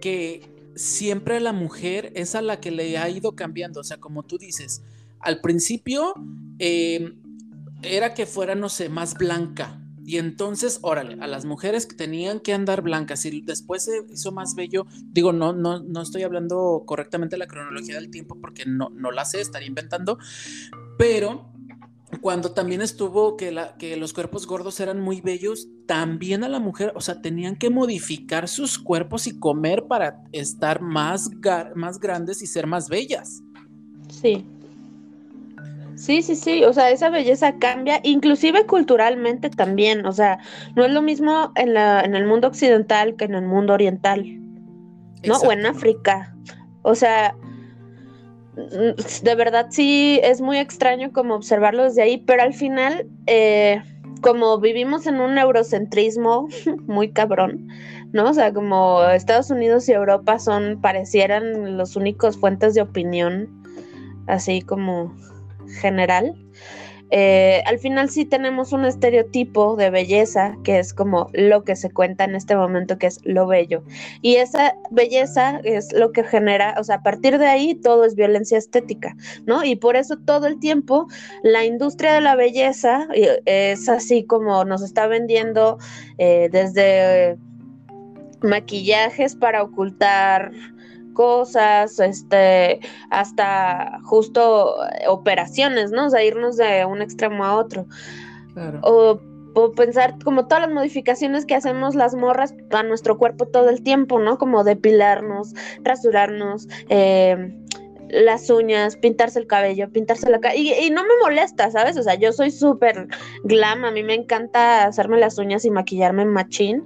que 0.01 0.49
siempre 0.77 1.41
la 1.41 1.53
mujer 1.53 2.13
es 2.15 2.35
a 2.35 2.43
la 2.43 2.61
que 2.61 2.71
le 2.71 2.99
ha 2.99 3.09
ido 3.09 3.35
cambiando, 3.35 3.81
o 3.81 3.85
sea, 3.85 3.99
como 3.99 4.23
tú 4.23 4.39
dices, 4.39 4.83
al 5.21 5.41
principio 5.41 6.15
em, 6.59 7.21
era 7.83 8.15
que 8.15 8.27
fuera, 8.27 8.55
no 8.55 8.69
sé, 8.69 8.89
más 8.89 9.15
blanca. 9.15 9.83
Y 10.05 10.19
entonces, 10.19 10.79
órale, 10.83 11.17
a 11.21 11.27
las 11.27 11.45
mujeres 11.45 11.85
que 11.85 11.97
tenían 11.97 12.39
que 12.39 12.53
andar 12.53 12.81
blancas 12.81 13.25
y 13.27 13.41
después 13.41 13.85
se 13.85 14.05
hizo 14.09 14.31
más 14.31 14.55
bello, 14.55 14.87
digo, 15.03 15.33
no, 15.33 15.53
no, 15.53 15.81
no 15.81 16.01
estoy 16.01 16.23
hablando 16.23 16.85
correctamente 16.87 17.37
la 17.37 17.49
cronología 17.49 17.97
del 17.97 18.13
tiempo 18.13 18.39
porque 18.41 18.67
no, 18.67 18.91
no 18.91 19.11
la 19.11 19.25
sé, 19.25 19.41
estaría 19.41 19.67
inventando, 19.67 20.19
pero 20.97 21.51
cuando 22.27 22.51
también 22.51 22.83
estuvo 22.83 23.37
que, 23.37 23.53
la, 23.53 23.77
que 23.77 23.97
los 23.97 24.13
cuerpos 24.13 24.49
gordos 24.49 24.81
eran 24.81 24.99
muy 24.99 25.21
bellos, 25.21 25.69
también 25.87 26.43
a 26.43 26.49
la 26.49 26.59
mujer, 26.59 26.91
o 26.97 27.01
sea, 27.01 27.23
tenían 27.23 27.55
que 27.55 27.71
modificar 27.71 28.49
sus 28.49 28.81
cuerpos 28.81 29.29
y 29.29 29.39
comer 29.39 29.85
para 29.85 30.25
estar 30.33 30.81
más, 30.81 31.31
más 31.77 32.01
grandes 32.01 32.43
y 32.43 32.49
ser 32.49 32.67
más 32.67 32.89
bellas. 32.89 33.45
Sí. 34.09 34.45
Sí, 35.95 36.21
sí, 36.21 36.35
sí, 36.35 36.65
o 36.65 36.73
sea, 36.73 36.91
esa 36.91 37.11
belleza 37.11 37.61
cambia, 37.61 38.01
inclusive 38.03 38.67
culturalmente 38.67 39.49
también, 39.49 40.05
o 40.05 40.11
sea, 40.11 40.41
no 40.75 40.85
es 40.85 40.91
lo 40.91 41.03
mismo 41.03 41.53
en, 41.55 41.75
la, 41.75 42.01
en 42.01 42.17
el 42.17 42.27
mundo 42.27 42.49
occidental 42.49 43.15
que 43.15 43.27
en 43.27 43.37
el 43.37 43.43
mundo 43.43 43.73
oriental, 43.73 44.25
¿no? 45.25 45.37
O 45.37 45.53
en 45.53 45.65
África. 45.65 46.35
O 46.83 46.97
sea, 46.97 47.37
de 48.57 49.35
verdad 49.35 49.67
sí 49.71 50.19
es 50.23 50.41
muy 50.41 50.59
extraño 50.59 51.13
como 51.13 51.35
observarlo 51.35 51.85
desde 51.85 52.03
ahí, 52.03 52.19
pero 52.19 52.43
al 52.43 52.55
final, 52.55 53.07
eh, 53.27 53.83
como 54.23 54.59
vivimos 54.59 55.07
en 55.07 55.21
un 55.21 55.37
eurocentrismo 55.37 56.49
muy 56.87 57.11
cabrón, 57.11 57.69
¿no? 58.13 58.31
O 58.31 58.35
sea, 58.35 58.53
como 58.53 59.05
Estados 59.05 59.51
Unidos 59.51 59.89
y 59.89 59.93
Europa 59.93 60.39
son, 60.39 60.81
parecieran 60.81 61.77
los 61.77 61.97
únicos 61.97 62.39
fuentes 62.39 62.75
de 62.75 62.83
opinión, 62.83 63.63
así 64.27 64.63
como 64.63 65.15
general. 65.81 66.35
Eh, 67.11 67.63
al 67.67 67.79
final 67.79 68.11
sí 68.11 68.25
tenemos 68.25 68.73
un 68.73 68.85
estereotipo 68.85 69.77
de 69.77 69.91
belleza 69.91 70.57
que 70.65 70.79
es 70.79 70.93
como 70.93 71.31
lo 71.33 71.63
que 71.63 71.77
se 71.77 71.91
cuenta 71.91 72.25
en 72.25 72.35
este 72.35 72.57
momento, 72.57 72.99
que 72.99 73.07
es 73.07 73.21
lo 73.25 73.47
bello. 73.47 73.85
Y 74.23 74.37
esa 74.37 74.75
belleza 74.91 75.61
es 75.65 75.93
lo 75.93 76.13
que 76.13 76.25
genera, 76.25 76.75
o 76.79 76.85
sea, 76.85 76.97
a 76.97 77.03
partir 77.03 77.39
de 77.39 77.47
ahí 77.47 77.75
todo 77.75 78.05
es 78.05 78.15
violencia 78.15 78.59
estética, 78.59 79.17
¿no? 79.47 79.65
Y 79.65 79.77
por 79.77 79.97
eso 79.97 80.17
todo 80.25 80.47
el 80.47 80.59
tiempo 80.59 81.07
la 81.43 81.65
industria 81.65 82.15
de 82.15 82.21
la 82.21 82.35
belleza 82.35 83.09
es 83.13 83.89
así 83.89 84.25
como 84.25 84.65
nos 84.65 84.83
está 84.83 85.07
vendiendo 85.07 85.79
eh, 86.19 86.49
desde 86.51 87.39
maquillajes 88.43 89.35
para 89.35 89.63
ocultar 89.63 90.53
cosas, 91.17 91.99
este, 91.99 92.79
hasta 93.11 93.99
justo 94.05 94.77
eh, 94.85 95.09
operaciones, 95.09 95.91
¿no? 95.91 96.07
O 96.07 96.11
sea, 96.11 96.23
irnos 96.23 96.57
de 96.57 96.85
un 96.85 97.03
extremo 97.03 97.45
a 97.45 97.57
otro. 97.57 97.87
O, 98.83 99.21
pensar 99.75 100.17
como 100.23 100.47
todas 100.47 100.67
las 100.67 100.75
modificaciones 100.75 101.47
que 101.47 101.55
hacemos 101.55 101.95
las 101.95 102.15
morras 102.15 102.55
a 102.73 102.83
nuestro 102.83 103.17
cuerpo 103.17 103.47
todo 103.47 103.71
el 103.71 103.83
tiempo, 103.83 104.19
¿no? 104.19 104.37
Como 104.37 104.65
depilarnos, 104.65 105.55
rasurarnos, 105.83 106.69
eh, 106.91 107.55
las 108.09 108.51
uñas, 108.51 108.97
pintarse 108.97 109.39
el 109.39 109.47
cabello, 109.47 109.91
pintarse 109.91 110.31
la 110.31 110.41
cara. 110.41 110.55
Y, 110.57 110.91
no 110.91 111.03
me 111.03 111.15
molesta, 111.23 111.71
¿sabes? 111.71 111.97
O 111.97 112.03
sea, 112.03 112.15
yo 112.15 112.33
soy 112.33 112.51
súper 112.51 113.09
glam, 113.45 113.85
a 113.85 113.91
mí 113.91 114.03
me 114.03 114.15
encanta 114.15 114.85
hacerme 114.85 115.19
las 115.19 115.39
uñas 115.39 115.65
y 115.65 115.71
maquillarme 115.71 116.23
en 116.23 116.29
machín. 116.29 116.85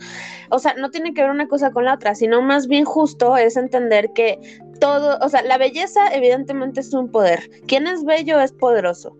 O 0.50 0.58
sea, 0.58 0.74
no 0.74 0.90
tiene 0.90 1.14
que 1.14 1.22
ver 1.22 1.30
una 1.30 1.48
cosa 1.48 1.70
con 1.70 1.84
la 1.84 1.94
otra, 1.94 2.14
sino 2.14 2.42
más 2.42 2.66
bien 2.66 2.84
justo 2.84 3.36
es 3.36 3.56
entender 3.56 4.12
que 4.14 4.38
todo, 4.80 5.18
o 5.20 5.28
sea, 5.28 5.42
la 5.42 5.58
belleza 5.58 6.12
evidentemente 6.12 6.80
es 6.80 6.92
un 6.92 7.10
poder. 7.10 7.48
Quien 7.66 7.86
es 7.86 8.04
bello 8.04 8.40
es 8.40 8.52
poderoso, 8.52 9.16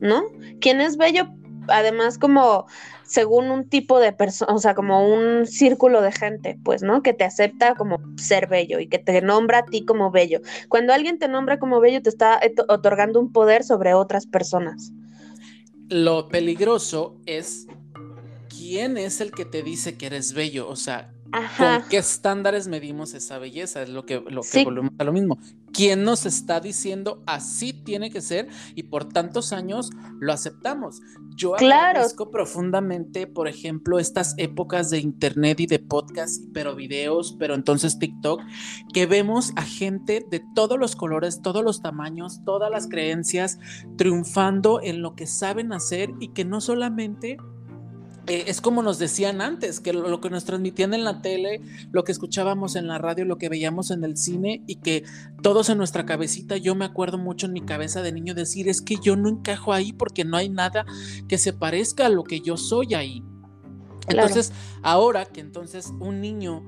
¿no? 0.00 0.24
Quien 0.60 0.80
es 0.80 0.96
bello, 0.96 1.28
además 1.68 2.18
como 2.18 2.66
según 3.06 3.50
un 3.50 3.68
tipo 3.68 3.98
de 4.00 4.12
persona, 4.12 4.52
o 4.52 4.58
sea, 4.58 4.74
como 4.74 5.08
un 5.08 5.46
círculo 5.46 6.02
de 6.02 6.12
gente, 6.12 6.58
pues, 6.64 6.82
¿no? 6.82 7.02
Que 7.02 7.12
te 7.12 7.24
acepta 7.24 7.74
como 7.74 7.98
ser 8.16 8.48
bello 8.48 8.80
y 8.80 8.88
que 8.88 8.98
te 8.98 9.22
nombra 9.22 9.58
a 9.58 9.64
ti 9.64 9.84
como 9.84 10.10
bello. 10.10 10.40
Cuando 10.68 10.92
alguien 10.92 11.18
te 11.18 11.28
nombra 11.28 11.58
como 11.58 11.80
bello, 11.80 12.02
te 12.02 12.10
está 12.10 12.40
otorgando 12.68 13.20
un 13.20 13.32
poder 13.32 13.64
sobre 13.64 13.94
otras 13.94 14.26
personas. 14.26 14.92
Lo 15.88 16.28
peligroso 16.28 17.16
es 17.26 17.66
quién 18.48 18.98
es 18.98 19.20
el 19.20 19.30
que 19.30 19.44
te 19.44 19.62
dice 19.62 19.96
que 19.96 20.06
eres 20.06 20.32
bello, 20.32 20.68
o 20.68 20.76
sea, 20.76 21.12
¿Con 21.30 21.88
qué 21.90 21.98
estándares 21.98 22.68
medimos 22.68 23.14
esa 23.14 23.38
belleza? 23.38 23.82
Es 23.82 23.88
lo 23.88 24.06
que, 24.06 24.22
lo 24.28 24.42
que 24.42 24.64
volvemos 24.64 24.92
a 24.98 25.04
lo 25.04 25.12
mismo. 25.12 25.38
¿Quién 25.76 26.04
nos 26.04 26.24
está 26.24 26.58
diciendo 26.58 27.22
así 27.26 27.74
tiene 27.74 28.10
que 28.10 28.22
ser 28.22 28.48
y 28.74 28.84
por 28.84 29.04
tantos 29.10 29.52
años 29.52 29.90
lo 30.18 30.32
aceptamos? 30.32 31.02
Yo 31.36 31.54
agradezco 31.54 32.30
profundamente, 32.30 33.26
por 33.26 33.46
ejemplo, 33.46 33.98
estas 33.98 34.34
épocas 34.38 34.88
de 34.88 35.00
internet 35.00 35.60
y 35.60 35.66
de 35.66 35.78
podcast, 35.78 36.42
pero 36.54 36.74
videos, 36.74 37.36
pero 37.38 37.54
entonces 37.54 37.98
TikTok, 37.98 38.40
que 38.94 39.04
vemos 39.04 39.52
a 39.56 39.62
gente 39.62 40.24
de 40.30 40.42
todos 40.54 40.78
los 40.78 40.96
colores, 40.96 41.42
todos 41.42 41.62
los 41.62 41.82
tamaños, 41.82 42.40
todas 42.46 42.70
las 42.70 42.88
creencias, 42.88 43.58
triunfando 43.98 44.80
en 44.82 45.02
lo 45.02 45.14
que 45.14 45.26
saben 45.26 45.74
hacer 45.74 46.10
y 46.20 46.28
que 46.28 46.46
no 46.46 46.62
solamente 46.62 47.36
eh, 48.26 48.44
es 48.48 48.60
como 48.60 48.82
nos 48.82 48.98
decían 48.98 49.40
antes, 49.40 49.80
que 49.80 49.92
lo, 49.92 50.20
que 50.20 50.30
nos 50.30 50.44
transmitían 50.44 50.94
en 50.94 51.04
la 51.04 51.22
tele, 51.22 51.60
lo 51.92 52.04
que 52.04 52.12
escuchábamos 52.12 52.74
en 52.74 52.88
la 52.88 52.98
radio, 52.98 53.24
lo 53.24 53.38
que 53.38 53.48
veíamos 53.48 53.90
en 53.90 54.04
el 54.04 54.16
cine 54.16 54.62
y 54.66 54.76
que 54.76 55.04
todos 55.42 55.68
en 55.68 55.78
nuestra 55.78 56.06
cabecita, 56.06 56.56
yo 56.56 56.74
me 56.74 56.84
acuerdo 56.84 57.18
mucho 57.18 57.46
en 57.46 57.52
mi 57.52 57.60
cabeza 57.60 58.02
de 58.02 58.12
niño 58.12 58.34
decir, 58.34 58.68
es 58.68 58.82
que 58.82 58.96
yo 58.96 59.16
no 59.16 59.28
encajo 59.28 59.72
ahí 59.72 59.92
porque 59.92 60.24
no 60.24 60.36
hay 60.36 60.48
nada 60.48 60.84
que 61.28 61.38
se 61.38 61.52
parezca 61.52 62.06
a 62.06 62.08
lo 62.08 62.24
que 62.24 62.40
yo 62.40 62.56
soy 62.56 62.94
ahí. 62.94 63.22
Entonces, 64.08 64.52
ahora 64.82 65.24
que 65.26 65.40
entonces 65.40 65.92
un 66.00 66.20
niño 66.20 66.62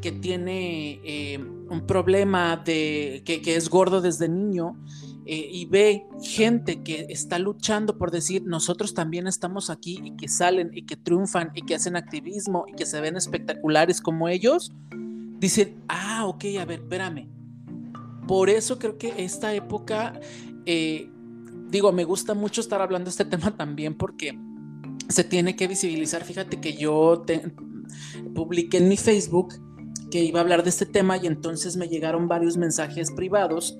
que 0.00 0.12
tiene 0.12 1.00
eh, 1.04 1.38
un 1.38 1.86
problema 1.86 2.56
de 2.56 3.22
que, 3.24 3.40
que 3.40 3.56
es 3.56 3.68
gordo 3.68 4.00
desde 4.00 4.28
niño, 4.28 4.76
eh, 5.24 5.48
y 5.52 5.66
ve 5.66 6.06
gente 6.20 6.82
que 6.82 7.06
está 7.08 7.38
luchando 7.38 7.96
por 7.96 8.10
decir 8.10 8.42
nosotros 8.44 8.92
también 8.92 9.28
estamos 9.28 9.70
aquí 9.70 10.00
y 10.02 10.16
que 10.16 10.26
salen 10.26 10.70
y 10.74 10.82
que 10.82 10.96
triunfan 10.96 11.52
y 11.54 11.62
que 11.62 11.76
hacen 11.76 11.94
activismo 11.94 12.64
y 12.66 12.72
que 12.72 12.86
se 12.86 13.00
ven 13.00 13.16
espectaculares 13.16 14.00
como 14.00 14.28
ellos, 14.28 14.72
dicen, 15.38 15.82
ah, 15.88 16.26
ok, 16.26 16.44
a 16.60 16.64
ver, 16.64 16.80
espérame. 16.80 17.28
Por 18.26 18.50
eso 18.50 18.78
creo 18.78 18.98
que 18.98 19.14
esta 19.18 19.54
época, 19.54 20.18
eh, 20.66 21.08
digo, 21.68 21.92
me 21.92 22.04
gusta 22.04 22.34
mucho 22.34 22.60
estar 22.60 22.80
hablando 22.80 23.04
de 23.06 23.10
este 23.10 23.24
tema 23.36 23.56
también 23.56 23.94
porque 23.94 24.36
se 25.08 25.22
tiene 25.22 25.54
que 25.54 25.68
visibilizar. 25.68 26.24
Fíjate 26.24 26.60
que 26.60 26.74
yo 26.74 27.24
publiqué 28.34 28.78
en 28.78 28.88
mi 28.88 28.96
Facebook 28.96 29.54
que 30.10 30.22
iba 30.22 30.40
a 30.40 30.42
hablar 30.42 30.62
de 30.62 30.70
este 30.70 30.86
tema 30.86 31.16
y 31.16 31.26
entonces 31.26 31.76
me 31.76 31.88
llegaron 31.88 32.28
varios 32.28 32.56
mensajes 32.56 33.10
privados 33.10 33.78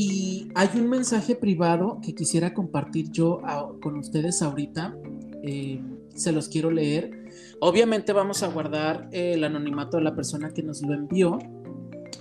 y 0.00 0.48
hay 0.54 0.68
un 0.76 0.88
mensaje 0.88 1.34
privado 1.34 1.98
que 2.00 2.14
quisiera 2.14 2.54
compartir 2.54 3.10
yo 3.10 3.42
con 3.82 3.98
ustedes 3.98 4.42
ahorita. 4.42 4.96
Eh, 5.42 5.80
se 6.14 6.30
los 6.30 6.48
quiero 6.48 6.70
leer. 6.70 7.24
Obviamente 7.58 8.12
vamos 8.12 8.44
a 8.44 8.46
guardar 8.46 9.08
el 9.10 9.42
anonimato 9.42 9.96
de 9.96 10.04
la 10.04 10.14
persona 10.14 10.54
que 10.54 10.62
nos 10.62 10.82
lo 10.82 10.94
envió, 10.94 11.40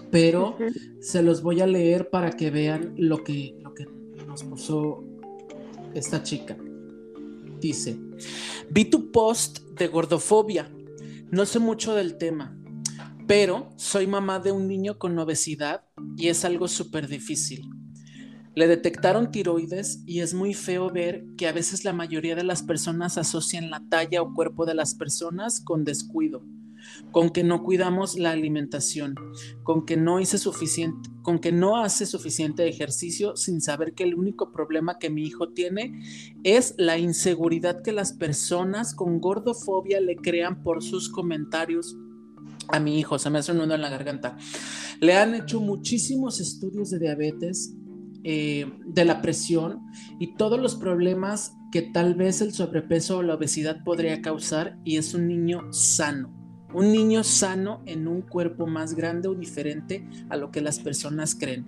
pero 0.09 0.57
se 1.01 1.21
los 1.21 1.43
voy 1.43 1.61
a 1.61 1.67
leer 1.67 2.09
para 2.09 2.31
que 2.31 2.49
vean 2.49 2.95
lo 2.97 3.23
que, 3.23 3.55
lo 3.61 3.75
que 3.75 3.85
nos 4.25 4.43
puso 4.43 5.03
esta 5.93 6.23
chica. 6.23 6.57
Dice, 7.61 7.95
vi 8.71 8.85
tu 8.85 9.11
post 9.11 9.59
de 9.77 9.87
gordofobia. 9.87 10.71
No 11.29 11.45
sé 11.45 11.59
mucho 11.59 11.93
del 11.93 12.17
tema 12.17 12.56
pero 13.27 13.69
soy 13.75 14.07
mamá 14.07 14.39
de 14.39 14.53
un 14.53 14.67
niño 14.67 14.97
con 14.97 15.19
obesidad 15.19 15.83
y 16.15 16.29
es 16.29 16.45
algo 16.45 16.69
súper 16.69 17.09
difícil. 17.09 17.69
Le 18.55 18.67
detectaron 18.67 19.31
tiroides 19.31 20.01
y 20.07 20.21
es 20.21 20.33
muy 20.33 20.53
feo 20.53 20.89
ver 20.89 21.25
que 21.37 21.47
a 21.47 21.51
veces 21.51 21.83
la 21.83 21.93
mayoría 21.93 22.35
de 22.35 22.45
las 22.45 22.63
personas 22.63 23.17
asocian 23.17 23.69
la 23.69 23.83
talla 23.89 24.21
o 24.21 24.33
cuerpo 24.33 24.65
de 24.65 24.73
las 24.73 24.95
personas 24.95 25.59
con 25.59 25.83
descuido, 25.83 26.41
con 27.11 27.29
que 27.29 27.43
no 27.43 27.63
cuidamos 27.63 28.17
la 28.17 28.31
alimentación, 28.31 29.13
con 29.61 29.85
que 29.85 29.97
no 29.97 30.25
suficiente, 30.25 31.09
con 31.21 31.37
que 31.37 31.51
no 31.51 31.75
hace 31.75 32.05
suficiente 32.05 32.67
ejercicio 32.67 33.35
sin 33.35 33.59
saber 33.59 33.93
que 33.93 34.05
el 34.05 34.15
único 34.15 34.53
problema 34.53 34.97
que 34.97 35.09
mi 35.09 35.23
hijo 35.23 35.49
tiene 35.49 36.01
es 36.43 36.75
la 36.77 36.97
inseguridad 36.97 37.83
que 37.83 37.91
las 37.91 38.13
personas 38.13 38.95
con 38.95 39.19
gordofobia 39.19 39.99
le 39.99 40.15
crean 40.15 40.63
por 40.63 40.81
sus 40.81 41.09
comentarios 41.09 41.95
a 42.69 42.79
mi 42.79 42.99
hijo, 42.99 43.19
se 43.19 43.29
me 43.29 43.39
hace 43.39 43.51
un 43.51 43.59
nudo 43.59 43.75
en 43.75 43.81
la 43.81 43.89
garganta. 43.89 44.37
Le 44.99 45.13
han 45.13 45.35
hecho 45.35 45.59
muchísimos 45.59 46.39
estudios 46.39 46.89
de 46.89 46.99
diabetes, 46.99 47.73
eh, 48.23 48.65
de 48.85 49.05
la 49.05 49.21
presión 49.21 49.79
y 50.19 50.35
todos 50.35 50.59
los 50.59 50.75
problemas 50.75 51.55
que 51.71 51.81
tal 51.81 52.15
vez 52.15 52.41
el 52.41 52.51
sobrepeso 52.51 53.19
o 53.19 53.23
la 53.23 53.35
obesidad 53.35 53.83
podría 53.83 54.21
causar 54.21 54.77
y 54.83 54.97
es 54.97 55.13
un 55.13 55.27
niño 55.27 55.71
sano, 55.71 56.33
Un 56.73 56.91
niño 56.91 57.23
sano 57.23 57.81
en 57.85 58.07
un 58.07 58.21
cuerpo 58.21 58.67
más 58.67 58.95
grande 58.95 59.29
o 59.29 59.35
diferente 59.35 60.05
a 60.29 60.35
lo 60.35 60.51
que 60.51 60.59
las 60.59 60.79
personas 60.79 61.35
creen, 61.35 61.65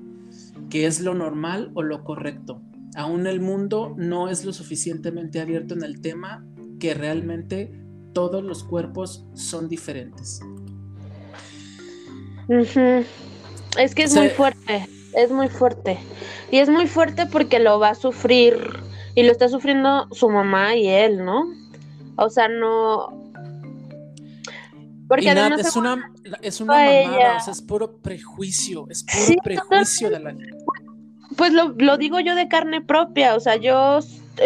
que 0.70 0.86
es 0.86 1.00
lo 1.00 1.14
normal 1.14 1.72
o 1.76 1.84
lo 1.84 2.04
correcto. 2.04 2.62
Aún 2.96 3.26
el 3.28 3.40
mundo 3.40 3.96
no 3.98 4.28
es 4.28 4.44
lo 4.44 4.52
suficientemente 4.52 5.40
abierto 5.40 5.74
en 5.76 5.84
el 5.84 6.02
tema 6.02 6.46
que 6.80 6.94
realmente 6.94 7.72
todos 8.14 8.44
los 8.44 8.66
cuerpos 8.66 9.26
son 9.34 9.70
diferentes. 9.70 10.42
Es 12.50 13.94
que 13.94 14.04
es 14.04 14.16
muy 14.16 14.30
fuerte, 14.30 14.88
es 15.14 15.32
muy 15.32 15.50
fuerte. 15.50 16.00
Y 16.52 16.58
es 16.58 16.70
muy 16.70 16.88
fuerte 16.88 17.28
porque 17.28 17.60
lo 17.60 17.80
va 17.80 17.90
a 17.90 17.96
sufrir 17.96 18.58
y 19.14 19.24
lo 19.24 19.32
está 19.32 19.50
sufriendo 19.50 20.08
su 20.12 20.30
mamá 20.30 20.76
y 20.76 20.88
él, 20.88 21.24
¿no? 21.24 21.46
O 22.16 22.30
sea, 22.30 22.48
no... 22.48 23.30
Porque 25.08 25.30
además 25.30 25.62
es 25.62 25.76
una, 25.76 26.12
es 26.42 26.62
una 26.62 26.74
mamada, 26.74 27.38
o 27.38 27.40
sea, 27.40 27.54
es 27.54 27.62
puro 27.62 27.98
prejuicio, 27.98 28.86
es 28.90 29.04
puro 29.04 29.42
prejuicio 29.44 30.10
de 30.12 30.20
la. 30.20 30.36
Pues 31.36 31.52
lo, 31.52 31.70
lo 31.78 31.98
digo 31.98 32.20
yo 32.20 32.36
de 32.36 32.48
carne 32.48 32.82
propia, 32.82 33.36
o 33.36 33.40
sea, 33.40 33.56
yo, 33.56 34.00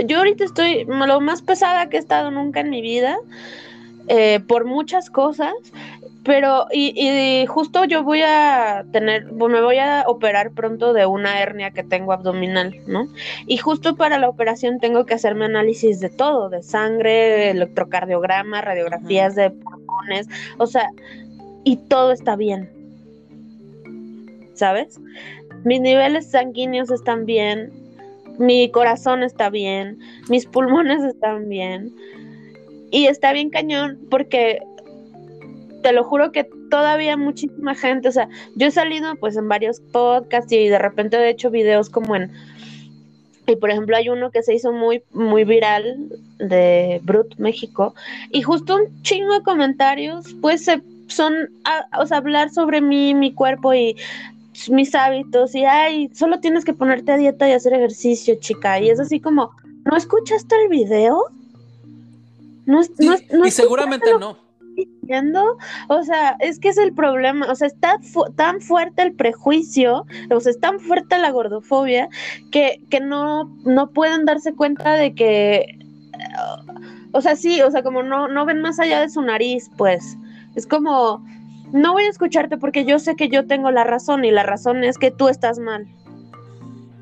yo 0.06 0.18
ahorita 0.20 0.46
estoy 0.46 0.86
lo 0.86 1.20
más 1.20 1.42
pesada 1.42 1.90
que 1.90 1.98
he 1.98 2.00
estado 2.00 2.32
nunca 2.32 2.62
en 2.62 2.70
mi 2.70 2.82
vida. 2.82 3.18
Eh, 4.08 4.42
por 4.48 4.66
muchas 4.66 5.10
cosas 5.10 5.54
pero, 6.24 6.68
y, 6.72 7.46
justo 7.48 7.84
yo 7.84 8.04
voy 8.04 8.22
a 8.22 8.86
tener, 8.94 9.30
me 9.34 9.62
voy 9.62 9.78
a 9.78 10.06
operar 10.08 10.52
pronto 10.52 10.94
de 10.94 11.06
una 11.06 11.42
hernia 11.42 11.72
que 11.72 11.84
tengo 11.84 12.14
abdominal, 12.14 12.74
¿no? 12.88 13.10
Y 13.46 13.58
justo 13.58 13.98
para 13.98 14.18
la 14.18 14.30
operación 14.30 14.80
tengo 14.80 15.06
que 15.06 15.16
hacerme 15.16 15.46
análisis 15.46 16.00
de 16.00 16.10
todo, 16.10 16.50
de 16.50 16.64
sangre, 16.64 17.50
electrocardiograma, 17.50 18.62
radiografías 18.62 19.36
de 19.36 19.52
pulmones, 19.52 20.30
o 20.58 20.66
sea, 20.66 20.90
y 21.66 21.76
todo 21.76 22.14
está 22.14 22.38
bien. 22.38 22.70
¿Sabes? 24.54 25.02
Mis 25.66 25.82
niveles 25.82 26.32
sanguíneos 26.32 26.90
están 26.90 27.26
bien, 27.26 27.74
mi 28.40 28.72
corazón 28.72 29.24
está 29.24 29.50
bien, 29.50 30.00
mis 30.30 30.46
pulmones 30.46 31.04
están 31.04 31.50
bien. 31.50 31.94
Y 32.94 33.08
está 33.08 33.34
bien 33.34 33.50
cañón 33.50 33.98
porque 34.12 34.60
te 35.82 35.92
lo 35.94 36.04
juro 36.04 36.32
que 36.32 36.48
todavía 36.70 37.18
muchísima 37.18 37.74
gente, 37.74 38.08
o 38.08 38.12
sea, 38.12 38.30
yo 38.56 38.68
he 38.68 38.72
salido 38.72 39.16
pues 39.16 39.36
en 39.36 39.50
varios 39.50 39.82
podcasts 39.92 40.52
y 40.52 40.68
de 40.70 40.78
repente 40.78 41.18
he 41.18 41.30
hecho 41.30 41.50
videos 41.50 41.90
como 41.90 42.16
en 42.16 42.32
y 43.48 43.56
por 43.58 43.72
ejemplo 43.72 43.98
hay 43.98 44.08
uno 44.08 44.30
que 44.32 44.44
se 44.44 44.54
hizo 44.54 44.72
muy 44.72 45.04
muy 45.12 45.44
viral 45.44 46.08
de 46.38 47.02
Brut 47.04 47.36
México 47.38 47.94
y 48.32 48.42
justo 48.44 48.78
un 48.78 49.02
chingo 49.02 49.34
de 49.34 49.44
comentarios 49.44 50.34
pues 50.40 50.66
son 51.08 51.34
o 52.00 52.06
sea, 52.06 52.18
hablar 52.18 52.52
sobre 52.52 52.80
mí, 52.80 53.16
mi 53.16 53.34
cuerpo 53.34 53.74
y 53.74 53.98
mis 54.70 54.94
hábitos 54.94 55.56
y 55.56 55.66
ay, 55.66 56.10
solo 56.14 56.40
tienes 56.40 56.64
que 56.64 56.74
ponerte 56.74 57.12
a 57.12 57.18
dieta 57.18 57.50
y 57.50 57.54
hacer 57.54 57.74
ejercicio, 57.74 58.36
chica, 58.40 58.80
y 58.80 58.92
es 58.92 59.00
así 59.00 59.20
como, 59.20 59.50
¿no 59.84 59.98
escuchaste 59.98 60.56
el 60.62 60.70
video? 60.70 61.26
No, 62.66 62.82
no, 63.32 63.46
y 63.46 63.52
seguramente 63.52 64.12
no 64.20 64.38
o 65.88 66.04
sea, 66.04 66.36
es 66.40 66.60
que 66.60 66.70
es 66.70 66.78
el 66.78 66.94
problema, 66.94 67.52
o 67.52 67.56
sea, 67.56 67.68
está 67.68 68.00
tan 68.36 68.62
fuerte 68.62 69.02
el 69.02 69.14
prejuicio, 69.14 70.06
o 70.30 70.40
sea, 70.40 70.52
es 70.52 70.60
tan 70.60 70.80
fuerte 70.80 71.18
la 71.18 71.32
gordofobia 71.32 72.10
que, 72.52 72.82
que 72.90 73.00
no, 73.00 73.46
no 73.66 73.90
pueden 73.92 74.26
darse 74.26 74.54
cuenta 74.54 74.94
de 74.94 75.14
que, 75.14 75.80
o 77.12 77.22
sea, 77.22 77.36
sí, 77.36 77.62
o 77.62 77.72
sea, 77.72 77.84
como 77.84 78.04
no, 78.04 78.28
no 78.28 78.46
ven 78.46 78.62
más 78.62 78.80
allá 78.80 79.02
de 79.02 79.10
su 79.10 79.22
nariz, 79.22 79.70
pues, 79.78 80.18
es 80.56 80.66
como, 80.66 81.26
no 81.72 81.94
voy 81.94 82.04
a 82.04 82.10
escucharte 82.10 82.58
porque 82.58 82.86
yo 82.86 83.00
sé 83.00 83.16
que 83.16 83.30
yo 83.30 83.46
tengo 83.46 83.72
la 83.72 83.84
razón 83.84 84.26
y 84.26 84.32
la 84.32 84.44
razón 84.44 84.84
es 84.84 84.98
que 84.98 85.12
tú 85.12 85.28
estás 85.28 85.60
mal. 85.60 85.88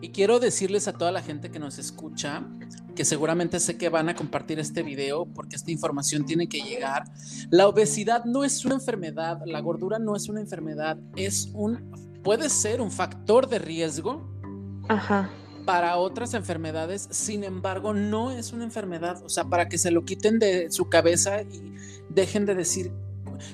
Y 0.01 0.09
quiero 0.09 0.39
decirles 0.39 0.87
a 0.87 0.93
toda 0.93 1.11
la 1.11 1.21
gente 1.21 1.51
que 1.51 1.59
nos 1.59 1.77
escucha, 1.77 2.41
que 3.01 3.05
seguramente 3.05 3.59
sé 3.59 3.79
que 3.79 3.89
van 3.89 4.09
a 4.09 4.15
compartir 4.15 4.59
este 4.59 4.83
video 4.83 5.25
porque 5.25 5.55
esta 5.55 5.71
información 5.71 6.23
tiene 6.23 6.47
que 6.47 6.61
llegar. 6.61 7.05
La 7.49 7.67
obesidad 7.67 8.25
no 8.25 8.43
es 8.43 8.63
una 8.63 8.75
enfermedad, 8.75 9.41
la 9.43 9.59
gordura 9.59 9.97
no 9.97 10.15
es 10.15 10.29
una 10.29 10.39
enfermedad, 10.39 10.99
es 11.15 11.49
un, 11.55 12.19
puede 12.23 12.47
ser 12.47 12.79
un 12.79 12.91
factor 12.91 13.49
de 13.49 13.57
riesgo. 13.57 14.29
Para 15.65 15.97
otras 15.97 16.35
enfermedades, 16.35 17.07
sin 17.09 17.43
embargo, 17.43 17.95
no 17.95 18.29
es 18.29 18.53
una 18.53 18.65
enfermedad. 18.65 19.23
O 19.25 19.29
sea, 19.29 19.45
para 19.45 19.67
que 19.67 19.79
se 19.79 19.89
lo 19.89 20.05
quiten 20.05 20.37
de 20.37 20.69
su 20.69 20.87
cabeza 20.87 21.41
y 21.41 21.73
dejen 22.09 22.45
de 22.45 22.53
decir 22.53 22.91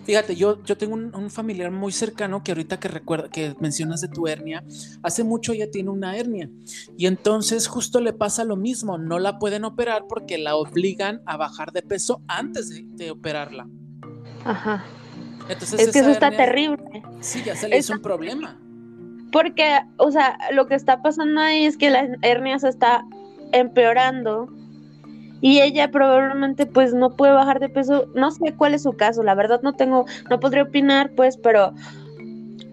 Fíjate, 0.05 0.35
yo, 0.35 0.63
yo 0.63 0.77
tengo 0.77 0.95
un, 0.95 1.29
familiar 1.29 1.71
muy 1.71 1.91
cercano 1.91 2.43
que 2.43 2.51
ahorita 2.51 2.79
que 2.79 2.87
recuerda, 2.87 3.29
que 3.29 3.55
mencionas 3.59 4.01
de 4.01 4.07
tu 4.07 4.27
hernia, 4.27 4.63
hace 5.03 5.23
mucho 5.23 5.53
ella 5.53 5.69
tiene 5.69 5.89
una 5.89 6.15
hernia 6.17 6.49
y 6.97 7.05
entonces 7.05 7.67
justo 7.67 7.99
le 7.99 8.13
pasa 8.13 8.45
lo 8.45 8.55
mismo, 8.55 8.97
no 8.97 9.19
la 9.19 9.39
pueden 9.39 9.65
operar 9.65 10.05
porque 10.07 10.37
la 10.37 10.55
obligan 10.55 11.21
a 11.25 11.37
bajar 11.37 11.71
de 11.71 11.81
peso 11.81 12.21
antes 12.27 12.69
de, 12.69 13.11
operarla. 13.11 13.67
Ajá. 14.45 14.85
Entonces, 15.49 15.79
es 15.79 15.91
que 15.91 15.99
eso 15.99 16.09
está 16.09 16.31
terrible. 16.31 17.03
Sí, 17.21 17.41
ya 17.43 17.55
se 17.55 17.67
le 17.67 17.77
hizo 17.77 17.93
un 17.93 18.01
problema. 18.01 18.59
Porque, 19.31 19.79
o 19.97 20.11
sea, 20.11 20.37
lo 20.51 20.67
que 20.67 20.75
está 20.75 21.01
pasando 21.01 21.39
ahí 21.41 21.65
es 21.65 21.77
que 21.77 21.89
la 21.89 22.07
hernia 22.21 22.59
se 22.59 22.69
está 22.69 23.05
empeorando 23.51 24.49
y 25.41 25.61
ella 25.61 25.91
probablemente 25.91 26.65
pues 26.65 26.93
no 26.93 27.15
puede 27.15 27.33
bajar 27.33 27.59
de 27.59 27.69
peso, 27.69 28.07
no 28.15 28.31
sé 28.31 28.53
cuál 28.55 28.73
es 28.73 28.83
su 28.83 28.93
caso, 28.93 29.23
la 29.23 29.35
verdad 29.35 29.61
no 29.61 29.73
tengo, 29.73 30.05
no 30.29 30.39
podría 30.39 30.63
opinar 30.63 31.11
pues, 31.15 31.37
pero 31.37 31.73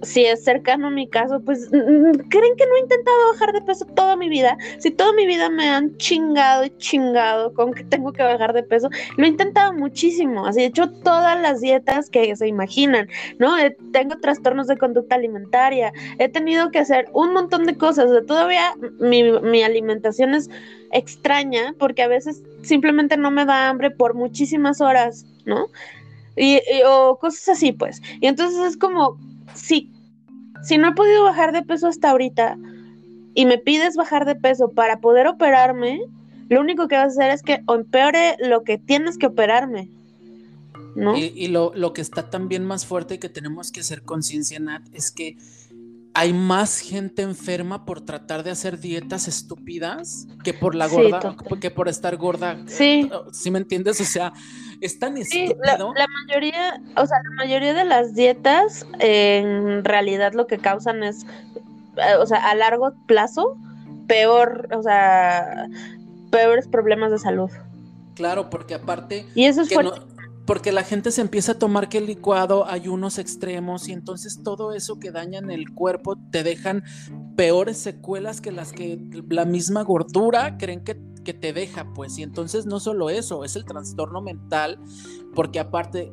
si 0.04 0.24
es 0.24 0.44
cercano 0.44 0.88
a 0.88 0.90
mi 0.90 1.08
caso, 1.08 1.40
pues 1.40 1.68
creen 1.70 2.56
que 2.56 2.66
no 2.66 2.76
he 2.76 2.80
intentado 2.80 3.16
bajar 3.32 3.52
de 3.52 3.62
peso 3.62 3.84
toda 3.86 4.16
mi 4.16 4.28
vida. 4.28 4.56
Si 4.78 4.90
toda 4.90 5.12
mi 5.12 5.26
vida 5.26 5.50
me 5.50 5.68
han 5.68 5.96
chingado 5.96 6.64
y 6.64 6.70
chingado 6.76 7.52
con 7.54 7.72
que 7.72 7.84
tengo 7.84 8.12
que 8.12 8.22
bajar 8.22 8.52
de 8.52 8.62
peso, 8.62 8.88
lo 9.16 9.24
he 9.24 9.28
intentado 9.28 9.72
muchísimo. 9.72 10.46
Así 10.46 10.60
he 10.60 10.66
hecho 10.66 10.90
todas 10.90 11.40
las 11.40 11.60
dietas 11.60 12.10
que 12.10 12.34
se 12.36 12.46
imaginan, 12.46 13.08
¿no? 13.38 13.54
tengo 13.92 14.16
trastornos 14.18 14.66
de 14.66 14.76
conducta 14.76 15.14
alimentaria, 15.14 15.92
he 16.18 16.28
tenido 16.28 16.70
que 16.70 16.80
hacer 16.80 17.06
un 17.12 17.32
montón 17.32 17.64
de 17.64 17.76
cosas. 17.76 18.10
todavía 18.26 18.74
mi, 18.98 19.22
mi 19.40 19.62
alimentación 19.62 20.34
es 20.34 20.50
extraña 20.92 21.74
porque 21.78 22.02
a 22.02 22.08
veces 22.08 22.42
simplemente 22.64 23.16
no 23.16 23.30
me 23.30 23.44
da 23.44 23.68
hambre 23.68 23.90
por 23.90 24.14
muchísimas 24.14 24.80
horas, 24.80 25.26
¿no? 25.44 25.68
Y, 26.36 26.60
o 26.86 27.18
cosas 27.18 27.50
así, 27.50 27.72
pues. 27.72 28.02
Y 28.20 28.26
entonces 28.26 28.60
es 28.66 28.76
como, 28.76 29.18
si, 29.54 29.92
si 30.62 30.78
no 30.78 30.88
he 30.88 30.94
podido 30.94 31.24
bajar 31.24 31.52
de 31.52 31.62
peso 31.62 31.86
hasta 31.86 32.10
ahorita 32.10 32.56
y 33.34 33.46
me 33.46 33.58
pides 33.58 33.96
bajar 33.96 34.24
de 34.24 34.34
peso 34.34 34.70
para 34.70 35.00
poder 35.00 35.26
operarme, 35.26 36.00
lo 36.48 36.60
único 36.60 36.88
que 36.88 36.96
vas 36.96 37.18
a 37.18 37.22
hacer 37.22 37.30
es 37.30 37.42
que 37.42 37.62
empeore 37.68 38.36
lo 38.40 38.64
que 38.64 38.78
tienes 38.78 39.18
que 39.18 39.26
operarme. 39.26 39.88
¿no? 40.94 41.16
Y, 41.16 41.32
y 41.34 41.48
lo, 41.48 41.72
lo, 41.74 41.92
que 41.92 42.00
está 42.00 42.30
también 42.30 42.64
más 42.64 42.86
fuerte 42.86 43.18
que 43.18 43.28
tenemos 43.28 43.72
que 43.72 43.80
hacer 43.80 44.02
conciencia, 44.02 44.60
Nat, 44.60 44.82
es 44.92 45.10
que 45.10 45.36
hay 46.14 46.32
más 46.32 46.78
gente 46.78 47.22
enferma 47.22 47.84
por 47.84 48.00
tratar 48.00 48.44
de 48.44 48.52
hacer 48.52 48.78
dietas 48.78 49.26
estúpidas 49.26 50.28
que 50.44 50.54
por 50.54 50.76
la 50.76 50.86
gorda, 50.86 51.36
que 51.60 51.72
por 51.72 51.88
estar 51.88 52.16
gorda. 52.16 52.56
Sí. 52.66 53.10
¿Sí 53.32 53.50
me 53.50 53.58
entiendes? 53.58 54.00
O 54.00 54.04
sea, 54.04 54.32
es 54.80 54.96
tan 55.00 55.16
estúpido. 55.16 55.56
La, 55.64 56.06
mayoría, 56.26 56.80
o 56.96 57.04
sea, 57.04 57.18
la 57.24 57.30
mayoría 57.36 57.74
de 57.74 57.84
las 57.84 58.14
dietas 58.14 58.86
en 59.00 59.84
realidad 59.84 60.34
lo 60.34 60.46
que 60.46 60.58
causan 60.58 61.02
es, 61.02 61.26
eh, 61.96 62.14
o 62.20 62.26
sea, 62.26 62.48
a 62.48 62.54
largo 62.54 62.94
plazo, 63.06 63.58
peor, 64.06 64.68
o 64.72 64.84
sea, 64.84 65.66
peores 66.30 66.68
problemas 66.68 67.10
de 67.10 67.18
salud. 67.18 67.50
Claro, 68.14 68.50
porque 68.50 68.74
aparte... 68.74 69.26
Y 69.34 69.46
eso 69.46 69.62
es 69.62 69.68
porque 70.47 70.72
la 70.72 70.82
gente 70.82 71.11
se 71.11 71.20
empieza 71.20 71.53
a 71.53 71.59
tomar 71.59 71.88
que 71.88 71.99
el 71.99 72.07
licuado 72.07 72.66
hay 72.68 72.88
unos 72.88 73.18
extremos 73.18 73.88
y 73.88 73.92
entonces 73.92 74.42
todo 74.42 74.72
eso 74.72 74.99
que 74.99 75.11
dañan 75.11 75.51
el 75.51 75.70
cuerpo 75.70 76.16
te 76.30 76.42
dejan 76.42 76.84
peores 77.36 77.78
secuelas 77.78 78.40
que 78.40 78.53
las 78.53 78.72
que 78.72 78.99
la 79.28 79.47
misma 79.47 79.82
gordura 79.82 80.59
creen 80.59 80.84
que, 80.84 81.01
que 81.24 81.32
te 81.32 81.53
deja, 81.53 81.92
pues. 81.95 82.18
Y 82.18 82.22
entonces 82.22 82.66
no 82.66 82.78
solo 82.78 83.09
eso, 83.11 83.45
es 83.45 83.57
el 83.57 83.64
trastorno 83.64 84.20
mental, 84.20 84.78
porque 85.34 85.61
aparte 85.61 86.12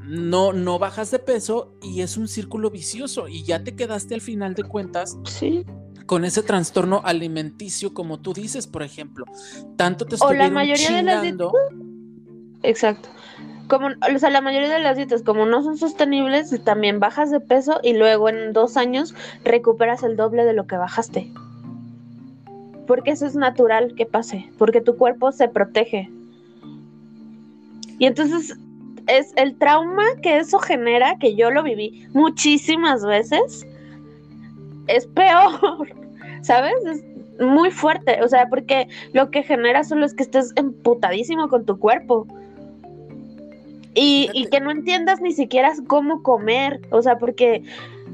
no, 0.00 0.52
no 0.52 0.80
bajas 0.80 1.12
de 1.12 1.20
peso 1.20 1.76
y 1.80 2.00
es 2.00 2.16
un 2.16 2.26
círculo 2.26 2.70
vicioso 2.70 3.28
y 3.28 3.44
ya 3.44 3.62
te 3.62 3.76
quedaste 3.76 4.14
al 4.14 4.20
final 4.20 4.54
de 4.54 4.64
cuentas. 4.64 5.18
Sí 5.24 5.64
con 6.04 6.24
ese 6.24 6.42
trastorno 6.42 7.00
alimenticio, 7.04 7.94
como 7.94 8.20
tú 8.20 8.34
dices, 8.34 8.66
por 8.66 8.82
ejemplo. 8.82 9.24
Tanto 9.76 10.04
te 10.04 10.16
estuvieron 10.16 10.46
o 10.46 10.48
la 10.48 10.50
mayoría 10.50 10.88
chingando. 10.88 11.52
De 11.52 11.76
las... 11.76 12.64
Exacto 12.64 13.08
como, 13.68 13.88
o 13.88 14.18
sea, 14.18 14.30
la 14.30 14.40
mayoría 14.40 14.68
de 14.68 14.78
las 14.78 14.96
dietas, 14.96 15.22
como 15.22 15.46
no 15.46 15.62
son 15.62 15.76
sostenibles, 15.76 16.54
también 16.64 17.00
bajas 17.00 17.30
de 17.30 17.40
peso 17.40 17.80
y 17.82 17.94
luego 17.94 18.28
en 18.28 18.52
dos 18.52 18.76
años 18.76 19.14
recuperas 19.44 20.02
el 20.02 20.16
doble 20.16 20.44
de 20.44 20.52
lo 20.52 20.66
que 20.66 20.76
bajaste. 20.76 21.30
Porque 22.86 23.12
eso 23.12 23.26
es 23.26 23.36
natural 23.36 23.94
que 23.94 24.06
pase, 24.06 24.50
porque 24.58 24.80
tu 24.80 24.96
cuerpo 24.96 25.32
se 25.32 25.48
protege. 25.48 26.10
Y 27.98 28.06
entonces 28.06 28.56
es 29.06 29.32
el 29.36 29.56
trauma 29.56 30.04
que 30.22 30.38
eso 30.38 30.58
genera, 30.58 31.16
que 31.18 31.34
yo 31.34 31.50
lo 31.50 31.62
viví 31.62 32.06
muchísimas 32.12 33.04
veces, 33.04 33.66
es 34.88 35.06
peor, 35.06 35.88
¿sabes? 36.42 36.74
Es 36.84 37.04
muy 37.40 37.70
fuerte, 37.70 38.22
o 38.22 38.28
sea, 38.28 38.48
porque 38.48 38.88
lo 39.12 39.30
que 39.30 39.42
genera 39.42 39.84
solo 39.84 40.06
es 40.06 40.14
que 40.14 40.22
estés 40.22 40.52
emputadísimo 40.56 41.48
con 41.48 41.64
tu 41.64 41.78
cuerpo. 41.78 42.26
Y, 43.94 44.30
y, 44.32 44.46
que 44.46 44.60
no 44.60 44.70
entiendas 44.70 45.20
ni 45.20 45.32
siquiera 45.32 45.72
cómo 45.86 46.22
comer, 46.22 46.80
o 46.90 47.02
sea, 47.02 47.18
porque 47.18 47.62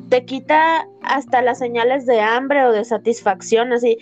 te 0.08 0.24
quita 0.24 0.88
hasta 1.02 1.42
las 1.42 1.58
señales 1.58 2.06
de 2.06 2.20
hambre 2.20 2.64
o 2.64 2.72
de 2.72 2.84
satisfacción, 2.84 3.72
así. 3.72 3.98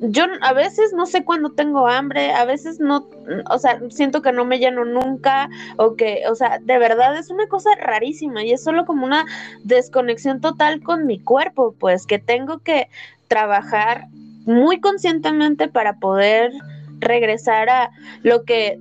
Yo 0.00 0.24
a 0.42 0.52
veces 0.52 0.92
no 0.92 1.06
sé 1.06 1.24
cuándo 1.24 1.50
tengo 1.50 1.88
hambre, 1.88 2.30
a 2.32 2.44
veces 2.44 2.78
no, 2.78 3.08
o 3.50 3.58
sea, 3.58 3.80
siento 3.90 4.22
que 4.22 4.32
no 4.32 4.44
me 4.44 4.60
lleno 4.60 4.84
nunca, 4.84 5.48
o 5.76 5.96
que, 5.96 6.22
o 6.30 6.36
sea, 6.36 6.60
de 6.60 6.78
verdad 6.78 7.18
es 7.18 7.30
una 7.30 7.48
cosa 7.48 7.70
rarísima 7.80 8.44
y 8.44 8.52
es 8.52 8.62
solo 8.62 8.86
como 8.86 9.04
una 9.04 9.26
desconexión 9.64 10.40
total 10.40 10.80
con 10.82 11.06
mi 11.06 11.18
cuerpo, 11.18 11.74
pues 11.78 12.06
que 12.06 12.20
tengo 12.20 12.60
que 12.60 12.88
trabajar 13.26 14.06
muy 14.44 14.80
conscientemente 14.80 15.66
para 15.68 15.98
poder 15.98 16.52
regresar 17.00 17.68
a 17.68 17.90
lo 18.22 18.44
que 18.44 18.78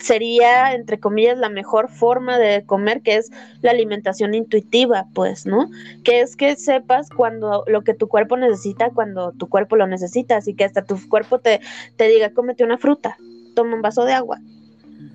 sería, 0.00 0.74
entre 0.74 0.98
comillas, 0.98 1.38
la 1.38 1.48
mejor 1.48 1.88
forma 1.88 2.38
de 2.38 2.64
comer, 2.64 3.02
que 3.02 3.16
es 3.16 3.30
la 3.60 3.70
alimentación 3.70 4.34
intuitiva, 4.34 5.06
pues, 5.14 5.46
¿no? 5.46 5.70
Que 6.04 6.20
es 6.20 6.36
que 6.36 6.56
sepas 6.56 7.10
cuando 7.10 7.64
lo 7.66 7.82
que 7.82 7.94
tu 7.94 8.08
cuerpo 8.08 8.36
necesita, 8.36 8.90
cuando 8.90 9.32
tu 9.32 9.48
cuerpo 9.48 9.76
lo 9.76 9.86
necesita, 9.86 10.36
así 10.36 10.54
que 10.54 10.64
hasta 10.64 10.82
tu 10.82 10.98
cuerpo 11.08 11.38
te, 11.38 11.60
te 11.96 12.08
diga, 12.08 12.30
cómete 12.30 12.64
una 12.64 12.78
fruta, 12.78 13.16
toma 13.54 13.76
un 13.76 13.82
vaso 13.82 14.04
de 14.04 14.14
agua, 14.14 14.38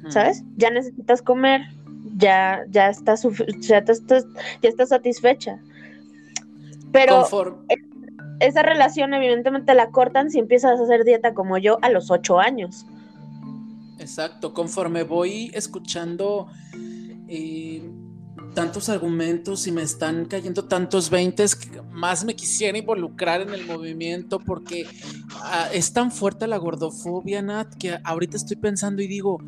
¿sabes? 0.10 0.44
Ya 0.56 0.70
necesitas 0.70 1.22
comer, 1.22 1.62
ya, 2.18 2.64
ya 2.70 2.90
estás, 2.90 3.24
ya, 3.60 3.84
ya 3.84 4.70
estás 4.70 4.90
satisfecha. 4.90 5.60
Pero 6.92 7.28
esa 8.40 8.62
relación 8.62 9.14
evidentemente 9.14 9.74
la 9.74 9.90
cortan 9.90 10.30
si 10.30 10.40
empiezas 10.40 10.80
a 10.80 10.84
hacer 10.84 11.04
dieta 11.04 11.34
como 11.34 11.58
yo 11.58 11.80
a 11.82 11.90
los 11.90 12.12
ocho 12.12 12.40
años. 12.40 12.86
Exacto, 14.06 14.54
conforme 14.54 15.02
voy 15.02 15.50
escuchando 15.56 16.46
eh, 17.28 17.82
tantos 18.54 18.88
argumentos 18.90 19.66
y 19.66 19.72
me 19.72 19.82
están 19.82 20.26
cayendo 20.26 20.66
tantos 20.66 21.10
veintes, 21.10 21.58
más 21.90 22.24
me 22.24 22.36
quisiera 22.36 22.78
involucrar 22.78 23.42
en 23.42 23.50
el 23.50 23.66
movimiento 23.66 24.40
porque 24.40 24.86
ah, 25.42 25.70
es 25.74 25.92
tan 25.92 26.12
fuerte 26.12 26.46
la 26.46 26.58
gordofobia, 26.58 27.42
Nat, 27.42 27.74
que 27.80 27.98
ahorita 28.04 28.38
estoy 28.38 28.58
pensando 28.58 29.02
y 29.02 29.08
digo, 29.08 29.40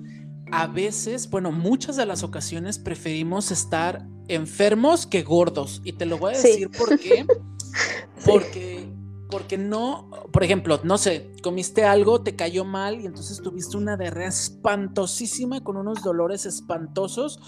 a 0.51 0.65
veces, 0.65 1.29
bueno, 1.29 1.51
muchas 1.51 1.95
de 1.95 2.07
las 2.07 2.23
ocasiones 2.23 2.79
preferimos 2.79 3.51
estar 3.51 4.07
enfermos 4.27 5.05
que 5.05 5.21
gordos. 5.21 5.81
Y 5.83 5.93
te 5.93 6.07
lo 6.07 6.17
voy 6.17 6.33
a 6.33 6.37
decir 6.37 6.71
por 6.71 6.97
qué. 6.97 7.27
Porque 8.25 8.89
porque 9.29 9.57
no, 9.57 10.09
por 10.31 10.43
ejemplo, 10.43 10.79
no 10.83 10.97
sé, 10.97 11.31
comiste 11.43 11.83
algo, 11.83 12.21
te 12.21 12.35
cayó 12.35 12.63
mal 12.63 13.01
y 13.01 13.05
entonces 13.05 13.41
tuviste 13.41 13.77
una 13.77 13.97
diarrea 13.97 14.29
espantosísima 14.29 15.63
con 15.63 15.77
unos 15.77 16.01
dolores 16.03 16.45
espantosos. 16.45 17.39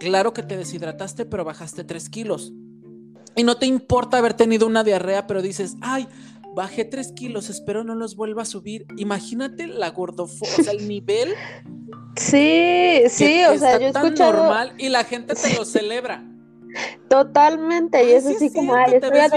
Claro 0.00 0.32
que 0.32 0.42
te 0.42 0.56
deshidrataste, 0.56 1.26
pero 1.26 1.44
bajaste 1.44 1.84
3 1.84 2.08
kilos. 2.08 2.52
Y 3.36 3.42
no 3.44 3.56
te 3.56 3.66
importa 3.66 4.18
haber 4.18 4.34
tenido 4.34 4.66
una 4.66 4.84
diarrea, 4.84 5.26
pero 5.26 5.42
dices, 5.42 5.76
ay, 5.80 6.08
bajé 6.54 6.84
3 6.84 7.12
kilos, 7.12 7.50
espero 7.50 7.84
no 7.84 7.94
los 7.94 8.16
vuelva 8.16 8.42
a 8.42 8.46
subir. 8.46 8.86
Imagínate 8.96 9.66
la 9.66 9.90
gordofobia, 9.90 10.54
o 10.58 10.62
sea, 10.62 10.72
el 10.72 10.88
nivel. 10.88 11.34
Sí, 12.16 13.02
sí, 13.08 13.44
o 13.44 13.58
sea, 13.58 13.78
yo 13.78 13.86
he 13.86 13.90
escuchado... 13.90 14.32
normal 14.32 14.72
y 14.78 14.88
la 14.88 15.04
gente 15.04 15.34
te 15.34 15.54
lo 15.54 15.64
celebra. 15.66 16.24
Totalmente, 17.08 18.04
y 18.04 18.12
es 18.12 18.26
así 18.26 18.52
como, 18.52 18.74
ay, 18.74 18.94
estoy 18.94 19.18
a 19.18 19.30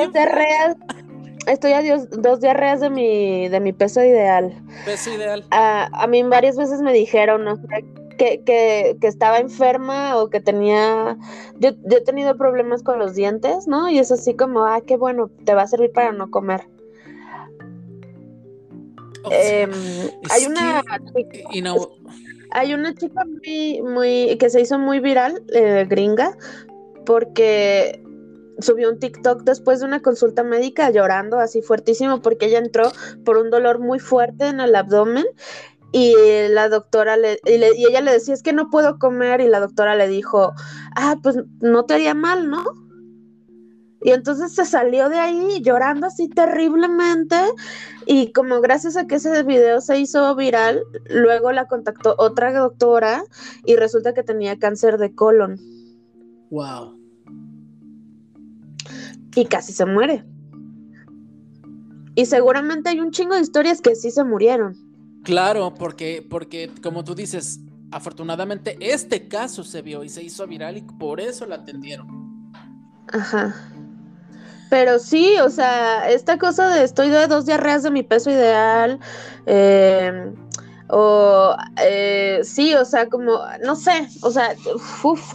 estoy 1.48 1.74
a 1.74 1.82
dos 2.12 2.40
diarreas 2.40 2.80
de 2.80 2.90
mi, 2.90 3.50
de 3.50 3.60
mi 3.60 3.74
peso 3.74 4.04
ideal. 4.04 4.54
Peso 4.86 5.12
ideal. 5.14 5.46
a 5.52 6.08
mí 6.08 6.24
varias 6.24 6.58
veces 6.58 6.82
me 6.82 6.94
dijeron, 6.94 7.46
no 7.46 7.60
que, 8.22 8.44
que, 8.44 8.98
que, 9.02 9.08
estaba 9.08 9.40
enferma 9.40 10.18
o 10.18 10.30
que 10.30 10.40
tenía, 10.40 11.18
yo, 11.58 11.72
yo, 11.86 11.98
he 11.98 12.02
tenido 12.02 12.38
problemas 12.38 12.84
con 12.84 13.00
los 13.00 13.16
dientes, 13.16 13.68
¿no? 13.68 13.90
Y 13.90 13.98
es 13.98 14.12
así 14.12 14.36
como, 14.36 14.64
ah, 14.64 14.82
qué 14.86 14.96
bueno, 14.96 15.32
te 15.44 15.56
va 15.56 15.64
a 15.64 15.68
servir 15.68 15.92
para 15.92 16.12
no 16.12 16.30
comer. 16.30 16.62
Em, 19.32 19.72
hay 20.30 20.46
una 20.46 20.84
chica, 21.16 21.44
hay 22.52 22.74
una 22.74 22.94
chica 22.94 23.26
muy, 23.26 23.82
muy, 23.82 24.38
que 24.38 24.50
se 24.52 24.62
hizo 24.62 24.78
muy 24.78 25.00
viral, 25.00 25.42
eh, 25.54 25.86
gringa, 25.90 26.38
porque 27.06 28.01
subió 28.62 28.90
un 28.90 29.00
TikTok 29.00 29.44
después 29.44 29.80
de 29.80 29.86
una 29.86 30.02
consulta 30.02 30.44
médica 30.44 30.90
llorando 30.90 31.40
así 31.40 31.62
fuertísimo 31.62 32.22
porque 32.22 32.48
ella 32.48 32.60
entró 32.60 32.92
por 33.26 33.38
un 33.38 33.50
dolor 33.50 33.80
muy 33.80 34.00
fuerte 34.00 34.48
en 34.48 34.60
el 34.60 34.76
abdomen 34.76 35.26
y 35.92 36.16
la 36.50 36.70
doctora 36.70 37.18
le 37.18 37.40
y, 37.46 37.64
ella 37.86 38.02
le 38.02 38.12
decía 38.12 38.34
es 38.34 38.44
que 38.44 38.54
no 38.54 38.70
puedo 38.70 38.98
comer 38.98 39.42
y 39.42 39.48
la 39.48 39.60
doctora 39.60 39.96
le 39.96 40.08
dijo 40.08 40.54
ah 40.96 41.18
pues 41.22 41.38
no 41.60 41.86
te 41.86 41.96
haría 41.96 42.14
mal 42.14 42.50
no 42.50 42.64
y 44.04 44.12
entonces 44.12 44.54
se 44.54 44.66
salió 44.66 45.10
de 45.10 45.20
ahí 45.20 45.62
llorando 45.62 46.08
así 46.08 46.28
terriblemente 46.28 47.36
y 48.06 48.32
como 48.32 48.60
gracias 48.62 48.98
a 48.98 49.06
que 49.06 49.16
ese 49.16 49.44
video 49.44 49.80
se 49.80 50.00
hizo 50.00 50.36
viral, 50.36 50.82
luego 51.08 51.52
la 51.52 51.68
contactó 51.68 52.16
otra 52.18 52.52
doctora 52.52 53.24
y 53.64 53.76
resulta 53.76 54.16
que 54.16 54.24
tenía 54.24 54.58
cáncer 54.58 54.98
de 54.98 55.14
colon. 55.14 55.60
Wow 56.50 57.01
y 59.36 59.46
casi 59.46 59.74
se 59.74 59.86
muere. 59.86 60.26
Y 62.16 62.26
seguramente 62.26 62.90
hay 62.90 63.00
un 63.00 63.12
chingo 63.12 63.36
de 63.36 63.42
historias 63.42 63.82
que 63.82 63.96
sí 63.96 64.12
se 64.12 64.24
murieron. 64.24 64.76
Claro, 65.24 65.74
porque, 65.74 66.26
porque 66.28 66.72
como 66.82 67.04
tú 67.04 67.16
dices, 67.16 67.60
afortunadamente 67.92 68.78
este 68.80 69.28
caso 69.28 69.64
se 69.64 69.82
vio 69.82 70.04
y 70.04 70.10
se 70.10 70.24
hizo 70.24 70.48
viral 70.48 70.78
y 70.78 70.82
por 70.82 71.20
eso 71.22 71.46
la 71.46 71.56
atendieron. 71.56 72.52
Ajá. 73.08 73.56
Pero 74.70 75.00
sí, 75.00 75.36
o 75.44 75.50
sea, 75.50 76.10
esta 76.10 76.38
cosa 76.38 76.70
de 76.70 76.84
estoy 76.84 77.10
de 77.10 77.28
dos 77.28 77.46
diarreas 77.46 77.84
de 77.84 77.92
mi 77.92 78.04
peso 78.04 78.32
ideal, 78.32 79.00
eh, 79.46 80.32
o 80.88 81.56
eh, 81.84 82.40
sí, 82.44 82.74
o 82.74 82.86
sea, 82.86 83.08
como, 83.10 83.38
no 83.66 83.76
sé, 83.76 84.08
o 84.22 84.32
sea, 84.32 84.56
uf, 85.04 85.34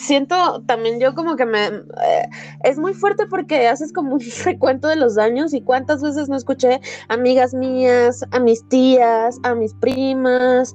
siento 0.00 0.62
también 0.62 0.98
yo 0.98 1.14
como 1.14 1.36
que 1.36 1.46
me... 1.46 1.66
Eh, 1.66 2.28
es 2.64 2.78
muy 2.78 2.94
fuerte 2.94 3.26
porque 3.26 3.68
haces 3.68 3.92
como 3.92 4.14
un 4.14 4.20
recuento 4.44 4.88
de 4.88 4.96
los 4.96 5.14
daños 5.14 5.52
y 5.54 5.60
cuántas 5.60 6.02
veces 6.02 6.28
no 6.28 6.36
escuché 6.36 6.80
amigas 7.08 7.54
mías, 7.54 8.24
a 8.30 8.40
mis 8.40 8.66
tías, 8.68 9.38
a 9.42 9.54
mis 9.54 9.74
primas, 9.74 10.74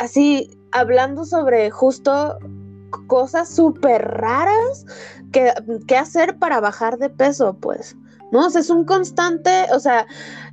así 0.00 0.50
hablando 0.72 1.24
sobre 1.24 1.70
justo 1.70 2.38
cosas 3.06 3.48
súper 3.48 4.02
raras 4.02 4.86
que, 5.32 5.52
que 5.86 5.96
hacer 5.96 6.38
para 6.38 6.60
bajar 6.60 6.98
de 6.98 7.10
peso, 7.10 7.56
pues. 7.60 7.96
¿No? 8.34 8.48
Es 8.48 8.68
un 8.68 8.84
constante, 8.84 9.66
o 9.72 9.78
sea, 9.78 10.08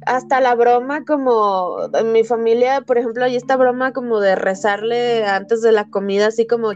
hasta 0.05 0.39
la 0.39 0.53
broma 0.53 1.03
como 1.03 1.77
en 1.95 2.11
mi 2.11 2.23
familia, 2.23 2.81
por 2.81 2.99
ejemplo, 2.99 3.25
hay 3.25 3.35
esta 3.35 3.57
broma 3.57 3.91
como 3.91 4.19
de 4.19 4.35
rezarle 4.35 5.25
antes 5.25 5.63
de 5.63 5.71
la 5.71 5.89
comida, 5.89 6.27
así 6.27 6.45
como, 6.45 6.73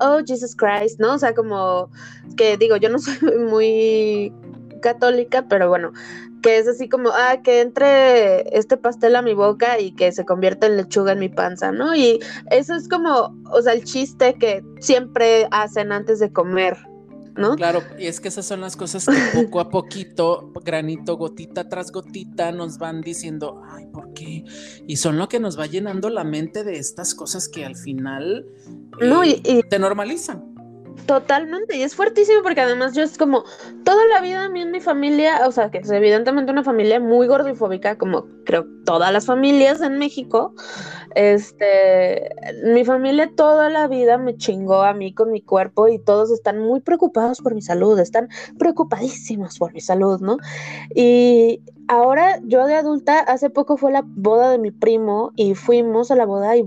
oh, 0.00 0.20
Jesus 0.26 0.56
Christ, 0.56 0.98
¿no? 0.98 1.12
O 1.12 1.18
sea, 1.18 1.34
como 1.34 1.90
que 2.38 2.56
digo, 2.56 2.76
yo 2.78 2.88
no 2.88 2.98
soy 2.98 3.18
muy 3.38 4.32
católica, 4.80 5.44
pero 5.46 5.68
bueno, 5.68 5.92
que 6.40 6.56
es 6.56 6.66
así 6.66 6.88
como, 6.88 7.10
ah, 7.10 7.42
que 7.44 7.60
entre 7.60 8.56
este 8.56 8.78
pastel 8.78 9.14
a 9.16 9.20
mi 9.20 9.34
boca 9.34 9.78
y 9.78 9.92
que 9.92 10.10
se 10.10 10.24
convierta 10.24 10.68
en 10.68 10.78
lechuga 10.78 11.12
en 11.12 11.18
mi 11.18 11.28
panza, 11.28 11.70
¿no? 11.70 11.94
Y 11.94 12.18
eso 12.50 12.74
es 12.74 12.88
como, 12.88 13.36
o 13.52 13.60
sea, 13.60 13.74
el 13.74 13.84
chiste 13.84 14.34
que 14.34 14.64
siempre 14.80 15.48
hacen 15.50 15.92
antes 15.92 16.18
de 16.18 16.32
comer, 16.32 16.78
Claro, 17.56 17.82
y 17.98 18.06
es 18.06 18.20
que 18.20 18.28
esas 18.28 18.46
son 18.46 18.60
las 18.60 18.76
cosas 18.76 19.06
que 19.06 19.42
poco 19.42 19.60
a 19.60 19.68
poquito, 19.68 20.52
granito, 20.64 21.16
gotita 21.16 21.68
tras 21.68 21.92
gotita, 21.92 22.50
nos 22.50 22.78
van 22.78 23.02
diciendo, 23.02 23.62
ay, 23.70 23.86
¿por 23.86 24.14
qué? 24.14 24.44
Y 24.86 24.96
son 24.96 25.18
lo 25.18 25.28
que 25.28 25.38
nos 25.38 25.58
va 25.58 25.66
llenando 25.66 26.08
la 26.08 26.24
mente 26.24 26.64
de 26.64 26.78
estas 26.78 27.14
cosas 27.14 27.48
que 27.48 27.64
al 27.64 27.76
final 27.76 28.46
no, 29.00 29.24
y, 29.24 29.40
te 29.68 29.78
normalizan. 29.78 30.55
Totalmente, 31.04 31.76
y 31.76 31.82
es 31.82 31.94
fuertísimo 31.94 32.42
porque 32.42 32.60
además 32.60 32.94
yo 32.94 33.02
es 33.02 33.18
como 33.18 33.44
toda 33.84 34.04
la 34.06 34.20
vida 34.20 34.44
a 34.44 34.48
mí 34.48 34.62
en 34.62 34.70
mi 34.70 34.80
familia, 34.80 35.46
o 35.46 35.52
sea, 35.52 35.70
que 35.70 35.78
es 35.78 35.90
evidentemente 35.90 36.50
una 36.50 36.64
familia 36.64 36.98
muy 36.98 37.26
gordofóbica, 37.26 37.98
como 37.98 38.26
creo 38.44 38.66
todas 38.84 39.12
las 39.12 39.26
familias 39.26 39.80
en 39.82 39.98
México. 39.98 40.54
Este, 41.14 42.30
mi 42.64 42.84
familia 42.84 43.30
toda 43.36 43.70
la 43.70 43.88
vida 43.88 44.18
me 44.18 44.36
chingó 44.36 44.82
a 44.82 44.94
mí 44.94 45.12
con 45.12 45.30
mi 45.30 45.42
cuerpo 45.42 45.88
y 45.88 45.98
todos 45.98 46.30
están 46.30 46.60
muy 46.60 46.80
preocupados 46.80 47.40
por 47.40 47.54
mi 47.54 47.62
salud, 47.62 47.98
están 47.98 48.28
preocupadísimos 48.58 49.58
por 49.58 49.72
mi 49.74 49.80
salud, 49.80 50.20
¿no? 50.20 50.38
Y 50.94 51.60
ahora 51.88 52.40
yo 52.44 52.66
de 52.66 52.74
adulta, 52.74 53.20
hace 53.20 53.50
poco 53.50 53.76
fue 53.76 53.92
la 53.92 54.02
boda 54.04 54.50
de 54.50 54.58
mi 54.58 54.70
primo 54.70 55.32
y 55.36 55.54
fuimos 55.54 56.10
a 56.10 56.16
la 56.16 56.24
boda 56.24 56.56
y 56.56 56.64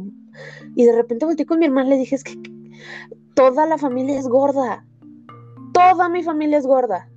y 0.75 0.85
de 0.85 0.95
repente 0.95 1.25
volteé 1.25 1.45
con 1.45 1.59
mi 1.59 1.65
hermana 1.65 1.87
y 1.87 1.91
le 1.91 1.97
dije, 1.97 2.15
es 2.15 2.23
que 2.23 2.37
toda 3.39 3.65
la 3.65 3.77
familia 3.77 4.19
es 4.19 4.27
gorda, 4.27 4.83
toda 5.71 6.09
mi 6.09 6.23
familia 6.23 6.57
es 6.57 6.65
gorda, 6.65 7.09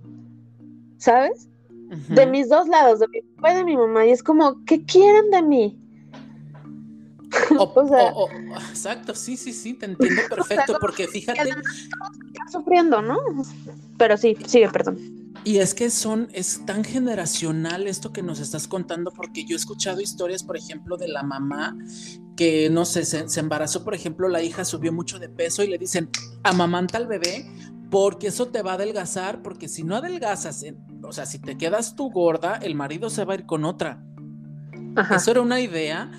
¿sabes? 0.97 1.49
De 2.11 2.27
mis 2.27 2.49
dos 2.49 2.69
lados, 2.69 3.01
de 3.01 3.09
mi 3.09 3.23
papá 3.23 3.53
y 3.53 3.57
de 3.57 3.65
mi 3.65 3.77
mamá, 3.77 4.07
y 4.07 4.13
es 4.13 4.23
como, 4.23 4.65
¿qué 4.65 4.85
quieren 4.85 5.33
de 5.33 5.43
mí? 5.43 5.79
O, 7.59 7.89
sea, 7.89 8.13
exacto, 8.71 9.15
sí, 9.15 9.37
sí, 9.37 9.53
sí, 9.53 9.75
te 9.75 9.87
entiendo 9.87 10.23
perfecto, 10.31 10.77
porque 10.81 11.09
fíjate. 11.09 11.49
Está 11.49 12.49
sufriendo, 12.53 13.03
¿no? 13.03 13.19
Pero 13.99 14.17
sí, 14.17 14.37
sigue, 14.47 14.69
perdón. 14.69 15.22
Y 15.45 15.59
es 15.59 15.75
que 15.75 15.91
son, 15.91 16.29
es 16.33 16.65
tan 16.67 16.85
generacional 16.85 17.89
esto 17.89 18.13
que 18.13 18.23
nos 18.23 18.39
estás 18.39 18.69
contando, 18.69 19.11
porque 19.11 19.45
yo 19.45 19.57
he 19.57 19.59
escuchado 19.59 20.01
historias, 20.01 20.45
por 20.45 20.57
ejemplo, 20.57 20.97
de 20.97 21.09
la 21.09 21.25
mamá 21.25 21.77
que, 22.37 22.71
no 22.71 22.85
sé, 22.85 23.05
se, 23.05 23.41
embarazó, 23.41 23.83
por 23.83 23.95
ejemplo, 23.95 24.29
la 24.29 24.43
hija 24.43 24.65
subió 24.65 24.93
mucho 24.93 25.19
de 25.19 25.29
peso 25.29 25.65
y 25.65 25.67
le 25.67 25.79
dicen, 25.79 26.09
amamanta 26.45 26.99
al 26.99 27.09
bebé 27.09 27.45
porque 27.91 28.29
eso 28.29 28.49
te 28.49 28.63
va 28.63 28.73
a 28.73 28.75
adelgazar, 28.75 29.43
porque 29.43 29.69
si 29.69 29.83
no 29.83 29.97
adelgazas, 29.97 30.65
o 31.03 31.13
sea, 31.13 31.27
si 31.27 31.41
te 31.41 31.59
quedas 31.59 31.95
tú 31.95 32.11
gorda, 32.11 32.57
el 32.57 32.75
marido 32.75 33.11
se 33.11 33.25
va 33.25 33.35
a 33.35 33.37
ir 33.37 33.45
con 33.45 33.65
otra. 33.65 34.03
Eso 35.15 35.31
era 35.31 35.41
una 35.41 35.61
idea. 35.61 36.11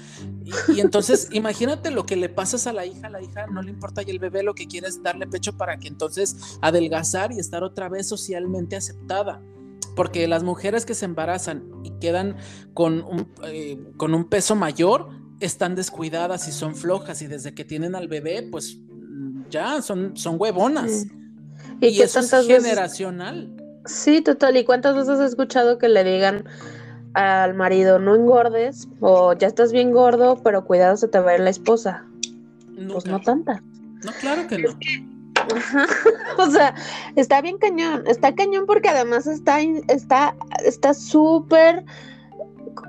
Y, 0.74 0.80
entonces, 0.80 1.28
imagínate 1.32 1.92
lo 1.92 2.06
que 2.06 2.16
le 2.16 2.30
pasas 2.30 2.68
a 2.68 2.74
la 2.74 2.86
hija, 2.86 3.08
a 3.08 3.10
la 3.10 3.22
hija 3.22 3.48
no 3.48 3.62
le 3.62 3.72
importa 3.72 4.04
y 4.04 4.10
el 4.10 4.20
bebé 4.20 4.44
lo 4.44 4.54
que 4.54 4.68
quiere 4.68 4.88
es 4.88 5.02
darle 5.02 5.28
pecho 5.28 5.58
para 5.58 5.78
que 5.78 5.88
entonces 5.88 6.58
adelgazar 6.62 7.32
y 7.32 7.40
estar 7.40 7.64
otra 7.64 7.90
vez 7.90 8.08
socialmente 8.08 8.76
aceptada. 8.76 9.42
Porque 9.96 10.28
las 10.28 10.44
mujeres 10.44 10.86
que 10.86 10.96
se 10.96 11.06
embarazan 11.06 11.64
y 11.84 11.92
quedan 12.00 12.38
con 12.74 13.04
un, 13.04 13.32
eh, 13.44 13.80
con 13.98 14.16
un 14.16 14.26
peso 14.26 14.56
mayor 14.56 15.10
están 15.40 15.76
descuidadas 15.76 16.48
y 16.48 16.52
son 16.52 16.76
flojas 16.76 17.22
y 17.22 17.28
desde 17.28 17.54
que 17.54 17.64
tienen 17.64 17.96
al 17.96 18.08
bebé, 18.08 18.48
pues 18.50 18.80
ya 19.50 19.82
son, 19.82 20.18
son 20.18 20.38
huevonas. 20.40 21.06
Y, 21.80 22.02
eso 22.02 22.20
es 22.20 22.32
generacional. 22.48 23.56
Sí, 23.86 24.22
total. 24.22 24.58
¿Y 24.58 24.64
cuántas 24.64 24.96
veces 24.96 25.20
has 25.20 25.30
escuchado 25.30 25.78
que 25.78 25.90
le 25.90 26.04
digan 26.04 26.46
al 27.14 27.54
marido, 27.54 28.00
no 28.00 28.16
engordes, 28.16 28.88
o 29.00 29.34
ya 29.34 29.48
estás 29.48 29.72
bien 29.72 29.92
gordo, 29.92 30.40
pero 30.44 30.66
cuidado 30.66 30.98
se 30.98 31.08
te 31.08 31.20
va 31.20 31.32
a 31.32 31.36
ir 31.36 31.42
la 31.42 31.50
esposa. 31.50 32.06
pues 32.92 33.06
no 33.06 33.20
tanta. 33.22 33.62
No, 34.04 34.12
claro 34.20 34.48
que 34.48 34.58
no. 34.58 34.70
o 36.38 36.50
sea, 36.50 36.74
está 37.16 37.42
bien 37.42 37.58
cañón, 37.58 38.04
está 38.08 38.34
cañón 38.34 38.66
porque 38.66 38.90
además 38.90 39.28
está 39.28 39.60
está 39.90 40.36
está 40.64 40.94
súper 40.94 41.84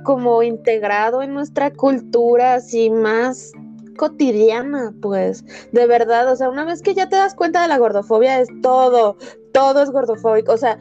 como 0.05 0.43
integrado 0.43 1.23
en 1.23 1.35
nuestra 1.35 1.73
cultura 1.73 2.55
así 2.55 2.91
más 2.91 3.53
cotidiana, 3.97 4.93
pues, 5.01 5.45
de 5.73 5.87
verdad, 5.87 6.31
o 6.31 6.37
sea, 6.37 6.49
una 6.49 6.65
vez 6.65 6.83
que 6.83 6.95
ya 6.95 7.09
te 7.09 7.17
das 7.17 7.35
cuenta 7.35 7.63
de 7.63 7.69
la 7.69 7.79
gordofobia 7.79 8.41
es 8.41 8.49
todo, 8.61 9.17
todo 9.53 9.83
es 9.83 9.91
gordofóbico, 9.91 10.53
o 10.53 10.57
sea, 10.57 10.79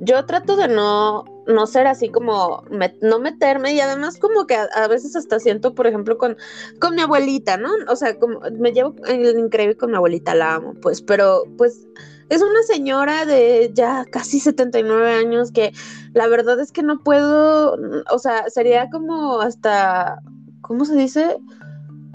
yo 0.00 0.24
trato 0.26 0.56
de 0.56 0.68
no 0.68 1.24
no 1.48 1.66
ser 1.66 1.86
así 1.86 2.10
como 2.10 2.62
no 3.00 3.18
meterme 3.18 3.72
y 3.72 3.80
además 3.80 4.18
como 4.18 4.46
que 4.46 4.54
a, 4.56 4.86
veces 4.86 5.16
hasta 5.16 5.40
siento, 5.40 5.74
por 5.74 5.86
ejemplo, 5.86 6.18
con, 6.18 6.36
con 6.78 6.94
mi 6.94 7.00
abuelita, 7.00 7.56
¿no? 7.56 7.70
O 7.88 7.96
sea, 7.96 8.18
como 8.18 8.40
me 8.58 8.72
llevo 8.72 8.94
increíble 9.08 9.76
con 9.76 9.90
mi 9.90 9.96
abuelita, 9.96 10.34
la 10.34 10.56
amo, 10.56 10.74
pues, 10.80 11.00
pero 11.02 11.44
pues 11.56 11.86
es 12.28 12.42
una 12.42 12.62
señora 12.64 13.24
de 13.24 13.70
ya 13.72 14.04
casi 14.04 14.40
79 14.40 15.10
años 15.10 15.50
que 15.50 15.72
la 16.12 16.28
verdad 16.28 16.60
es 16.60 16.70
que 16.70 16.82
no 16.82 17.02
puedo, 17.02 17.76
o 18.10 18.18
sea, 18.18 18.50
sería 18.50 18.90
como 18.90 19.40
hasta, 19.40 20.20
¿cómo 20.60 20.84
se 20.84 20.94
dice? 20.94 21.38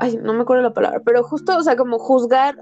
Ay, 0.04 0.18
no 0.18 0.34
me 0.34 0.42
acuerdo 0.42 0.64
la 0.64 0.74
palabra, 0.74 1.02
pero 1.06 1.24
justo, 1.24 1.58
o 1.58 1.64
sea, 1.64 1.78
como 1.78 1.98
juzgar 1.98 2.58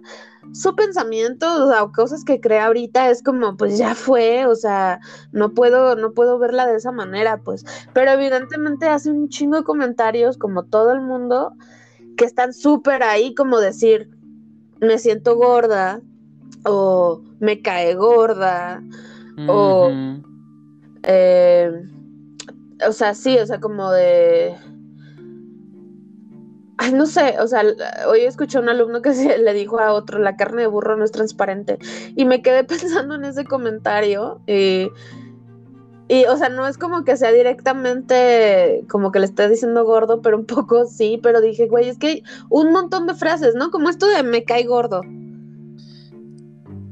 su 0.54 0.76
pensamiento, 0.76 1.64
o 1.64 1.68
sea, 1.72 1.88
cosas 1.88 2.24
que 2.24 2.40
crea 2.40 2.68
ahorita 2.68 3.10
es 3.10 3.24
como, 3.24 3.58
pues 3.58 3.80
ya 3.80 3.96
fue, 3.96 4.46
o 4.46 4.56
sea, 4.56 5.00
no 5.32 5.54
puedo, 5.54 5.96
no 5.96 6.14
puedo 6.14 6.38
verla 6.38 6.68
de 6.68 6.76
esa 6.76 6.92
manera, 6.92 7.42
pues, 7.42 7.66
pero 7.94 8.12
evidentemente 8.12 8.88
hace 8.88 9.10
un 9.10 9.28
chingo 9.30 9.58
de 9.58 9.64
comentarios, 9.64 10.38
como 10.38 10.64
todo 10.64 10.92
el 10.92 11.02
mundo, 11.02 11.54
que 12.16 12.26
están 12.26 12.54
súper 12.54 13.02
ahí, 13.02 13.34
como 13.34 13.60
decir, 13.60 14.10
me 14.80 15.00
siento 15.00 15.36
gorda, 15.36 16.00
o 16.64 17.24
me 17.40 17.62
cae 17.64 17.96
gorda, 17.96 18.84
o, 19.48 19.90
eh, 21.04 21.72
o 22.88 22.92
sea, 22.92 23.16
sí, 23.16 23.40
o 23.40 23.46
sea, 23.48 23.60
como 23.60 23.90
de 23.92 24.56
Ay, 26.84 26.94
no 26.94 27.06
sé, 27.06 27.36
o 27.40 27.46
sea, 27.46 27.64
hoy 28.08 28.22
escuché 28.22 28.58
a 28.58 28.62
un 28.62 28.68
alumno 28.68 29.04
que 29.04 29.12
le 29.38 29.54
dijo 29.54 29.80
a 29.80 29.94
otro, 29.94 30.18
la 30.18 30.36
carne 30.36 30.64
de 30.64 30.68
burro 30.68 30.98
no 30.98 31.06
es 31.06 31.12
transparente. 31.12 31.78
Y 32.16 32.26
me 32.26 32.42
quedé 32.42 32.64
pensando 32.74 33.14
en 33.14 33.24
ese 33.24 33.46
comentario. 33.46 34.42
Y, 34.48 34.90
y, 36.08 36.26
o 36.26 36.36
sea, 36.38 36.50
no 36.50 36.68
es 36.68 36.80
como 36.80 37.04
que 37.04 37.18
sea 37.18 37.32
directamente 37.32 38.84
como 38.90 39.12
que 39.12 39.20
le 39.20 39.26
esté 39.26 39.48
diciendo 39.48 39.86
gordo, 39.86 40.24
pero 40.24 40.40
un 40.40 40.48
poco 40.48 40.86
sí. 40.86 41.20
Pero 41.22 41.40
dije, 41.40 41.68
güey, 41.68 41.88
es 41.88 42.00
que 42.00 42.08
hay 42.08 42.24
un 42.50 42.72
montón 42.72 43.06
de 43.06 43.14
frases, 43.14 43.54
¿no? 43.54 43.70
Como 43.70 43.88
esto 43.88 44.08
de 44.08 44.24
me 44.24 44.44
cae 44.44 44.64
gordo. 44.64 45.02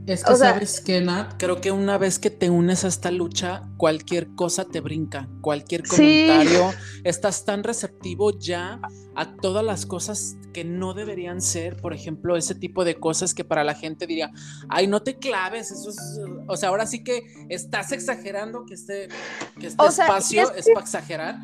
Es 0.09 0.23
que 0.23 0.35
sabes 0.35 0.81
que, 0.81 1.01
Nat, 1.01 1.35
creo 1.37 1.61
que 1.61 1.71
una 1.71 1.99
vez 1.99 2.17
que 2.17 2.31
te 2.31 2.49
unes 2.49 2.83
a 2.83 2.87
esta 2.87 3.11
lucha, 3.11 3.69
cualquier 3.77 4.33
cosa 4.33 4.65
te 4.65 4.79
brinca, 4.79 5.29
cualquier 5.41 5.87
comentario, 5.87 6.71
estás 7.03 7.45
tan 7.45 7.63
receptivo 7.63 8.37
ya 8.39 8.81
a 9.15 9.35
todas 9.35 9.63
las 9.63 9.85
cosas 9.85 10.35
que 10.51 10.63
no 10.63 10.95
deberían 10.95 11.41
ser, 11.41 11.77
por 11.77 11.93
ejemplo, 11.93 12.35
ese 12.37 12.55
tipo 12.55 12.83
de 12.85 12.95
cosas 12.95 13.35
que 13.35 13.43
para 13.43 13.63
la 13.63 13.75
gente 13.75 14.07
diría, 14.07 14.31
ay, 14.67 14.87
no 14.87 15.03
te 15.03 15.17
claves, 15.17 15.69
eso 15.69 15.91
es, 15.91 16.19
o 16.47 16.57
sea, 16.57 16.69
ahora 16.69 16.87
sí 16.87 17.03
que 17.03 17.21
estás 17.49 17.91
exagerando 17.91 18.65
que 18.65 18.73
este, 18.73 19.09
este 19.61 19.85
espacio 19.85 20.51
es, 20.55 20.65
para 20.73 20.79
exagerar, 20.79 21.39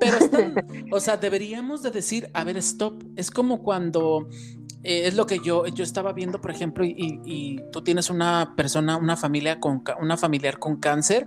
pero 0.00 0.18
o 0.92 1.00
sea, 1.00 1.18
deberíamos 1.18 1.82
de 1.82 1.90
decir, 1.90 2.30
a 2.32 2.42
ver, 2.44 2.56
stop, 2.56 3.04
es 3.16 3.30
como 3.30 3.62
cuando 3.62 4.28
eh, 4.82 5.06
es 5.06 5.14
lo 5.14 5.26
que 5.26 5.38
yo, 5.38 5.66
yo 5.66 5.84
estaba 5.84 6.12
viendo, 6.12 6.40
por 6.40 6.50
ejemplo, 6.50 6.84
y, 6.84 7.60
tú 7.72 7.82
tienes 7.82 8.10
una 8.10 8.54
persona, 8.56 8.96
una 8.96 9.16
familia 9.16 9.60
con 9.60 9.82
una 10.00 10.16
familiar 10.16 10.58
con 10.58 10.76
cáncer, 10.76 11.26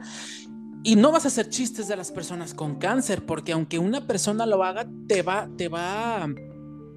y 0.84 0.96
no 0.96 1.12
vas 1.12 1.26
a 1.26 1.30
hacer 1.30 1.50
chistes 1.50 1.88
de 1.88 1.96
las 1.96 2.12
personas 2.12 2.54
con 2.54 2.76
cáncer, 2.76 3.26
porque 3.26 3.54
aunque 3.54 3.80
una 3.80 4.06
persona 4.06 4.46
lo 4.46 4.64
haga, 4.64 4.86
te 5.08 5.24
va, 5.24 5.48
te 5.58 5.68
va, 5.68 6.28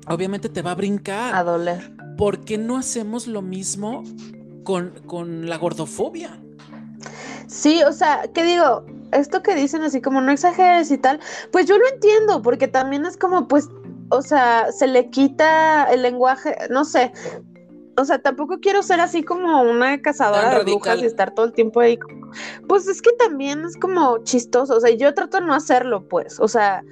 obviamente 0.09 0.49
te 0.49 0.61
va 0.63 0.73
a 0.73 0.75
brincar. 0.75 1.35
A 1.35 1.43
doler. 1.43 1.97
¿Por 2.19 2.45
qué 2.45 2.59
no 2.59 2.77
hacemos 2.77 3.27
lo 3.27 3.41
mismo 3.41 4.03
con, 4.65 4.91
con 5.07 5.49
la 5.49 5.57
gordofobia? 5.57 6.39
Sí, 7.47 7.83
o 7.83 7.93
sea, 7.93 8.25
¿qué 8.35 8.45
digo? 8.45 8.85
Esto 9.13 9.43
que 9.43 9.55
dicen 9.55 9.83
así 9.83 10.03
como 10.03 10.21
no 10.21 10.33
exageres 10.33 10.91
y 10.91 10.99
tal, 10.99 11.19
pues 11.51 11.65
yo 11.65 11.79
lo 11.79 11.89
entiendo, 11.89 12.43
porque 12.43 12.69
también 12.69 13.07
es 13.07 13.17
como, 13.17 13.49
pues, 13.49 13.69
o 14.11 14.23
sea, 14.23 14.71
se 14.73 14.87
le 14.87 15.11
quita 15.11 15.85
el 15.85 16.03
lenguaje, 16.03 16.57
no 16.71 16.85
sé. 16.85 17.13
O 17.97 18.05
sea, 18.05 18.21
tampoco 18.21 18.61
quiero 18.61 18.83
ser 18.83 19.01
así 19.01 19.25
como 19.25 19.63
una 19.63 20.01
cazadora 20.01 20.59
de 20.59 20.65
brujas 20.65 21.01
y 21.01 21.07
estar 21.07 21.35
todo 21.35 21.47
el 21.47 21.53
tiempo 21.53 21.81
ahí. 21.81 21.99
Pues 22.69 22.87
es 22.87 23.03
que 23.03 23.13
también 23.13 23.65
es 23.65 23.77
como 23.77 24.19
chistoso. 24.23 24.77
O 24.77 24.81
sea, 24.81 24.91
yo 24.91 25.13
trato 25.15 25.41
de 25.41 25.47
no 25.47 25.55
hacerlo, 25.55 26.07
pues. 26.07 26.39
O 26.39 26.47
sea, 26.47 26.85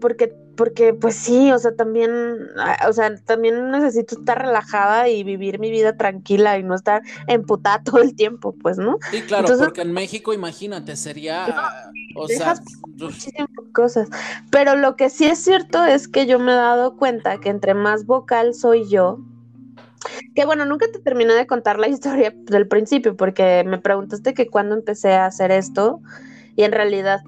porque 0.00 0.34
porque 0.56 0.94
pues 0.94 1.16
sí, 1.16 1.50
o 1.50 1.58
sea, 1.58 1.74
también, 1.74 2.12
ah, 2.58 2.86
o 2.88 2.92
sea, 2.92 3.14
también 3.16 3.70
necesito 3.70 4.18
estar 4.18 4.40
relajada 4.40 5.08
y 5.08 5.24
vivir 5.24 5.58
mi 5.58 5.70
vida 5.70 5.96
tranquila 5.96 6.58
y 6.58 6.62
no 6.62 6.74
estar 6.74 7.02
emputada 7.26 7.82
todo 7.84 8.02
el 8.02 8.14
tiempo, 8.14 8.54
pues, 8.62 8.78
¿no? 8.78 8.98
Sí, 9.10 9.22
claro, 9.22 9.48
porque 9.58 9.82
en 9.82 9.92
México, 9.92 10.32
imagínate, 10.32 10.96
sería, 10.96 11.46
o 12.14 12.28
sea, 12.28 12.54
muchísimas 12.96 13.48
cosas. 13.72 14.08
Pero 14.50 14.76
lo 14.76 14.96
que 14.96 15.10
sí 15.10 15.24
es 15.24 15.38
cierto 15.38 15.84
es 15.84 16.06
que 16.08 16.26
yo 16.26 16.38
me 16.38 16.52
he 16.52 16.56
dado 16.56 16.96
cuenta 16.96 17.38
que 17.38 17.48
entre 17.48 17.74
más 17.74 18.06
vocal 18.06 18.54
soy 18.54 18.88
yo, 18.88 19.18
que 20.34 20.44
bueno, 20.44 20.66
nunca 20.66 20.86
te 20.92 20.98
terminé 20.98 21.34
de 21.34 21.46
contar 21.46 21.78
la 21.78 21.88
historia 21.88 22.34
del 22.36 22.68
principio, 22.68 23.16
porque 23.16 23.64
me 23.66 23.78
preguntaste 23.78 24.34
que 24.34 24.48
cuando 24.48 24.74
empecé 24.74 25.14
a 25.14 25.26
hacer 25.26 25.50
esto, 25.50 26.00
y 26.54 26.64
en 26.64 26.72
realidad 26.72 27.22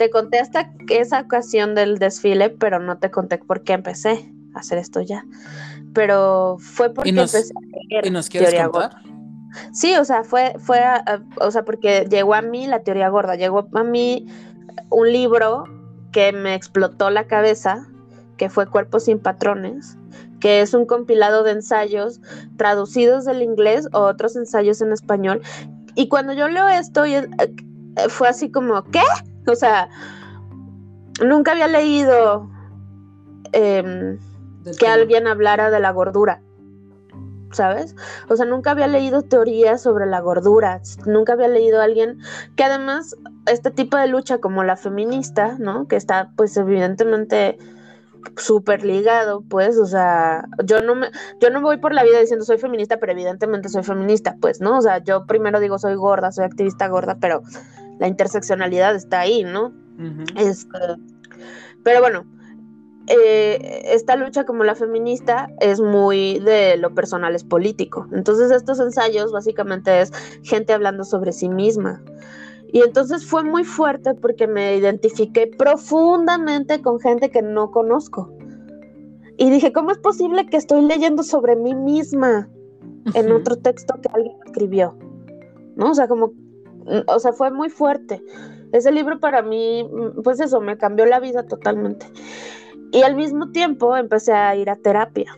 te 0.00 0.08
conté 0.08 0.38
hasta 0.38 0.72
esa 0.88 1.20
ocasión 1.20 1.74
del 1.74 1.98
desfile, 1.98 2.48
pero 2.48 2.78
no 2.78 2.96
te 2.96 3.10
conté 3.10 3.36
por 3.36 3.64
qué 3.64 3.74
empecé 3.74 4.32
a 4.54 4.60
hacer 4.60 4.78
esto 4.78 5.02
ya. 5.02 5.26
Pero 5.92 6.56
fue 6.58 6.94
porque 6.94 7.10
empecé 7.10 7.52
a 7.54 7.60
leer 7.90 8.06
¿Y 8.06 8.10
nos 8.10 8.30
quieres 8.30 8.48
teoría 8.48 8.70
contar? 8.70 8.92
Gorda. 8.92 9.70
Sí, 9.74 9.94
o 9.96 10.04
sea, 10.06 10.24
fue, 10.24 10.54
fue, 10.58 10.80
o 11.38 11.50
sea, 11.50 11.66
porque 11.66 12.06
llegó 12.10 12.32
a 12.32 12.40
mí 12.40 12.66
la 12.66 12.82
teoría 12.82 13.10
gorda, 13.10 13.34
llegó 13.34 13.68
a 13.74 13.84
mí 13.84 14.26
un 14.88 15.12
libro 15.12 15.64
que 16.12 16.32
me 16.32 16.54
explotó 16.54 17.10
la 17.10 17.26
cabeza, 17.26 17.86
que 18.38 18.48
fue 18.48 18.66
Cuerpos 18.66 19.04
sin 19.04 19.18
Patrones, 19.18 19.98
que 20.40 20.62
es 20.62 20.72
un 20.72 20.86
compilado 20.86 21.42
de 21.42 21.52
ensayos 21.52 22.22
traducidos 22.56 23.26
del 23.26 23.42
inglés 23.42 23.86
o 23.92 24.00
otros 24.00 24.34
ensayos 24.34 24.80
en 24.80 24.92
español. 24.92 25.42
Y 25.94 26.08
cuando 26.08 26.32
yo 26.32 26.48
leo 26.48 26.68
esto, 26.68 27.04
eh, 27.04 27.28
fue 28.08 28.28
así 28.28 28.50
como, 28.50 28.82
¿qué? 28.84 29.02
O 29.46 29.54
sea, 29.54 29.88
nunca 31.24 31.52
había 31.52 31.68
leído 31.68 32.48
em, 33.52 34.18
que 34.78 34.86
alguien 34.86 35.26
hablara 35.26 35.70
de 35.70 35.80
la 35.80 35.90
gordura. 35.92 36.42
¿Sabes? 37.52 37.96
O 38.28 38.36
sea, 38.36 38.46
nunca 38.46 38.70
había 38.70 38.86
leído 38.86 39.22
teorías 39.22 39.82
sobre 39.82 40.06
la 40.06 40.20
gordura, 40.20 40.80
nunca 41.04 41.32
había 41.32 41.48
leído 41.48 41.80
a 41.80 41.84
alguien 41.84 42.20
que 42.54 42.62
además 42.62 43.16
este 43.46 43.72
tipo 43.72 43.96
de 43.96 44.06
lucha 44.06 44.38
como 44.38 44.62
la 44.62 44.76
feminista, 44.76 45.56
¿no? 45.58 45.88
Que 45.88 45.96
está 45.96 46.30
pues 46.36 46.56
evidentemente 46.56 47.58
súper 48.36 48.84
ligado, 48.84 49.42
pues, 49.48 49.78
o 49.78 49.86
sea, 49.86 50.44
yo 50.64 50.80
no 50.80 50.94
me, 50.94 51.10
yo 51.40 51.50
no 51.50 51.60
voy 51.60 51.78
por 51.78 51.92
la 51.92 52.04
vida 52.04 52.20
diciendo 52.20 52.44
soy 52.44 52.58
feminista, 52.58 52.98
pero 52.98 53.12
evidentemente 53.12 53.68
soy 53.68 53.82
feminista, 53.82 54.36
pues, 54.40 54.60
¿no? 54.60 54.78
O 54.78 54.82
sea, 54.82 54.98
yo 55.02 55.26
primero 55.26 55.60
digo 55.60 55.78
soy 55.78 55.94
gorda, 55.94 56.32
soy 56.32 56.44
activista 56.44 56.88
gorda, 56.88 57.16
pero 57.20 57.42
la 58.00 58.08
interseccionalidad 58.08 58.96
está 58.96 59.20
ahí, 59.20 59.44
¿no? 59.44 59.72
Este, 60.34 60.78
pero 61.84 62.00
bueno, 62.00 62.24
eh, 63.06 63.82
esta 63.92 64.16
lucha 64.16 64.44
como 64.44 64.64
la 64.64 64.74
feminista 64.74 65.50
es 65.60 65.80
muy 65.80 66.38
de 66.38 66.78
lo 66.78 66.94
personal 66.94 67.34
es 67.34 67.44
político. 67.44 68.08
Entonces 68.12 68.50
estos 68.50 68.80
ensayos 68.80 69.32
básicamente 69.32 70.00
es 70.00 70.12
gente 70.42 70.72
hablando 70.72 71.04
sobre 71.04 71.32
sí 71.32 71.50
misma. 71.50 72.02
Y 72.72 72.80
entonces 72.80 73.26
fue 73.26 73.44
muy 73.44 73.64
fuerte 73.64 74.14
porque 74.14 74.46
me 74.46 74.76
identifiqué 74.76 75.46
profundamente 75.46 76.80
con 76.80 77.00
gente 77.00 77.30
que 77.30 77.42
no 77.42 77.70
conozco. 77.70 78.32
Y 79.36 79.50
dije, 79.50 79.72
¿cómo 79.72 79.90
es 79.90 79.98
posible 79.98 80.46
que 80.46 80.56
estoy 80.56 80.82
leyendo 80.82 81.22
sobre 81.22 81.54
mí 81.54 81.74
misma 81.74 82.48
en 83.14 83.32
otro 83.32 83.56
texto 83.56 83.94
que 84.00 84.08
alguien 84.14 84.36
escribió? 84.46 84.96
¿No? 85.76 85.90
O 85.90 85.94
sea, 85.94 86.08
como, 86.08 86.32
o 87.06 87.18
sea, 87.18 87.32
fue 87.32 87.50
muy 87.50 87.70
fuerte. 87.70 88.22
Ese 88.72 88.92
libro 88.92 89.20
para 89.20 89.42
mí, 89.42 89.88
pues 90.22 90.40
eso, 90.40 90.60
me 90.60 90.78
cambió 90.78 91.06
la 91.06 91.20
vida 91.20 91.44
totalmente. 91.44 92.06
Y 92.92 93.02
al 93.02 93.16
mismo 93.16 93.50
tiempo 93.50 93.96
empecé 93.96 94.32
a 94.32 94.54
ir 94.56 94.70
a 94.70 94.76
terapia. 94.76 95.32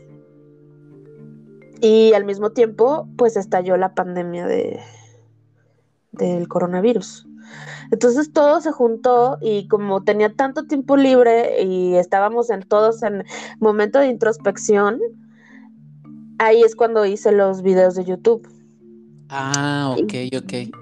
Y 1.80 2.12
al 2.14 2.24
mismo 2.24 2.50
tiempo, 2.50 3.09
pues 3.16 3.36
estalló 3.36 3.76
la 3.76 3.94
pandemia 3.94 4.46
de, 4.46 4.80
del 6.12 6.48
coronavirus. 6.48 7.26
Entonces 7.90 8.32
todo 8.32 8.61
se 8.61 8.70
juntó 8.70 9.38
y 9.40 9.68
como 9.68 10.03
tenía 10.03 10.34
tanto 10.34 10.64
tiempo 10.64 10.96
libre 10.96 11.62
y 11.62 11.96
estábamos 11.96 12.50
en 12.50 12.62
todos 12.62 13.03
en 13.03 13.24
momento 13.59 13.98
de 13.98 14.09
introspección, 14.09 15.00
ahí 16.38 16.62
es 16.62 16.74
cuando 16.74 17.05
hice 17.05 17.32
los 17.32 17.62
videos 17.62 17.94
de 17.94 18.05
YouTube. 18.05 18.48
Ah, 19.28 19.94
ok, 19.98 20.14
ok. 20.36 20.81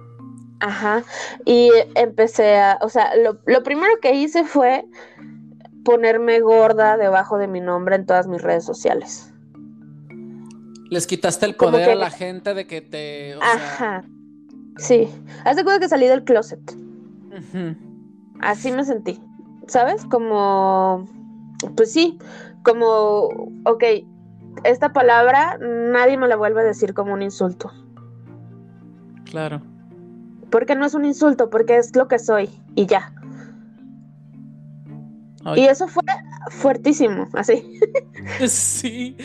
Ajá, 0.60 1.02
y 1.46 1.70
empecé 1.94 2.58
a, 2.58 2.78
o 2.82 2.88
sea, 2.88 3.16
lo, 3.16 3.38
lo 3.46 3.62
primero 3.62 3.92
que 4.02 4.14
hice 4.14 4.44
fue 4.44 4.84
ponerme 5.84 6.40
gorda 6.40 6.96
debajo 6.96 7.38
de 7.38 7.48
mi 7.48 7.60
nombre 7.60 7.96
en 7.96 8.06
todas 8.06 8.26
mis 8.26 8.42
redes 8.42 8.64
sociales. 8.64 9.32
Les 10.90 11.06
quitaste 11.06 11.46
el 11.46 11.54
poder 11.54 11.90
a 11.90 11.94
la 11.94 12.10
gente 12.10 12.52
de 12.52 12.66
que 12.66 12.80
te... 12.80 13.34
Ajá. 13.40 14.04
Sí. 14.76 15.08
Hace 15.44 15.62
cuenta 15.62 15.78
que 15.78 15.88
salí 15.88 16.06
del 16.06 16.24
closet. 16.24 16.60
Así 18.40 18.72
me 18.72 18.84
sentí. 18.84 19.22
¿Sabes? 19.68 20.04
Como... 20.04 21.06
Pues 21.76 21.92
sí. 21.92 22.18
Como... 22.64 23.28
Ok. 23.64 23.84
Esta 24.64 24.92
palabra 24.92 25.58
nadie 25.60 26.16
me 26.16 26.26
la 26.26 26.34
vuelve 26.34 26.60
a 26.60 26.64
decir 26.64 26.92
como 26.92 27.12
un 27.12 27.22
insulto. 27.22 27.70
Claro. 29.26 29.62
Porque 30.50 30.74
no 30.74 30.86
es 30.86 30.94
un 30.94 31.04
insulto, 31.04 31.50
porque 31.50 31.76
es 31.76 31.94
lo 31.96 32.08
que 32.08 32.18
soy 32.18 32.50
y 32.74 32.86
ya. 32.86 33.12
Y 35.56 35.64
eso 35.64 35.88
fue 35.88 36.04
fuertísimo, 36.50 37.28
así. 37.32 37.80
Sí, 38.46 39.16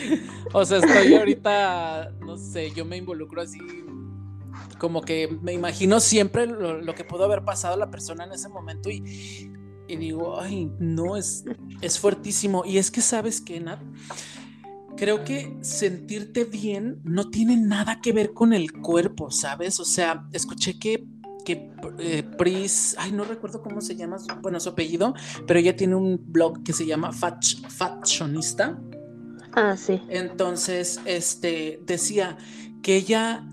o 0.54 0.64
sea, 0.64 0.78
estoy 0.78 1.14
ahorita, 1.14 2.12
no 2.20 2.38
sé, 2.38 2.70
yo 2.70 2.86
me 2.86 2.96
involucro 2.96 3.42
así, 3.42 3.58
como 4.78 5.02
que 5.02 5.28
me 5.42 5.52
imagino 5.52 6.00
siempre 6.00 6.46
lo, 6.46 6.94
que 6.94 7.04
pudo 7.04 7.24
haber 7.24 7.44
pasado 7.44 7.74
a 7.74 7.76
la 7.76 7.90
persona 7.90 8.24
en 8.24 8.32
ese 8.32 8.48
momento 8.48 8.90
y, 8.90 9.50
y 9.86 9.96
digo, 9.96 10.40
ay, 10.40 10.70
no, 10.78 11.16
es, 11.16 11.44
es 11.82 11.98
fuertísimo. 11.98 12.64
Y 12.64 12.78
es 12.78 12.90
que, 12.90 13.02
¿sabes 13.02 13.40
qué, 13.40 13.60
Nat? 13.60 13.80
Creo 14.96 15.24
que 15.24 15.58
sentirte 15.60 16.44
bien 16.44 17.00
no 17.04 17.28
tiene 17.28 17.56
nada 17.56 18.00
que 18.00 18.12
ver 18.12 18.32
con 18.32 18.54
el 18.54 18.72
cuerpo, 18.72 19.30
¿sabes? 19.30 19.78
O 19.78 19.84
sea, 19.84 20.26
escuché 20.32 20.78
que 20.78 21.06
que 21.46 21.70
eh, 22.00 22.24
Pris, 22.36 22.96
ay, 22.98 23.12
no 23.12 23.24
recuerdo 23.24 23.62
cómo 23.62 23.80
se 23.80 23.94
llama, 23.94 24.18
bueno, 24.42 24.58
su 24.58 24.70
apellido, 24.70 25.14
pero 25.46 25.60
ella 25.60 25.76
tiene 25.76 25.94
un 25.94 26.20
blog 26.26 26.64
que 26.64 26.72
se 26.72 26.84
llama 26.84 27.12
Fashionista. 27.12 28.76
Ah, 29.52 29.76
sí. 29.76 30.02
Entonces, 30.10 31.00
este, 31.06 31.80
decía 31.86 32.36
que 32.82 32.96
ella, 32.96 33.46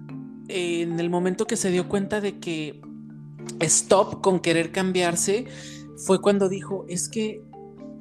en 0.47 0.99
el 0.99 1.09
momento 1.11 1.45
que 1.45 1.55
se 1.55 1.69
dio 1.69 1.87
cuenta 1.87 2.19
de 2.19 2.39
que 2.39 2.81
stop 3.59 4.21
con 4.21 4.39
querer 4.39 4.71
cambiarse, 4.71 5.45
fue 5.95 6.19
cuando 6.19 6.49
dijo, 6.49 6.85
es 6.89 7.07
que 7.07 7.43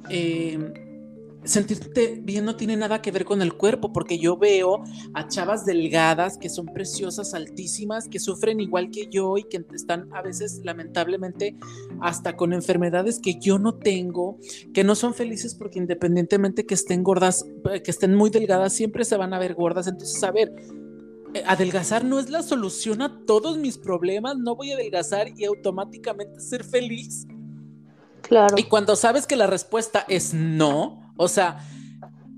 eh, 0.09 0.73
sentirte 1.45 2.19
bien 2.21 2.45
no 2.45 2.55
tiene 2.55 2.77
nada 2.77 3.01
que 3.01 3.11
ver 3.11 3.25
con 3.25 3.41
el 3.41 3.53
cuerpo, 3.53 3.91
porque 3.91 4.17
yo 4.17 4.37
veo 4.37 4.83
a 5.13 5.27
chavas 5.27 5.65
delgadas 5.65 6.37
que 6.37 6.49
son 6.49 6.67
preciosas, 6.67 7.33
altísimas, 7.33 8.07
que 8.07 8.19
sufren 8.19 8.59
igual 8.59 8.89
que 8.91 9.07
yo 9.07 9.37
y 9.37 9.43
que 9.43 9.63
están 9.73 10.09
a 10.13 10.21
veces 10.21 10.61
lamentablemente 10.63 11.55
hasta 12.01 12.35
con 12.35 12.53
enfermedades 12.53 13.19
que 13.19 13.39
yo 13.39 13.59
no 13.59 13.75
tengo, 13.75 14.37
que 14.73 14.83
no 14.83 14.95
son 14.95 15.13
felices 15.13 15.55
porque 15.55 15.79
independientemente 15.79 16.65
que 16.65 16.73
estén 16.73 17.03
gordas, 17.03 17.45
eh, 17.71 17.81
que 17.81 17.91
estén 17.91 18.15
muy 18.15 18.29
delgadas, 18.29 18.73
siempre 18.73 19.05
se 19.05 19.17
van 19.17 19.33
a 19.33 19.39
ver 19.39 19.53
gordas. 19.53 19.87
Entonces, 19.87 20.23
a 20.23 20.31
ver, 20.31 20.53
eh, 21.33 21.43
adelgazar 21.45 22.05
no 22.05 22.19
es 22.19 22.29
la 22.29 22.43
solución 22.43 23.01
a 23.01 23.25
todos 23.25 23.57
mis 23.57 23.77
problemas, 23.77 24.37
no 24.37 24.55
voy 24.55 24.71
a 24.71 24.75
adelgazar 24.75 25.27
y 25.35 25.45
automáticamente 25.45 26.39
ser 26.39 26.63
feliz. 26.63 27.25
Claro. 28.21 28.55
Y 28.57 28.63
cuando 28.63 28.95
sabes 28.95 29.27
que 29.27 29.35
la 29.35 29.47
respuesta 29.47 30.05
es 30.07 30.33
no, 30.33 31.02
o 31.15 31.27
sea, 31.27 31.59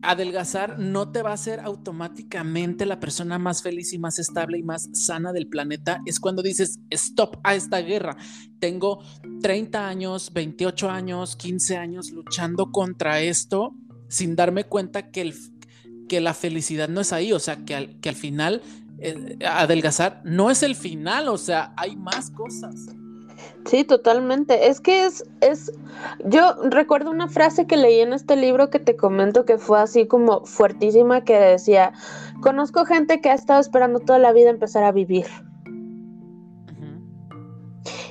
adelgazar 0.06 0.80
no 0.80 1.12
te 1.12 1.22
va 1.22 1.32
a 1.32 1.34
hacer 1.34 1.60
automáticamente 1.60 2.86
la 2.86 3.00
persona 3.00 3.40
más 3.40 3.62
feliz 3.62 3.94
y 3.94 4.00
más 4.00 4.20
estable 4.20 4.58
y 4.58 4.64
más 4.64 4.90
sana 4.94 5.34
del 5.34 5.48
planeta. 5.48 6.02
Es 6.06 6.20
cuando 6.20 6.42
dices, 6.42 6.80
stop 6.90 7.38
a 7.44 7.56
esta 7.56 7.80
guerra. 7.80 8.16
Tengo 8.60 9.04
30 9.42 9.88
años, 9.88 10.32
28 10.34 10.90
años, 10.90 11.36
15 11.36 11.78
años 11.78 12.12
luchando 12.12 12.72
contra 12.72 13.22
esto 13.22 13.76
sin 14.08 14.36
darme 14.36 14.66
cuenta 14.66 15.10
que, 15.10 15.22
el, 15.22 15.34
que 16.08 16.22
la 16.22 16.34
felicidad 16.34 16.88
no 16.88 17.02
es 17.02 17.12
ahí. 17.14 17.34
O 17.34 17.40
sea, 17.40 17.66
que 17.66 17.76
al, 17.76 18.00
que 18.00 18.10
al 18.10 18.16
final 18.16 18.62
eh, 19.00 19.38
adelgazar 19.46 20.22
no 20.24 20.52
es 20.52 20.64
el 20.64 20.76
final. 20.76 21.28
O 21.28 21.38
sea, 21.38 21.74
hay 21.78 21.96
más 21.96 22.30
cosas. 22.32 22.88
Sí, 23.66 23.84
totalmente. 23.84 24.68
Es 24.68 24.80
que 24.80 25.06
es, 25.06 25.24
es, 25.42 25.72
yo 26.26 26.56
recuerdo 26.64 27.10
una 27.10 27.28
frase 27.28 27.66
que 27.66 27.78
leí 27.78 28.00
en 28.00 28.14
este 28.14 28.36
libro 28.36 28.70
que 28.70 28.80
te 28.80 28.96
comento 28.96 29.46
que 29.46 29.58
fue 29.58 29.80
así 29.80 30.08
como 30.08 30.46
fuertísima 30.46 31.24
que 31.24 31.38
decía, 31.38 31.94
conozco 32.42 32.86
gente 32.86 33.22
que 33.22 33.30
ha 33.30 33.34
estado 33.34 33.60
esperando 33.60 34.00
toda 34.00 34.20
la 34.20 34.34
vida 34.34 34.50
empezar 34.50 34.84
a 34.84 34.92
vivir. 34.92 35.26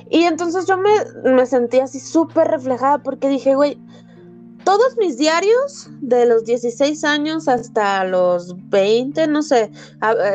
Y 0.09 0.23
entonces 0.23 0.67
yo 0.67 0.77
me, 0.77 0.91
me 1.31 1.45
sentí 1.45 1.79
así 1.79 1.99
súper 1.99 2.47
reflejada 2.47 2.99
porque 2.99 3.27
dije, 3.27 3.55
güey, 3.55 3.79
todos 4.65 4.97
mis 4.97 5.17
diarios, 5.17 5.89
de 6.01 6.25
los 6.25 6.43
16 6.43 7.03
años 7.05 7.47
hasta 7.47 8.03
los 8.03 8.55
20, 8.69 9.27
no 9.27 9.41
sé, 9.41 9.71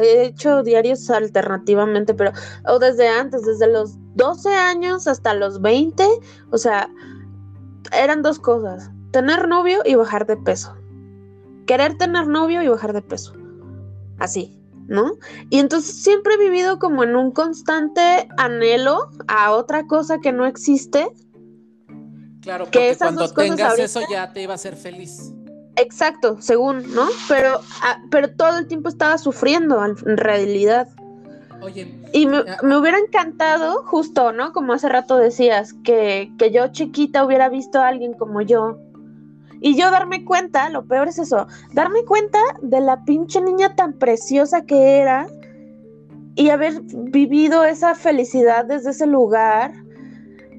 he 0.03 0.23
hecho 0.23 0.63
diarios 0.63 1.11
alternativamente, 1.11 2.15
pero, 2.15 2.33
o 2.67 2.79
desde 2.79 3.09
antes, 3.09 3.45
desde 3.45 3.67
los 3.67 3.97
12 4.15 4.49
años 4.55 5.07
hasta 5.07 5.35
los 5.35 5.61
20, 5.61 6.07
o 6.51 6.59
sea, 6.59 6.89
eran 7.93 8.23
dos 8.23 8.39
cosas, 8.39 8.91
tener 9.11 9.49
novio 9.49 9.81
y 9.85 9.97
bajar 9.97 10.27
de 10.27 10.37
peso. 10.37 10.75
Querer 11.67 11.99
tener 11.99 12.27
novio 12.29 12.63
y 12.63 12.69
bajar 12.69 12.93
de 12.93 13.03
peso. 13.03 13.35
Así, 14.19 14.61
¿no? 14.87 15.13
Y 15.51 15.59
entonces 15.59 16.03
siempre 16.03 16.35
he 16.35 16.39
vivido 16.39 16.79
como 16.79 17.03
en 17.03 17.17
un 17.17 17.33
constante 17.33 18.29
anhelo 18.39 19.09
a 19.27 19.53
otra 19.53 19.87
cosa 19.87 20.19
que 20.19 20.33
no 20.33 20.47
existe 20.47 21.11
Claro, 22.41 22.65
porque 22.65 22.97
cuando 22.99 23.29
tengas 23.33 23.79
eso 23.79 24.01
ya 24.11 24.33
te 24.33 24.43
iba 24.43 24.53
a 24.53 24.57
hacer 24.57 24.77
feliz. 24.77 25.33
Exacto, 25.77 26.37
según, 26.41 26.95
¿no? 26.95 27.09
Pero, 27.29 27.61
ah, 27.83 27.99
pero 28.11 28.31
todo 28.31 28.59
el 28.59 28.67
tiempo 28.67 28.89
estaba 28.89 29.19
sufriendo 29.19 29.85
en 29.85 30.17
realidad. 30.17 30.89
Oye. 31.63 31.95
Y 32.13 32.27
me, 32.27 32.41
hubiera 32.77 32.99
encantado, 32.99 33.83
justo, 33.85 34.33
¿no? 34.33 34.53
Como 34.53 34.73
hace 34.73 34.89
rato 34.89 35.17
decías, 35.17 35.75
que, 35.85 36.33
que 36.39 36.51
yo 36.51 36.69
chiquita 36.69 37.25
hubiera 37.25 37.49
visto 37.49 37.81
a 37.81 37.89
alguien 37.89 38.15
como 38.15 38.41
yo. 38.41 38.79
Y 39.61 39.77
yo 39.77 39.91
darme 39.91 40.25
cuenta, 40.25 40.69
lo 40.71 40.87
peor 40.87 41.09
es 41.09 41.19
eso, 41.19 41.47
darme 41.73 42.05
cuenta 42.05 42.39
de 42.63 42.81
la 42.81 43.05
pinche 43.05 43.43
niña 43.43 43.75
tan 43.77 43.93
preciosa 43.93 44.65
que 44.65 44.99
era 44.99 45.29
y 46.35 46.49
haber 46.49 46.81
vivido 46.91 47.65
esa 47.65 47.95
felicidad 47.95 48.65
desde 48.65 48.91
ese 48.91 49.07
lugar 49.07 49.73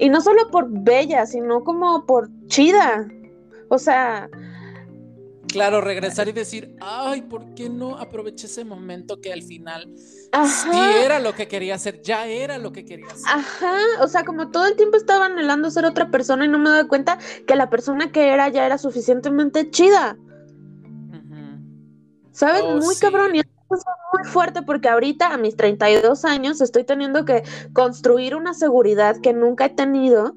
y 0.02 0.10
no 0.10 0.20
solo 0.20 0.50
por 0.50 0.66
bella, 0.68 1.28
sino 1.28 1.64
como 1.64 2.06
por 2.08 2.28
chida. 2.48 3.08
O 3.70 3.78
sea, 3.78 4.30
Claro, 5.48 5.82
regresar 5.82 6.28
y 6.30 6.32
decir, 6.32 6.76
ay, 6.80 7.24
¿por 7.24 7.54
qué 7.54 7.70
no 7.70 7.98
aproveché 7.98 8.48
ese 8.48 8.64
momento 8.64 9.20
que 9.20 9.34
al 9.34 9.44
final 9.44 9.94
Ajá. 10.32 10.48
sí 10.48 10.80
era 11.04 11.20
lo 11.20 11.36
que 11.36 11.48
quería 11.48 11.76
hacer, 11.76 12.02
ya 12.02 12.26
era 12.26 12.58
lo 12.58 12.72
que 12.72 12.86
quería 12.86 13.08
hacer? 13.08 13.26
Ajá, 13.28 13.76
o 14.02 14.08
sea, 14.08 14.24
como 14.24 14.50
todo 14.50 14.66
el 14.66 14.76
tiempo 14.76 14.98
estaba 14.98 15.26
anhelando 15.26 15.70
ser 15.70 15.86
otra 15.86 16.10
persona 16.10 16.46
y 16.46 16.48
no 16.48 16.58
me 16.58 16.70
doy 16.70 16.88
cuenta 16.88 17.20
que 17.46 17.56
la 17.56 17.70
persona 17.70 18.12
que 18.12 18.30
era 18.30 18.48
ya 18.50 18.66
era 18.66 18.78
suficientemente 18.78 19.70
chida. 19.70 20.18
¿sabes? 22.32 22.64
Oh, 22.66 22.78
muy 22.78 22.96
sí. 22.96 23.02
cabrón 23.02 23.36
y 23.36 23.42
muy 24.14 24.24
fuerte 24.26 24.62
porque 24.62 24.90
ahorita 24.90 25.34
a 25.34 25.38
mis 25.38 25.56
32 25.56 26.26
años 26.26 26.62
estoy 26.62 26.84
teniendo 26.84 27.26
que 27.26 27.44
construir 27.74 28.36
una 28.36 28.54
seguridad 28.54 29.18
que 29.22 29.34
nunca 29.34 29.66
he 29.66 29.70
tenido, 29.70 30.36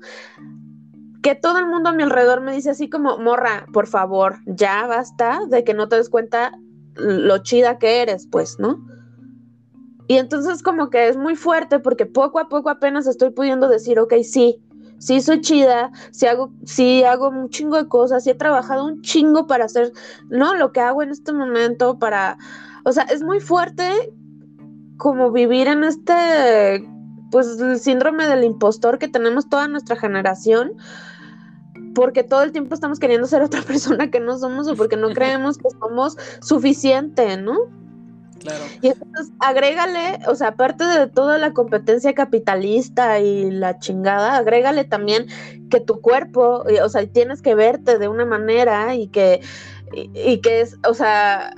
que 1.22 1.35
todo 1.35 1.59
el 1.59 1.66
mundo 1.66 1.91
a 1.91 1.93
mi 1.93 2.03
alrededor 2.03 2.41
me 2.41 2.53
dice 2.53 2.70
así 2.70 2.89
como, 2.89 3.18
morra, 3.18 3.66
por 3.72 3.87
favor, 3.87 4.37
ya 4.47 4.87
basta 4.87 5.41
de 5.49 5.64
que 5.64 5.74
no 5.74 5.89
te 5.89 5.97
des 5.97 6.11
cuenta 6.11 6.53
lo 6.97 7.39
chida 7.39 7.78
que 7.78 8.03
eres, 8.03 8.26
pues, 8.30 8.59
¿no? 8.59 8.85
Y 10.07 10.18
entonces 10.18 10.62
como 10.62 10.91
que 10.91 11.09
es 11.09 11.16
muy 11.16 11.35
fuerte 11.35 11.78
porque 11.78 12.05
poco 12.05 12.39
a 12.39 12.49
poco 12.49 12.68
apenas 12.68 13.07
estoy 13.07 13.30
pudiendo 13.30 13.68
decir, 13.68 13.99
ok, 13.99 14.14
sí, 14.22 14.62
sí 14.99 15.20
soy 15.20 15.41
chida, 15.41 15.91
sí 16.11 16.26
hago, 16.26 16.53
sí 16.64 17.05
hago 17.05 17.28
un 17.28 17.49
chingo 17.49 17.76
de 17.76 17.89
cosas, 17.89 18.24
sí 18.24 18.30
he 18.30 18.35
trabajado 18.35 18.85
un 18.85 19.01
chingo 19.03 19.47
para 19.47 19.64
hacer, 19.64 19.93
¿no? 20.28 20.55
Lo 20.55 20.72
que 20.72 20.80
hago 20.80 21.03
en 21.03 21.11
este 21.11 21.32
momento 21.32 21.99
para, 21.99 22.37
o 22.85 22.93
sea, 22.93 23.05
es 23.05 23.22
muy 23.22 23.41
fuerte 23.41 23.91
como 24.97 25.32
vivir 25.32 25.66
en 25.66 25.85
este, 25.85 26.87
pues, 27.30 27.59
el 27.59 27.80
síndrome 27.80 28.26
del 28.26 28.45
impostor 28.45 28.99
que 28.99 29.09
tenemos 29.09 29.49
toda 29.49 29.68
nuestra 29.68 29.97
generación, 29.97 30.74
porque 31.95 32.22
todo 32.22 32.43
el 32.43 32.53
tiempo 32.53 32.74
estamos 32.74 32.99
queriendo 32.99 33.26
ser 33.26 33.43
otra 33.43 33.62
persona 33.66 34.11
que 34.11 34.20
no 34.20 34.39
somos 34.39 34.68
o 34.68 34.76
porque 34.76 34.97
no 34.97 35.11
creemos 35.11 35.59
que 35.59 35.68
somos 35.80 36.16
suficiente, 36.41 37.37
¿no? 37.37 37.57
Claro. 38.41 38.64
Y 38.82 38.89
entonces 38.89 39.32
agrégale, 39.41 40.18
o 40.28 40.35
sea, 40.35 40.49
aparte 40.49 40.85
de 40.85 41.07
toda 41.07 41.39
la 41.39 41.55
competencia 41.55 42.12
capitalista 42.12 43.18
y 43.20 43.51
la 43.51 43.78
chingada, 43.78 44.37
agrégale 44.37 44.85
también 44.85 45.26
que 45.70 45.80
tu 45.80 46.03
cuerpo, 46.03 46.64
y, 46.68 46.78
o 46.78 46.89
sea, 46.91 47.07
tienes 47.07 47.41
que 47.41 47.55
verte 47.55 47.99
de 47.99 48.09
una 48.09 48.26
manera 48.26 48.95
y 48.95 49.07
que, 49.07 49.41
y, 49.95 50.11
y 50.14 50.41
que 50.43 50.61
es, 50.61 50.76
o 50.87 50.93
sea, 50.93 51.55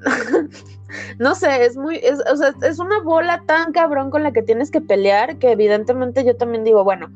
no 1.18 1.34
sé, 1.34 1.64
es 1.64 1.76
muy, 1.76 1.96
es, 1.96 2.20
o 2.32 2.36
sea, 2.36 2.54
es 2.62 2.78
una 2.78 3.00
bola 3.00 3.42
tan 3.46 3.72
cabrón 3.72 4.10
con 4.10 4.22
la 4.22 4.32
que 4.32 4.42
tienes 4.42 4.70
que 4.70 4.80
pelear 4.80 5.38
que 5.38 5.52
evidentemente 5.52 6.24
yo 6.24 6.36
también 6.36 6.64
digo, 6.64 6.84
bueno, 6.84 7.10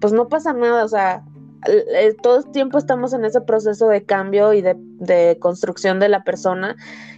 pues 0.00 0.12
no 0.12 0.28
pasa 0.28 0.52
nada, 0.52 0.84
o 0.84 0.88
sea, 0.88 1.22
el- 1.66 2.16
todo 2.16 2.38
el 2.38 2.50
tiempo 2.52 2.78
estamos 2.78 3.12
en 3.12 3.24
ese 3.24 3.40
proceso 3.40 3.88
de 3.88 4.04
cambio 4.04 4.52
y 4.52 4.62
de, 4.62 4.74
de 4.78 5.38
construcción 5.40 6.00
de 6.00 6.08
la 6.08 6.24
persona 6.24 6.76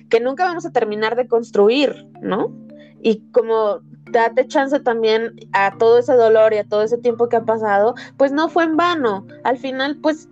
que 0.09 0.21
nunca 0.21 0.45
vamos 0.45 0.67
a 0.67 0.73
terminar 0.73 1.17
de 1.17 1.27
construir, 1.29 2.07
¿no? 2.21 2.53
Y 3.01 3.21
como 3.33 3.81
date 4.11 4.47
chance 4.47 4.79
también 4.81 5.35
a 5.53 5.77
todo 5.79 5.99
ese 5.99 6.13
dolor 6.15 6.53
y 6.53 6.59
a 6.59 6.65
todo 6.65 6.83
ese 6.83 6.99
tiempo 6.99 7.29
que 7.29 7.37
ha 7.37 7.45
pasado, 7.45 7.95
pues 8.17 8.31
no 8.31 8.49
fue 8.49 8.65
en 8.65 8.77
vano. 8.77 9.27
Al 9.45 9.57
final, 9.59 9.97
pues 10.03 10.29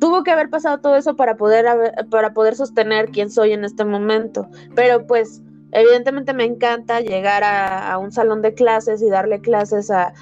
tuvo 0.00 0.24
que 0.24 0.32
haber 0.32 0.50
pasado 0.50 0.78
todo 0.78 0.96
eso 0.96 1.14
para 1.14 1.36
poder 1.36 1.66
haber- 1.68 2.08
para 2.10 2.32
poder 2.32 2.56
sostener 2.56 3.10
quién 3.10 3.30
soy 3.30 3.52
en 3.52 3.64
este 3.64 3.84
momento. 3.84 4.48
Pero 4.74 5.06
pues 5.06 5.42
evidentemente 5.72 6.32
me 6.34 6.44
encanta 6.44 7.00
llegar 7.00 7.44
a, 7.44 7.96
un 7.98 8.10
salón 8.10 8.42
de 8.42 8.54
clases 8.54 9.02
y 9.02 9.08
darle 9.08 9.40
clases 9.40 9.90
a... 9.90 10.12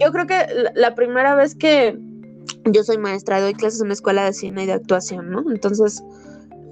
Yo 0.00 0.12
creo 0.12 0.26
que 0.26 0.46
la, 0.54 0.72
la 0.74 0.94
primera 0.94 1.34
vez 1.34 1.54
que 1.54 1.98
yo 2.64 2.82
soy 2.84 2.98
maestra, 2.98 3.40
doy 3.40 3.54
clases 3.54 3.80
en 3.80 3.86
una 3.86 3.94
escuela 3.94 4.24
de 4.24 4.32
cine 4.32 4.64
y 4.64 4.66
de 4.66 4.72
actuación, 4.72 5.30
¿no? 5.30 5.44
Entonces, 5.50 6.02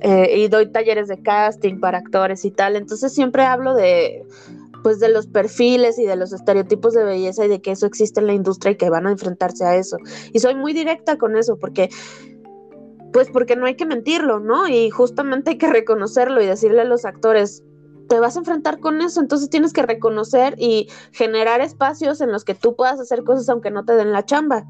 eh, 0.01 0.39
y 0.39 0.49
doy 0.49 0.71
talleres 0.71 1.09
de 1.09 1.21
casting 1.23 1.81
para 1.81 1.99
actores 1.99 2.45
y 2.45 2.51
tal. 2.51 2.77
Entonces 2.77 3.12
siempre 3.12 3.43
hablo 3.45 3.75
de 3.75 4.23
pues 4.85 5.01
de 5.01 5.09
los 5.09 5.26
perfiles 5.26 5.99
y 5.99 6.05
de 6.05 6.14
los 6.14 6.35
estereotipos 6.35 6.93
de 6.93 7.05
belleza 7.05 7.47
y 7.47 7.49
de 7.49 7.62
que 7.62 7.70
eso 7.70 7.87
existe 7.87 8.20
en 8.20 8.26
la 8.26 8.35
industria 8.35 8.72
y 8.72 8.76
que 8.76 8.91
van 8.91 9.07
a 9.07 9.12
enfrentarse 9.12 9.64
a 9.64 9.76
eso. 9.76 9.97
Y 10.35 10.41
soy 10.41 10.55
muy 10.55 10.74
directa 10.74 11.16
con 11.16 11.39
eso 11.39 11.59
porque 11.59 11.89
pues 13.11 13.30
porque 13.32 13.57
no 13.57 13.64
hay 13.64 13.76
que 13.76 13.87
mentirlo, 13.87 14.41
¿no? 14.41 14.68
Y 14.68 14.91
justamente 14.91 15.53
hay 15.53 15.59
que 15.59 15.68
reconocerlo 15.68 16.43
y 16.43 16.47
decirle 16.47 16.82
a 16.82 16.85
los 16.85 17.07
actores, 17.07 17.64
te 18.11 18.20
vas 18.20 18.37
a 18.37 18.41
enfrentar 18.41 18.78
con 18.78 19.01
eso, 19.01 19.22
entonces 19.22 19.49
tienes 19.49 19.72
que 19.72 19.80
reconocer 19.80 20.55
y 20.59 20.91
generar 21.12 21.62
espacios 21.62 22.20
en 22.20 22.30
los 22.30 22.45
que 22.45 22.55
tú 22.55 22.76
puedas 22.76 23.01
hacer 23.01 23.24
cosas 23.24 23.49
aunque 23.49 23.70
no 23.70 23.87
te 23.87 23.95
den 23.95 24.12
la 24.12 24.26
chamba. 24.26 24.66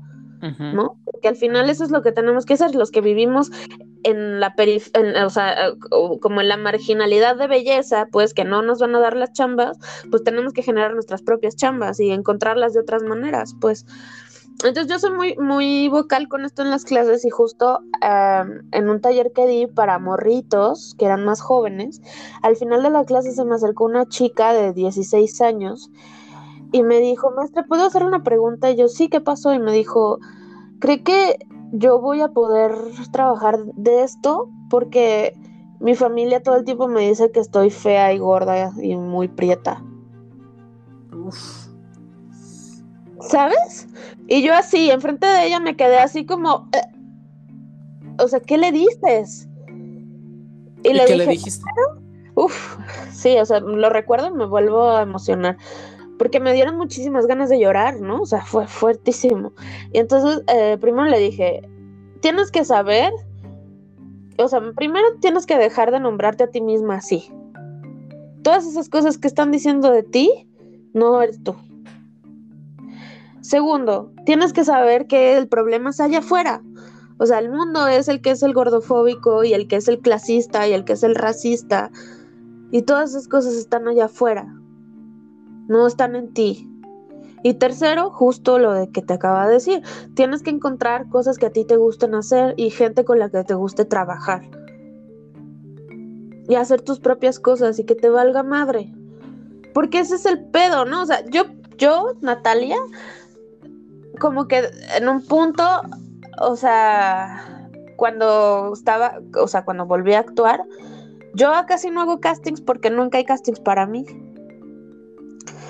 ¿No? 0.59 0.99
Porque 1.05 1.29
al 1.29 1.37
final 1.37 1.71
eso 1.71 1.85
es 1.85 1.91
lo 1.91 2.03
que 2.03 2.13
tenemos 2.13 2.45
que 2.45 2.55
hacer, 2.55 2.75
los 2.75 2.91
que 2.91 3.01
vivimos 3.01 3.51
en 4.03 4.41
la 4.41 4.55
o 5.25 5.31
sea, 5.31 5.69
eh, 5.69 5.75
como 6.21 6.41
en 6.41 6.49
la 6.49 6.57
marginalidad 6.57 7.37
de 7.37 7.47
belleza, 7.47 8.09
pues 8.13 8.35
que 8.35 8.45
no 8.45 8.63
nos 8.63 8.79
van 8.79 8.95
a 8.95 9.01
dar 9.01 9.17
las 9.17 9.33
chambas, 9.33 9.79
pues 10.11 10.23
tenemos 10.23 10.53
que 10.53 10.63
generar 10.63 10.95
nuestras 10.95 11.23
propias 11.23 11.57
chambas 11.57 11.99
y 12.01 12.11
encontrarlas 12.11 12.75
de 12.75 12.81
otras 12.81 13.03
maneras, 13.03 13.55
pues. 13.61 13.87
Entonces 14.63 14.87
yo 14.87 15.01
soy 15.01 15.11
muy, 15.11 15.37
muy 15.37 15.89
vocal 15.89 16.29
con 16.29 16.45
esto 16.45 16.63
en 16.63 16.71
las 16.71 16.85
clases 16.85 17.25
y 17.25 17.31
justo 17.31 17.81
en 18.01 18.89
un 18.89 19.01
taller 19.01 19.33
que 19.35 19.47
di 19.47 19.67
para 19.67 19.99
morritos, 19.99 20.95
que 20.97 21.07
eran 21.07 21.25
más 21.25 21.41
jóvenes, 21.41 22.01
al 22.41 22.55
final 22.55 22.83
de 22.85 22.91
la 22.91 23.05
clase 23.05 23.33
se 23.33 23.45
me 23.45 23.57
acercó 23.57 23.85
una 23.85 24.07
chica 24.07 24.53
de 24.53 24.73
16 24.73 25.41
años 25.41 25.91
y 26.75 26.83
me 26.83 26.99
dijo, 26.99 27.31
maestra, 27.31 27.63
¿puedo 27.63 27.87
hacer 27.87 28.03
una 28.03 28.25
pregunta? 28.25 28.69
Y 28.69 28.75
yo, 28.75 28.89
sí, 28.89 29.09
¿qué 29.09 29.21
pasó? 29.21 29.55
Y 29.55 29.61
me 29.61 29.71
dijo, 29.71 30.19
¿cree 30.81 31.05
que 31.05 31.39
yo 31.71 32.01
voy 32.01 32.21
a 32.21 32.33
poder 32.33 32.73
trabajar 33.13 33.65
de 33.77 34.03
esto? 34.03 34.49
Porque 34.71 35.39
mi 35.79 35.95
familia 35.95 36.43
todo 36.43 36.57
el 36.57 36.65
tiempo 36.65 36.89
me 36.89 37.09
dice 37.09 37.31
que 37.31 37.39
estoy 37.39 37.71
fea 37.71 38.13
y 38.13 38.19
gorda 38.19 38.73
y 38.83 38.97
muy 38.97 39.29
prieta. 39.29 39.85
Uf. 41.13 41.69
¿Sabes? 43.21 43.87
Y 44.27 44.43
yo 44.43 44.53
así, 44.53 44.91
enfrente 44.91 45.29
de 45.29 45.47
ella 45.47 45.61
me 45.61 45.77
quedé 45.77 46.01
así 46.01 46.27
como, 46.27 46.69
"Eh". 46.73 46.83
o 48.19 48.27
sea, 48.27 48.41
¿qué 48.41 48.59
le 48.59 48.73
dices? 48.73 49.49
¿Y, 50.83 50.93
le 50.93 51.05
qué 51.05 51.15
le 51.15 51.23
dije, 51.23 51.31
dijiste? 51.31 51.71
Uf, 52.35 52.79
sí, 53.13 53.39
o 53.39 53.47
sea, 53.47 53.61
lo 53.61 53.91
recuerdo 53.91 54.27
y 54.27 54.33
me 54.33 54.47
vuelvo 54.47 54.91
a 54.91 55.03
emocionar. 55.03 55.57
Porque 56.19 56.41
me 56.41 56.53
dieron 56.53 56.77
muchísimas 56.77 57.27
ganas 57.27 57.49
de 57.49 57.59
llorar, 57.59 58.01
¿no? 58.01 58.23
O 58.23 58.27
sea, 58.27 58.45
fue 58.45 58.67
fuertísimo. 58.67 59.53
Y 59.93 59.99
entonces, 59.99 60.43
eh, 60.49 60.79
primero 60.81 61.09
le 61.09 61.19
dije, 61.19 61.69
tienes 62.21 62.51
que 62.51 62.65
saber, 62.65 63.13
o 64.39 64.49
sea, 64.49 64.61
primero 64.77 65.07
tienes 65.21 65.47
que 65.47 65.59
dejar 65.59 65.91
de 65.91 66.01
nombrarte 66.01 66.45
a 66.45 66.51
ti 66.51 66.61
misma 66.61 66.97
así. 66.97 67.31
Todas 68.43 68.67
esas 68.67 68.89
cosas 68.89 69.19
que 69.19 69.29
están 69.29 69.51
diciendo 69.51 69.91
de 69.91 70.03
ti, 70.03 70.49
no 70.93 71.21
eres 71.21 71.43
tú. 71.43 71.57
Segundo, 73.41 74.11
tienes 74.25 74.55
que 74.55 74.65
saber 74.65 75.07
que 75.07 75.37
el 75.37 75.49
problema 75.49 75.91
es 75.91 76.01
allá 76.01 76.21
afuera. 76.21 76.63
O 77.19 77.27
sea, 77.27 77.39
el 77.39 77.51
mundo 77.51 77.87
es 77.87 78.09
el 78.09 78.21
que 78.21 78.31
es 78.31 78.43
el 78.43 78.55
gordofóbico 78.55 79.45
y 79.45 79.53
el 79.53 79.69
que 79.69 79.77
es 79.77 79.87
el 79.87 80.01
clasista 80.01 80.67
y 80.67 80.73
el 80.73 80.85
que 80.85 80.95
es 80.95 81.03
el 81.03 81.15
racista. 81.15 81.91
Y 82.71 82.83
todas 82.83 83.11
esas 83.11 83.29
cosas 83.29 83.55
están 83.55 83.87
allá 83.87 84.07
afuera. 84.07 84.47
No 85.69 85.87
están 85.87 86.17
en 86.17 86.33
ti. 86.33 86.69
Y 87.43 87.55
tercero, 87.55 88.11
justo 88.11 88.59
lo 88.59 88.73
de 88.73 88.91
que 88.91 89.03
te 89.03 89.13
acaba 89.13 89.47
de 89.47 89.55
decir. 89.55 89.83
Tienes 90.15 90.43
que 90.43 90.51
encontrar 90.51 91.09
cosas 91.11 91.37
que 91.37 91.47
a 91.47 91.51
ti 91.51 91.65
te 91.65 91.77
gusten 91.77 92.15
hacer 92.15 92.55
y 92.57 92.71
gente 92.71 93.05
con 93.05 93.19
la 93.19 93.29
que 93.29 93.45
te 93.45 93.55
guste 93.55 93.85
trabajar. 93.85 94.43
Y 96.49 96.55
hacer 96.55 96.81
tus 96.81 97.01
propias 97.01 97.39
cosas 97.39 97.79
y 97.79 97.85
que 97.85 97.95
te 97.95 98.09
valga 98.09 98.43
madre. 98.43 98.93
Porque 99.75 99.99
ese 99.99 100.15
es 100.15 100.25
el 100.25 100.43
pedo, 100.47 100.87
¿no? 100.87 101.03
O 101.03 101.07
sea, 101.07 101.23
yo, 101.27 101.43
yo, 101.77 102.15
Natalia, 102.23 102.79
como 104.19 104.49
que 104.49 104.71
en 104.97 105.09
un 105.09 105.21
punto, 105.21 105.65
o 106.41 106.57
sea, 106.57 107.69
cuando 107.97 108.73
estaba, 108.73 109.21
o 109.39 109.49
sea, 109.49 109.65
cuando 109.65 109.85
volví 109.85 110.15
a 110.15 110.21
actuar, 110.21 110.65
yo 111.35 111.51
casi 111.67 111.91
no 111.91 112.01
hago 112.01 112.21
castings 112.21 112.61
porque 112.61 112.91
nunca 112.91 113.19
hay 113.19 113.25
castings 113.25 113.61
para 113.61 113.87
mí. 113.87 114.07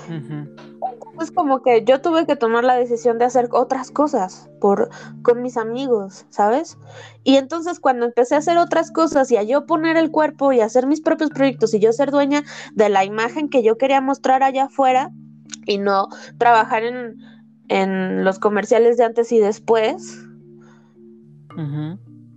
Ujú. 0.09 0.55
Entonces 0.91 1.31
como 1.33 1.61
que 1.61 1.83
yo 1.83 2.01
tuve 2.01 2.25
que 2.25 2.35
tomar 2.35 2.63
la 2.63 2.75
decisión 2.75 3.17
de 3.17 3.25
hacer 3.25 3.47
otras 3.51 3.89
cosas 3.91 4.49
por 4.59 4.89
con 5.23 5.41
mis 5.41 5.57
amigos, 5.57 6.25
¿sabes? 6.29 6.77
Y 7.23 7.37
entonces 7.37 7.79
cuando 7.79 8.05
empecé 8.05 8.35
a 8.35 8.39
hacer 8.39 8.57
otras 8.57 8.91
cosas 8.91 9.31
y 9.31 9.37
a 9.37 9.43
yo 9.43 9.65
poner 9.65 9.97
el 9.97 10.11
cuerpo 10.11 10.51
y 10.51 10.59
hacer 10.61 10.85
mis 10.87 11.01
propios 11.01 11.29
proyectos 11.31 11.73
y 11.73 11.79
yo 11.79 11.91
ser 11.93 12.11
dueña 12.11 12.43
de 12.73 12.89
la 12.89 13.03
imagen 13.05 13.49
que 13.49 13.63
yo 13.63 13.77
quería 13.77 14.01
mostrar 14.01 14.43
allá 14.43 14.65
afuera 14.65 15.11
y 15.65 15.77
no 15.77 16.09
trabajar 16.37 16.83
en, 16.83 17.17
en 17.69 18.23
los 18.23 18.37
comerciales 18.39 18.97
de 18.97 19.05
antes 19.05 19.31
y 19.31 19.39
después, 19.39 20.21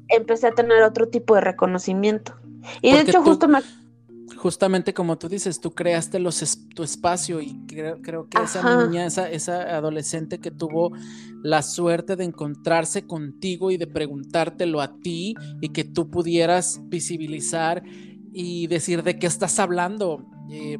empecé 0.09 0.47
a 0.47 0.53
tener 0.53 0.83
otro 0.83 1.09
tipo 1.09 1.35
de 1.35 1.41
reconocimiento. 1.41 2.35
Y 2.83 2.93
de 2.93 3.01
hecho 3.01 3.19
tú- 3.19 3.25
justo 3.25 3.49
me 3.49 3.59
justamente 4.39 4.95
como 4.95 5.19
tú 5.19 5.29
dices, 5.29 5.61
tú 5.61 5.73
creaste 5.73 6.19
los 6.19 6.59
tu 6.75 6.83
espacio 6.83 7.41
y 7.41 7.59
creo, 7.67 8.01
creo 8.01 8.29
que 8.29 8.41
esa 8.43 8.87
niña, 8.87 9.05
esa, 9.05 9.29
esa 9.29 9.77
adolescente 9.77 10.39
que 10.39 10.51
tuvo 10.51 10.93
la 11.43 11.63
suerte 11.63 12.17
de 12.17 12.25
encontrarse 12.25 13.07
contigo 13.07 13.71
y 13.71 13.77
de 13.77 13.87
preguntártelo 13.87 14.81
a 14.81 14.97
ti 14.99 15.35
y 15.61 15.71
que 15.71 15.85
tú 15.85 16.09
pudieras 16.09 16.81
visibilizar 16.85 17.83
y 18.33 18.69
decir 18.69 19.03
de 19.03 19.19
qué 19.19 19.27
estás 19.27 19.59
hablando. 19.59 20.25
Eh, 20.51 20.79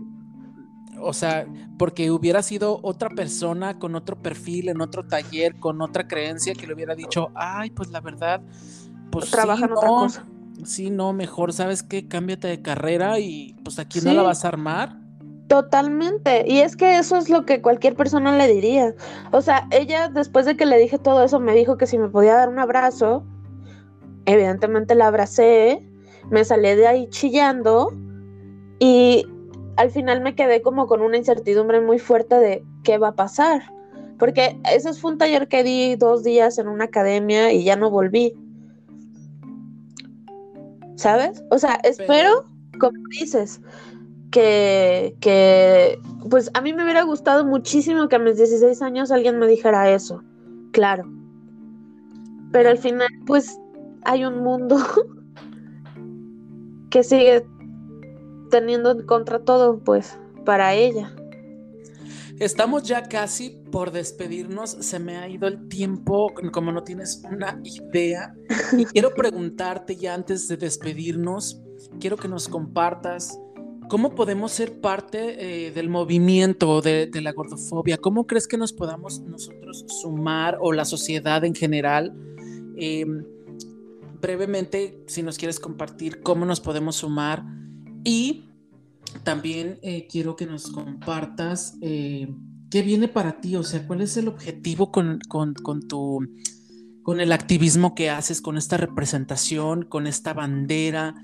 o 1.01 1.13
sea, 1.13 1.47
porque 1.79 2.11
hubiera 2.11 2.43
sido 2.43 2.81
otra 2.83 3.11
persona 3.11 3.79
con 3.79 3.95
otro 3.95 4.21
perfil, 4.21 4.69
en 4.69 4.81
otro 4.81 5.07
taller, 5.07 5.57
con 5.57 5.83
otra 5.83 6.07
creencia 6.07 6.55
que 6.55 6.67
le 6.67 6.75
hubiera 6.75 6.95
dicho, 6.95 7.29
ay, 7.35 7.71
pues 7.71 7.91
la 7.91 8.01
verdad, 8.01 8.41
pues 9.11 9.31
trabaja 9.31 9.67
en 9.67 9.73
otra 9.73 9.89
cosa 9.89 10.27
sí, 10.65 10.91
no, 10.91 11.13
mejor, 11.13 11.53
¿sabes 11.53 11.83
qué? 11.83 12.09
Cámbiate 12.09 12.49
de 12.49 12.63
carrera 12.63 13.19
y 13.19 13.57
pues 13.65 13.79
aquí 13.79 14.01
no 14.01 14.13
la 14.13 14.23
vas 14.23 14.45
a 14.45 14.49
armar. 14.49 14.97
Totalmente. 15.49 16.45
Y 16.47 16.59
es 16.59 16.77
que 16.77 16.99
eso 16.99 17.17
es 17.17 17.31
lo 17.31 17.47
que 17.47 17.63
cualquier 17.63 17.97
persona 17.97 18.37
le 18.37 18.53
diría. 18.53 18.95
O 19.33 19.41
sea, 19.41 19.67
ella 19.71 20.09
después 20.09 20.45
de 20.45 20.57
que 20.57 20.67
le 20.67 20.79
dije 20.79 20.99
todo 20.99 21.25
eso 21.25 21.41
me 21.41 21.55
dijo 21.55 21.79
que 21.79 21.87
si 21.87 21.99
me 21.99 22.09
podía 22.09 22.35
dar 22.35 22.49
un 22.49 22.59
abrazo. 22.59 23.25
Evidentemente 24.27 24.95
la 24.95 25.07
abracé, 25.07 25.83
me 26.31 26.45
salí 26.45 26.75
de 26.75 26.87
ahí 26.87 27.09
chillando 27.09 27.91
y 28.79 29.27
al 29.77 29.91
final 29.91 30.21
me 30.21 30.35
quedé 30.35 30.61
como 30.61 30.87
con 30.87 31.01
una 31.01 31.17
incertidumbre 31.17 31.81
muy 31.81 31.99
fuerte 31.99 32.35
de 32.35 32.63
qué 32.85 32.99
va 32.99 33.09
a 33.09 33.15
pasar. 33.15 33.73
Porque 34.19 34.61
eso 34.71 34.93
fue 34.93 35.13
un 35.13 35.19
taller 35.19 35.49
que 35.49 35.63
di 35.63 35.97
dos 35.97 36.25
días 36.25 36.59
en 36.59 36.69
una 36.69 36.85
academia 36.85 37.53
y 37.53 37.65
ya 37.65 37.77
no 37.77 37.91
volví. 37.91 38.35
¿Sabes? 40.99 41.45
O 41.51 41.59
sea, 41.59 41.79
espero, 41.85 42.45
como 42.81 42.99
dices, 43.09 43.61
que, 44.33 45.15
que, 45.21 45.99
pues 46.29 46.51
a 46.55 46.61
mí 46.61 46.73
me 46.73 46.83
hubiera 46.83 47.03
gustado 47.03 47.45
muchísimo 47.45 48.09
que 48.09 48.17
a 48.17 48.19
mis 48.19 48.37
16 48.37 48.83
años 48.83 49.13
alguien 49.13 49.39
me 49.39 49.47
dijera 49.47 49.91
eso, 49.91 50.23
claro. 50.73 51.05
Pero 52.51 52.71
al 52.71 52.79
final, 52.79 53.09
pues 53.27 53.61
hay 54.05 54.25
un 54.25 54.43
mundo 54.43 54.77
que 56.91 57.05
sigue 57.05 57.47
teniendo 58.51 59.07
contra 59.07 59.39
todo, 59.39 59.79
pues, 59.79 60.19
para 60.45 60.75
ella. 60.75 61.15
Estamos 62.41 62.85
ya 62.85 63.03
casi 63.03 63.51
por 63.73 63.91
despedirnos. 63.91 64.71
Se 64.71 65.01
me 65.01 65.17
ha 65.17 65.29
ido 65.29 65.49
el 65.49 65.69
tiempo, 65.69 66.33
como 66.53 66.71
no 66.71 66.85
tienes 66.85 67.23
una 67.29 67.61
idea. 67.65 68.33
Y 68.77 68.85
quiero 68.87 69.13
preguntarte 69.15 69.97
ya 69.97 70.15
antes 70.15 70.47
de 70.47 70.57
despedirnos, 70.57 71.61
quiero 71.99 72.17
que 72.17 72.29
nos 72.29 72.49
compartas 72.49 73.39
cómo 73.89 74.15
podemos 74.15 74.53
ser 74.53 74.81
parte 74.81 75.67
eh, 75.67 75.73
del 75.73 75.89
movimiento 75.89 76.81
de, 76.81 77.11
la 77.21 77.33
gordofobia. 77.33 77.97
¿Cómo 77.97 78.27
crees 78.27 78.47
que 78.47 78.57
nos 78.57 78.73
podamos 78.73 79.21
nosotros 79.21 79.85
sumar 79.89 80.59
o 80.61 80.73
la 80.73 80.85
sociedad 80.85 81.45
en 81.45 81.55
general? 81.55 82.15
Em, 82.77 83.25
brevemente, 84.21 85.03
si 85.07 85.25
nos 85.25 85.39
quieres 85.39 85.59
compartir 85.59 86.21
cómo 86.21 86.45
nos 86.45 86.61
podemos 86.61 86.97
sumar 86.97 87.45
y 88.05 88.48
también 89.23 89.79
eh, 89.83 90.07
quiero 90.11 90.37
que 90.37 90.47
nos 90.47 90.71
compartas 90.71 91.77
eh, 91.81 92.29
qué 92.71 92.83
viene 92.83 93.09
para 93.09 93.41
ti, 93.41 93.57
o 93.57 93.63
sea, 93.63 93.87
cuál 93.87 94.01
es 94.01 94.17
el 94.17 94.29
objetivo 94.29 94.91
con, 94.93 95.21
tu, 95.89 96.29
con 97.03 97.21
el 97.21 97.33
activismo 97.33 97.95
que 97.95 98.11
haces, 98.11 98.41
con 98.41 98.57
esta 98.57 98.77
representación, 98.77 99.85
con 99.85 100.07
esta 100.07 100.35
bandera, 100.35 101.15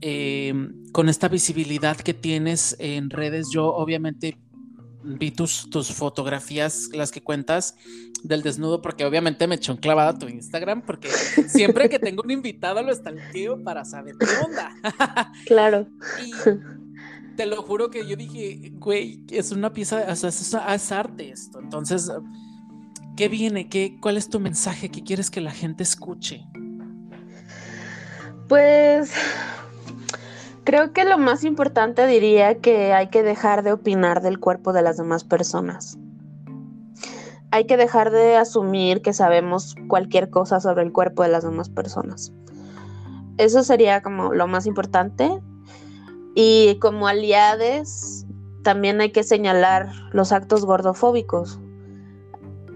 eh, 0.00 0.54
con 0.92 1.08
esta 1.08 1.28
visibilidad 1.28 1.96
que 1.96 2.14
tienes 2.14 2.76
en 2.78 3.10
redes. 3.10 3.48
Yo 3.50 3.66
obviamente 3.74 4.38
vi 5.02 5.30
tus, 5.30 5.68
tus 5.70 5.92
fotografías, 5.92 6.90
las 6.92 7.10
que 7.10 7.22
cuentas 7.22 7.76
del 8.22 8.42
desnudo, 8.42 8.80
porque 8.82 9.04
obviamente 9.04 9.46
me 9.48 9.56
echó 9.56 9.72
un 9.72 9.78
clavado 9.78 10.10
a 10.10 10.18
tu 10.18 10.28
Instagram, 10.28 10.82
porque 10.82 11.08
siempre 11.48 11.88
que 11.88 11.98
tengo 11.98 12.22
un 12.22 12.30
invitado 12.30 12.82
lo 12.82 12.92
estalqueo 12.92 13.62
para 13.64 13.84
saber 13.84 14.14
qué 14.18 14.26
onda. 14.44 14.74
claro. 15.46 15.88
Te 17.36 17.46
lo 17.46 17.62
juro 17.62 17.90
que 17.90 18.06
yo 18.06 18.16
dije, 18.16 18.72
güey, 18.74 19.24
es 19.30 19.52
una 19.52 19.72
pieza, 19.72 20.04
o 20.08 20.16
sea, 20.16 20.74
es, 20.74 20.92
arte 20.92 21.30
esto. 21.30 21.60
Entonces, 21.60 22.10
¿qué 23.16 23.28
viene? 23.28 23.68
¿Qué, 23.68 23.96
¿Cuál 24.00 24.16
es 24.16 24.28
tu 24.28 24.40
mensaje? 24.40 24.90
¿Qué 24.90 25.02
quieres 25.02 25.30
que 25.30 25.40
la 25.40 25.50
gente 25.50 25.82
escuche? 25.82 26.44
Pues 28.48 29.12
creo 30.64 30.92
que 30.92 31.04
lo 31.04 31.18
más 31.18 31.44
importante 31.44 32.06
diría 32.06 32.58
que 32.58 32.92
hay 32.92 33.08
que 33.08 33.22
dejar 33.22 33.62
de 33.62 33.72
opinar 33.72 34.22
del 34.22 34.38
cuerpo 34.38 34.72
de 34.72 34.82
las 34.82 34.96
demás 34.98 35.24
personas. 35.24 35.98
Hay 37.50 37.66
que 37.66 37.76
dejar 37.76 38.10
de 38.10 38.36
asumir 38.36 39.02
que 39.02 39.12
sabemos 39.12 39.74
cualquier 39.88 40.30
cosa 40.30 40.60
sobre 40.60 40.82
el 40.82 40.92
cuerpo 40.92 41.22
de 41.22 41.28
las 41.28 41.44
demás 41.44 41.68
personas. 41.68 42.32
Eso 43.38 43.62
sería 43.62 44.02
como 44.02 44.32
lo 44.32 44.46
más 44.46 44.66
importante. 44.66 45.40
Y 46.34 46.78
como 46.80 47.08
aliades, 47.08 48.26
también 48.62 49.00
hay 49.00 49.12
que 49.12 49.24
señalar 49.24 49.90
los 50.12 50.32
actos 50.32 50.64
gordofóbicos. 50.64 51.58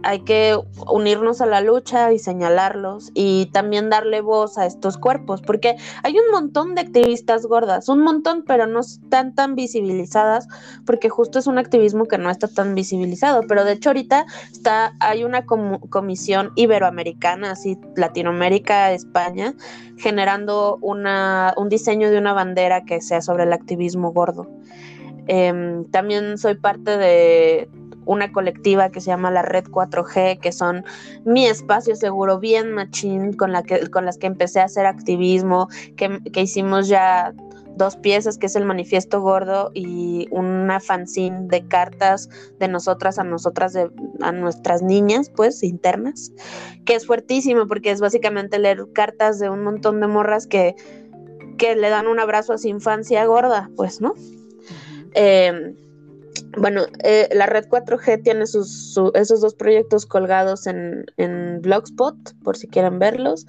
Hay 0.06 0.20
que 0.20 0.56
unirnos 0.88 1.40
a 1.40 1.46
la 1.46 1.60
lucha 1.60 2.12
y 2.12 2.20
señalarlos 2.20 3.10
y 3.12 3.46
también 3.46 3.90
darle 3.90 4.20
voz 4.20 4.56
a 4.56 4.64
estos 4.64 4.98
cuerpos, 4.98 5.42
porque 5.42 5.74
hay 6.04 6.16
un 6.16 6.30
montón 6.30 6.76
de 6.76 6.82
activistas 6.82 7.44
gordas, 7.44 7.88
un 7.88 8.02
montón, 8.02 8.44
pero 8.46 8.68
no 8.68 8.78
están 8.78 9.34
tan 9.34 9.56
visibilizadas, 9.56 10.46
porque 10.84 11.08
justo 11.08 11.40
es 11.40 11.48
un 11.48 11.58
activismo 11.58 12.04
que 12.06 12.18
no 12.18 12.30
está 12.30 12.46
tan 12.46 12.76
visibilizado. 12.76 13.42
Pero 13.48 13.64
de 13.64 13.72
hecho 13.72 13.90
ahorita 13.90 14.26
está, 14.52 14.94
hay 15.00 15.24
una 15.24 15.44
comisión 15.44 16.52
iberoamericana, 16.54 17.50
así 17.50 17.76
Latinoamérica, 17.96 18.92
España, 18.92 19.54
generando 19.96 20.78
una, 20.82 21.52
un 21.56 21.68
diseño 21.68 22.10
de 22.10 22.18
una 22.18 22.32
bandera 22.32 22.84
que 22.84 23.00
sea 23.00 23.20
sobre 23.22 23.42
el 23.42 23.52
activismo 23.52 24.12
gordo. 24.12 24.46
Em, 25.26 25.84
también 25.90 26.38
soy 26.38 26.54
parte 26.54 26.96
de 26.96 27.68
una 28.06 28.32
colectiva 28.32 28.90
que 28.90 29.00
se 29.00 29.08
llama 29.08 29.30
la 29.30 29.42
Red 29.42 29.66
4G, 29.66 30.40
que 30.40 30.52
son 30.52 30.84
mi 31.24 31.46
espacio 31.46 31.94
seguro, 31.96 32.38
bien 32.38 32.72
machín, 32.72 33.34
con, 33.34 33.52
la 33.52 33.62
que, 33.62 33.88
con 33.90 34.06
las 34.06 34.16
que 34.16 34.26
empecé 34.26 34.60
a 34.60 34.64
hacer 34.64 34.86
activismo, 34.86 35.68
que, 35.96 36.20
que 36.32 36.42
hicimos 36.42 36.88
ya 36.88 37.34
dos 37.76 37.96
piezas, 37.96 38.38
que 38.38 38.46
es 38.46 38.56
el 38.56 38.64
Manifiesto 38.64 39.20
Gordo 39.20 39.70
y 39.74 40.26
una 40.30 40.80
fanzine 40.80 41.42
de 41.42 41.66
cartas 41.68 42.28
de 42.58 42.68
nosotras 42.68 43.18
a 43.18 43.24
nosotras, 43.24 43.74
de, 43.74 43.90
a 44.20 44.32
nuestras 44.32 44.82
niñas, 44.82 45.30
pues, 45.34 45.62
internas, 45.62 46.32
que 46.84 46.94
es 46.94 47.06
fuertísimo 47.06 47.66
porque 47.66 47.90
es 47.90 48.00
básicamente 48.00 48.58
leer 48.58 48.86
cartas 48.94 49.38
de 49.38 49.50
un 49.50 49.62
montón 49.62 50.00
de 50.00 50.06
morras 50.06 50.46
que, 50.46 50.74
que 51.58 51.76
le 51.76 51.90
dan 51.90 52.06
un 52.06 52.18
abrazo 52.18 52.54
a 52.54 52.58
su 52.58 52.68
infancia 52.68 53.24
gorda, 53.26 53.70
pues, 53.76 54.00
¿no? 54.00 54.14
Bueno, 56.56 56.82
eh, 57.02 57.28
la 57.32 57.46
red 57.46 57.66
4G 57.68 58.22
tiene 58.22 58.46
sus, 58.46 58.98
esos 59.14 59.40
dos 59.40 59.54
proyectos 59.54 60.06
colgados 60.06 60.66
en, 60.66 61.06
en 61.16 61.60
Blogspot, 61.62 62.16
por 62.42 62.56
si 62.56 62.68
quieren 62.68 62.98
verlos. 62.98 63.46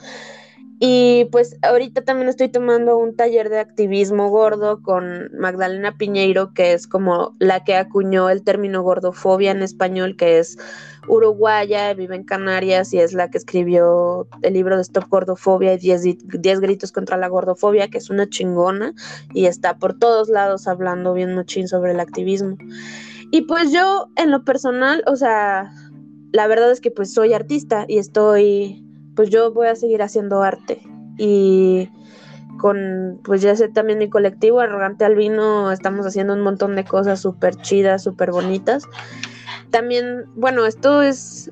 Y 0.79 1.25
pues 1.31 1.57
ahorita 1.63 2.03
también 2.03 2.29
estoy 2.29 2.49
tomando 2.49 2.97
un 2.97 3.15
taller 3.15 3.49
de 3.49 3.59
activismo 3.59 4.29
gordo 4.29 4.83
con 4.83 5.31
Magdalena 5.35 5.97
Piñeiro, 5.97 6.53
que 6.53 6.73
es 6.73 6.87
como 6.87 7.35
la 7.39 7.63
que 7.63 7.75
acuñó 7.75 8.29
el 8.29 8.43
término 8.43 8.83
gordofobia 8.83 9.51
en 9.51 9.63
español, 9.63 10.15
que 10.15 10.37
es 10.37 10.57
uruguaya, 11.07 11.93
vive 11.93 12.15
en 12.15 12.23
Canarias 12.23 12.93
y 12.93 12.99
es 12.99 13.13
la 13.13 13.29
que 13.29 13.37
escribió 13.37 14.27
el 14.41 14.53
libro 14.53 14.75
de 14.75 14.81
Stop 14.81 15.09
Gordofobia 15.09 15.73
y 15.73 15.77
10, 15.77 16.59
gritos 16.61 16.91
contra 16.91 17.17
la 17.17 17.27
gordofobia, 17.27 17.87
que 17.87 17.97
es 17.97 18.09
una 18.09 18.29
chingona 18.29 18.93
y 19.33 19.45
está 19.45 19.77
por 19.77 19.97
todos 19.97 20.29
lados 20.29 20.67
hablando 20.67 21.13
bien 21.13 21.33
muchín 21.33 21.67
sobre 21.67 21.91
el 21.91 21.99
activismo. 21.99 22.57
Y 23.31 23.41
pues 23.41 23.71
yo 23.71 24.09
en 24.15 24.31
lo 24.31 24.43
personal, 24.43 25.03
o 25.07 25.15
sea, 25.15 25.71
la 26.31 26.47
verdad 26.47 26.71
es 26.71 26.81
que 26.81 26.91
pues 26.91 27.13
soy 27.13 27.33
artista 27.33 27.85
y 27.87 27.97
estoy 27.97 28.83
pues 29.17 29.29
yo 29.31 29.51
voy 29.51 29.67
a 29.67 29.75
seguir 29.75 30.01
haciendo 30.01 30.43
arte. 30.43 30.81
Y 31.17 31.89
con, 32.59 33.19
pues 33.23 33.41
ya 33.41 33.55
sé 33.55 33.67
también 33.67 33.99
mi 33.99 34.09
colectivo, 34.09 34.59
Arrogante 34.59 35.05
Albino, 35.05 35.71
estamos 35.71 36.05
haciendo 36.05 36.33
un 36.33 36.41
montón 36.41 36.75
de 36.75 36.85
cosas 36.85 37.19
súper 37.19 37.55
chidas, 37.55 38.03
súper 38.03 38.31
bonitas. 38.31 38.83
También, 39.71 40.25
bueno, 40.35 40.65
esto 40.65 41.01
es, 41.01 41.51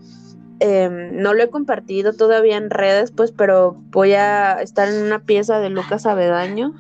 em, 0.60 1.22
no 1.22 1.34
lo 1.34 1.44
he 1.44 1.50
compartido 1.50 2.14
todavía 2.14 2.58
en 2.58 2.70
redes, 2.70 3.12
pues, 3.12 3.32
pero 3.32 3.76
voy 3.92 4.14
a 4.14 4.62
estar 4.62 4.88
en 4.88 5.04
una 5.04 5.20
pieza 5.20 5.60
de 5.60 5.70
Lucas 5.70 6.06
Avedaño 6.06 6.74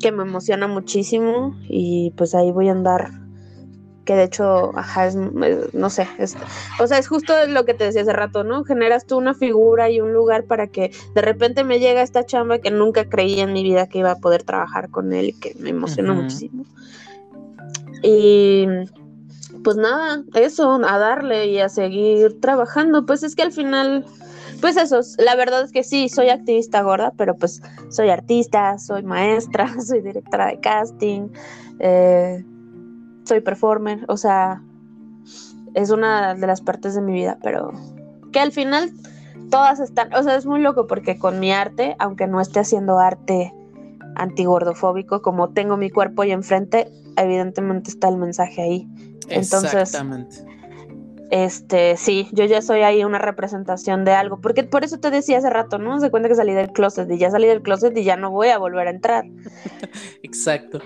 que 0.00 0.12
me 0.12 0.22
emociona 0.22 0.66
muchísimo 0.68 1.56
y 1.68 2.12
pues 2.16 2.34
ahí 2.34 2.52
voy 2.52 2.68
a 2.68 2.72
andar 2.72 3.10
que 4.06 4.14
de 4.14 4.22
hecho, 4.24 4.70
ajá, 4.78 5.08
es, 5.08 5.16
no 5.16 5.90
sé, 5.90 6.08
o 6.80 6.86
sea, 6.86 6.98
es 6.98 7.08
justo 7.08 7.34
lo 7.48 7.64
que 7.66 7.74
te 7.74 7.84
decía 7.84 8.02
hace 8.02 8.12
rato, 8.12 8.44
¿no? 8.44 8.64
Generas 8.64 9.04
tú 9.04 9.18
una 9.18 9.34
figura 9.34 9.90
y 9.90 10.00
un 10.00 10.12
lugar 10.12 10.44
para 10.44 10.68
que 10.68 10.92
de 11.14 11.20
repente 11.20 11.64
me 11.64 11.80
llega 11.80 12.00
esta 12.00 12.24
chamba 12.24 12.60
que 12.60 12.70
nunca 12.70 13.08
creí 13.08 13.40
en 13.40 13.52
mi 13.52 13.64
vida 13.64 13.88
que 13.88 13.98
iba 13.98 14.12
a 14.12 14.18
poder 14.20 14.44
trabajar 14.44 14.90
con 14.90 15.12
él 15.12 15.30
y 15.30 15.32
que 15.32 15.54
me 15.58 15.70
emocionó 15.70 16.14
muchísimo. 16.14 16.64
Y 18.02 18.66
pues 19.66 19.76
nada, 19.76 20.22
eso, 20.34 20.80
a 20.86 20.96
darle 20.96 21.46
y 21.46 21.58
a 21.58 21.68
seguir 21.68 22.40
trabajando, 22.40 23.04
pues 23.04 23.24
es 23.24 23.34
que 23.34 23.42
al 23.42 23.50
final 23.50 24.04
pues 24.60 24.76
eso, 24.76 25.00
la 25.18 25.34
verdad 25.34 25.64
es 25.64 25.72
que 25.72 25.82
sí, 25.82 26.08
soy 26.08 26.28
activista 26.28 26.82
gorda, 26.82 27.12
pero 27.16 27.34
pues 27.34 27.60
soy 27.88 28.10
artista, 28.10 28.78
soy 28.78 29.02
maestra, 29.02 29.68
soy 29.84 30.02
directora 30.02 30.46
de 30.46 30.60
casting, 30.60 31.30
eh, 31.80 32.44
soy 33.24 33.40
performer, 33.40 34.04
o 34.06 34.16
sea, 34.16 34.62
es 35.74 35.90
una 35.90 36.36
de 36.36 36.46
las 36.46 36.60
partes 36.60 36.94
de 36.94 37.00
mi 37.00 37.14
vida, 37.14 37.36
pero 37.42 37.72
que 38.30 38.38
al 38.38 38.52
final 38.52 38.92
todas 39.50 39.80
están, 39.80 40.14
o 40.14 40.22
sea, 40.22 40.36
es 40.36 40.46
muy 40.46 40.60
loco 40.60 40.86
porque 40.86 41.18
con 41.18 41.40
mi 41.40 41.50
arte, 41.50 41.96
aunque 41.98 42.28
no 42.28 42.40
esté 42.40 42.60
haciendo 42.60 43.00
arte 43.00 43.52
antigordofóbico, 44.14 45.22
como 45.22 45.48
tengo 45.48 45.76
mi 45.76 45.90
cuerpo 45.90 46.22
ahí 46.22 46.30
enfrente, 46.30 46.88
evidentemente 47.16 47.90
está 47.90 48.08
el 48.08 48.16
mensaje 48.16 48.62
ahí. 48.62 48.88
Entonces, 49.28 49.74
Exactamente 49.74 50.56
este, 51.30 51.96
sí, 51.96 52.28
yo 52.32 52.44
ya 52.44 52.62
soy 52.62 52.80
ahí 52.80 53.02
una 53.02 53.18
representación 53.18 54.04
de 54.04 54.12
algo, 54.12 54.40
porque 54.40 54.64
por 54.64 54.84
eso 54.84 54.98
te 54.98 55.10
decía 55.10 55.38
hace 55.38 55.50
rato, 55.50 55.78
¿no? 55.78 56.00
Se 56.00 56.10
cuenta 56.10 56.28
que 56.28 56.34
salí 56.34 56.52
del 56.52 56.70
closet 56.70 57.10
y 57.10 57.18
ya 57.18 57.30
salí 57.30 57.46
del 57.48 57.62
closet 57.62 57.96
y 57.96 58.04
ya 58.04 58.16
no 58.16 58.30
voy 58.30 58.48
a 58.48 58.58
volver 58.58 58.86
a 58.86 58.90
entrar. 58.90 59.24
Exacto. 60.22 60.80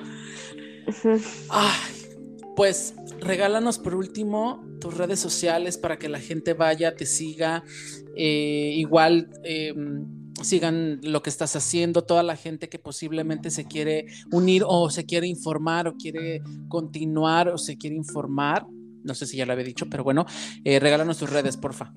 pues 2.56 2.94
regálanos 3.20 3.78
por 3.78 3.94
último 3.94 4.64
tus 4.80 4.96
redes 4.96 5.20
sociales 5.20 5.76
para 5.76 5.98
que 5.98 6.08
la 6.08 6.18
gente 6.18 6.54
vaya, 6.54 6.96
te 6.96 7.04
siga, 7.04 7.62
eh, 8.16 8.72
igual 8.76 9.28
em, 9.44 10.06
sigan 10.42 11.00
lo 11.02 11.22
que 11.22 11.30
estás 11.30 11.56
haciendo, 11.56 12.02
toda 12.02 12.22
la 12.22 12.36
gente 12.36 12.68
que 12.68 12.78
posiblemente 12.78 13.50
se 13.50 13.64
quiere 13.64 14.06
unir 14.32 14.64
o 14.66 14.90
se 14.90 15.04
quiere 15.04 15.26
informar 15.26 15.88
o 15.88 15.96
quiere 15.96 16.42
continuar 16.68 17.48
o 17.48 17.58
se 17.58 17.76
quiere 17.76 17.96
informar 17.96 18.66
no 19.04 19.14
sé 19.14 19.26
si 19.26 19.36
ya 19.36 19.46
lo 19.46 19.52
había 19.52 19.64
dicho, 19.64 19.86
pero 19.90 20.04
bueno, 20.04 20.26
eh, 20.64 20.78
regálanos 20.80 21.18
tus 21.18 21.30
redes, 21.30 21.56
porfa. 21.56 21.92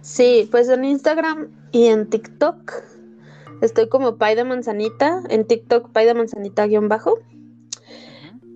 Sí, 0.00 0.48
pues 0.50 0.68
en 0.68 0.84
Instagram 0.84 1.50
y 1.72 1.86
en 1.86 2.08
TikTok 2.08 2.72
estoy 3.60 3.88
como 3.88 4.16
Pay 4.16 4.34
de 4.34 4.44
Manzanita, 4.44 5.22
en 5.28 5.46
TikTok 5.46 5.90
Pay 5.92 6.06
de 6.06 6.14
Manzanita 6.14 6.66
guion 6.66 6.88
bajo. 6.88 7.18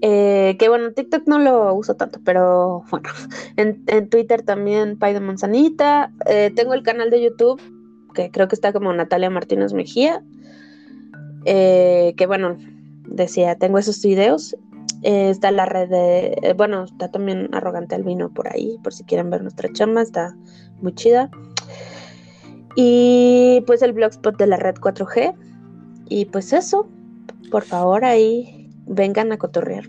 Eh, 0.00 0.56
que 0.58 0.68
bueno, 0.68 0.92
TikTok 0.92 1.26
no 1.26 1.38
lo 1.38 1.72
uso 1.74 1.94
tanto, 1.94 2.20
pero 2.24 2.84
bueno, 2.90 3.08
en, 3.56 4.08
Twitter 4.10 4.42
también 4.42 4.98
Pay 4.98 5.14
de 5.14 5.20
Manzanita. 5.20 6.12
Eh, 6.26 6.52
tengo 6.54 6.74
el 6.74 6.82
canal 6.82 7.10
de 7.10 7.22
YouTube, 7.22 7.60
que 8.14 8.30
creo 8.30 8.48
que 8.48 8.54
está 8.54 8.72
como 8.72 8.92
Natalia 8.92 9.30
Martínez 9.30 9.72
Mejía. 9.72 10.22
que 11.44 12.24
bueno, 12.26 12.56
decía, 13.06 13.56
tengo 13.56 13.78
esos 13.78 14.00
videos 14.02 14.56
eh, 15.04 15.28
está 15.28 15.50
la 15.50 15.66
red 15.66 15.90
de, 15.90 16.38
eh, 16.42 16.54
bueno, 16.56 16.84
está 16.84 17.10
también 17.10 17.50
Arrogante 17.52 17.94
al 17.94 18.04
Vino 18.04 18.32
por 18.32 18.50
ahí, 18.50 18.78
por 18.82 18.94
si 18.94 19.04
quieren 19.04 19.28
ver 19.28 19.42
nuestra 19.42 19.70
chamba, 19.70 20.00
está 20.00 20.34
muy 20.80 20.94
chida. 20.94 21.30
Y 22.74 23.62
pues 23.66 23.82
el 23.82 23.92
blogspot 23.92 24.38
de 24.38 24.46
la 24.46 24.56
red 24.56 24.76
4G. 24.76 25.34
Y 26.08 26.24
pues 26.24 26.54
eso, 26.54 26.88
por 27.50 27.64
favor 27.64 28.06
ahí 28.06 28.70
vengan 28.86 29.30
a 29.30 29.36
cotorrear. 29.36 29.84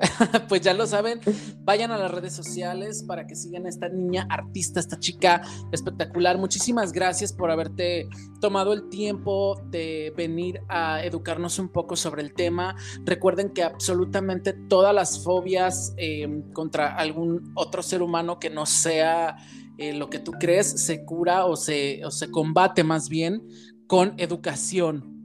pues 0.48 0.62
ya 0.62 0.74
lo 0.74 0.86
saben, 0.86 1.20
vayan 1.60 1.90
a 1.90 1.98
las 1.98 2.10
redes 2.10 2.34
sociales 2.34 3.04
para 3.06 3.26
que 3.26 3.34
sigan 3.34 3.66
a 3.66 3.68
esta 3.68 3.88
niña 3.88 4.26
artista, 4.30 4.80
esta 4.80 4.98
chica 4.98 5.42
espectacular. 5.72 6.38
Muchísimas 6.38 6.92
gracias 6.92 7.32
por 7.32 7.50
haberte 7.50 8.08
tomado 8.40 8.72
el 8.72 8.88
tiempo 8.88 9.60
de 9.70 10.12
venir 10.16 10.60
a 10.68 11.04
educarnos 11.04 11.58
un 11.58 11.68
poco 11.68 11.96
sobre 11.96 12.22
el 12.22 12.34
tema. 12.34 12.76
Recuerden 13.04 13.50
que 13.50 13.62
absolutamente 13.62 14.52
todas 14.52 14.94
las 14.94 15.22
fobias 15.22 15.94
em, 15.96 16.50
contra 16.52 16.94
algún 16.96 17.52
otro 17.54 17.82
ser 17.82 18.02
humano 18.02 18.38
que 18.38 18.50
no 18.50 18.66
sea 18.66 19.36
eh, 19.78 19.94
lo 19.94 20.10
que 20.10 20.18
tú 20.18 20.32
crees 20.32 20.66
se 20.84 21.04
cura 21.04 21.46
o 21.46 21.56
se, 21.56 22.04
o 22.04 22.10
se 22.10 22.30
combate 22.30 22.84
más 22.84 23.08
bien 23.08 23.42
con 23.86 24.14
educación. 24.18 25.18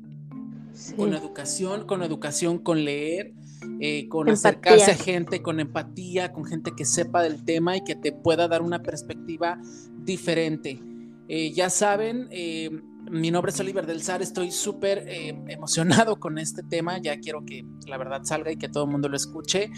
Con 0.97 1.13
educación, 1.13 1.87
con 1.87 2.03
educación, 2.03 2.59
con 2.59 2.83
leer 2.83 3.33
eh, 3.79 4.07
con 4.07 4.29
acercarse 4.29 4.91
a 4.91 4.95
gente 4.95 5.41
con 5.41 5.59
empatía, 5.59 6.31
con 6.31 6.45
gente 6.45 6.71
que 6.75 6.85
sepa 6.85 7.21
del 7.21 7.43
tema 7.43 7.77
y 7.77 7.83
que 7.83 7.95
te 7.95 8.11
pueda 8.11 8.47
dar 8.47 8.61
una 8.61 8.81
perspectiva 8.81 9.59
diferente. 10.03 10.81
Eh, 11.27 11.51
ya 11.51 11.69
saben, 11.69 12.27
eh, 12.31 12.69
mi 13.09 13.31
nombre 13.31 13.51
es 13.51 13.59
Oliver 13.59 13.85
del 13.85 14.01
Sar, 14.01 14.21
estoy 14.21 14.51
súper 14.51 15.05
emocionado 15.47 16.17
con 16.19 16.37
este 16.37 16.63
tema, 16.63 16.99
ya 16.99 17.19
quiero 17.19 17.45
que 17.45 17.65
la 17.87 17.97
verdad 17.97 18.23
salga 18.23 18.51
y 18.51 18.57
que 18.57 18.69
todo 18.69 18.85
el 18.85 18.91
mundo 18.91 19.09
lo 19.09 19.15
escuche. 19.15 19.69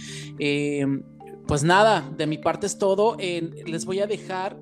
pues 1.47 1.63
nada, 1.63 2.09
de 2.17 2.27
mi 2.27 2.37
parte 2.37 2.67
es 2.67 2.77
todo. 2.77 3.17
les 3.17 3.85
voy 3.85 3.99
a 3.99 4.07
dejar 4.07 4.57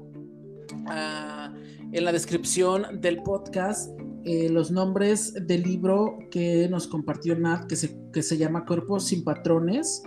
ah, 0.88 1.54
en 1.92 2.04
la 2.04 2.12
descripción 2.12 3.02
del 3.02 3.22
podcast 3.24 3.95
eh, 4.26 4.50
los 4.50 4.72
nombres 4.72 5.34
del 5.46 5.62
libro 5.62 6.18
que 6.32 6.68
nos 6.68 6.88
compartió 6.88 7.38
Nat, 7.38 7.68
que 7.68 7.76
se, 7.76 7.96
que 8.12 8.24
se 8.24 8.38
llama 8.38 8.66
Cuerpos 8.66 9.06
sin 9.06 9.24
Patrones, 9.24 10.02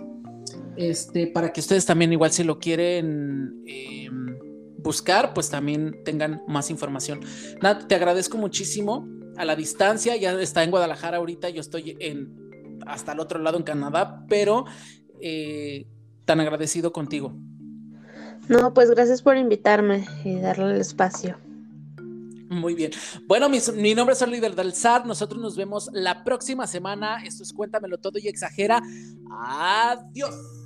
este, 0.75 1.27
para 1.27 1.53
que 1.53 1.61
ustedes 1.61 1.85
también 1.85 2.11
igual 2.11 2.31
si 2.31 2.43
lo 2.43 2.59
quieren 2.59 3.63
em, 3.65 4.37
buscar, 4.77 5.33
pues 5.33 5.49
también 5.49 6.03
tengan 6.03 6.41
más 6.47 6.69
información. 6.69 7.21
Nat, 7.61 7.87
te 7.87 7.95
agradezco 7.95 8.37
muchísimo 8.37 9.07
a 9.37 9.45
la 9.45 9.55
distancia, 9.55 10.17
ya 10.17 10.33
está 10.41 10.65
en 10.65 10.71
Guadalajara 10.71 11.17
ahorita, 11.17 11.49
yo 11.49 11.61
estoy 11.61 11.95
en 12.01 12.37
hasta 12.85 13.13
el 13.13 13.21
otro 13.21 13.39
lado 13.39 13.57
en 13.57 13.63
Canadá, 13.63 14.25
pero 14.27 14.65
eh, 15.21 15.87
tan 16.25 16.41
agradecido 16.41 16.91
contigo. 16.91 17.33
No, 18.49 18.73
pues 18.73 18.89
gracias 18.91 19.21
por 19.21 19.37
invitarme 19.37 20.05
y 20.25 20.39
darle 20.39 20.71
el 20.71 20.81
espacio. 20.81 21.37
Muy 22.49 22.73
bien. 22.73 22.91
Bueno, 23.27 23.47
mi, 23.47 23.93
nombre 23.93 24.13
es 24.13 24.21
Oliver 24.23 24.55
del 24.55 24.73
SAT. 24.73 25.05
Nosotros 25.05 25.39
nos 25.39 25.55
vemos 25.55 25.89
la 25.93 26.23
próxima 26.23 26.65
semana. 26.65 27.23
Esto 27.23 27.43
es 27.43 27.53
Cuéntamelo 27.53 27.99
Todo 27.99 28.17
y 28.17 28.27
Exagera. 28.27 28.81
Adiós. 29.31 30.58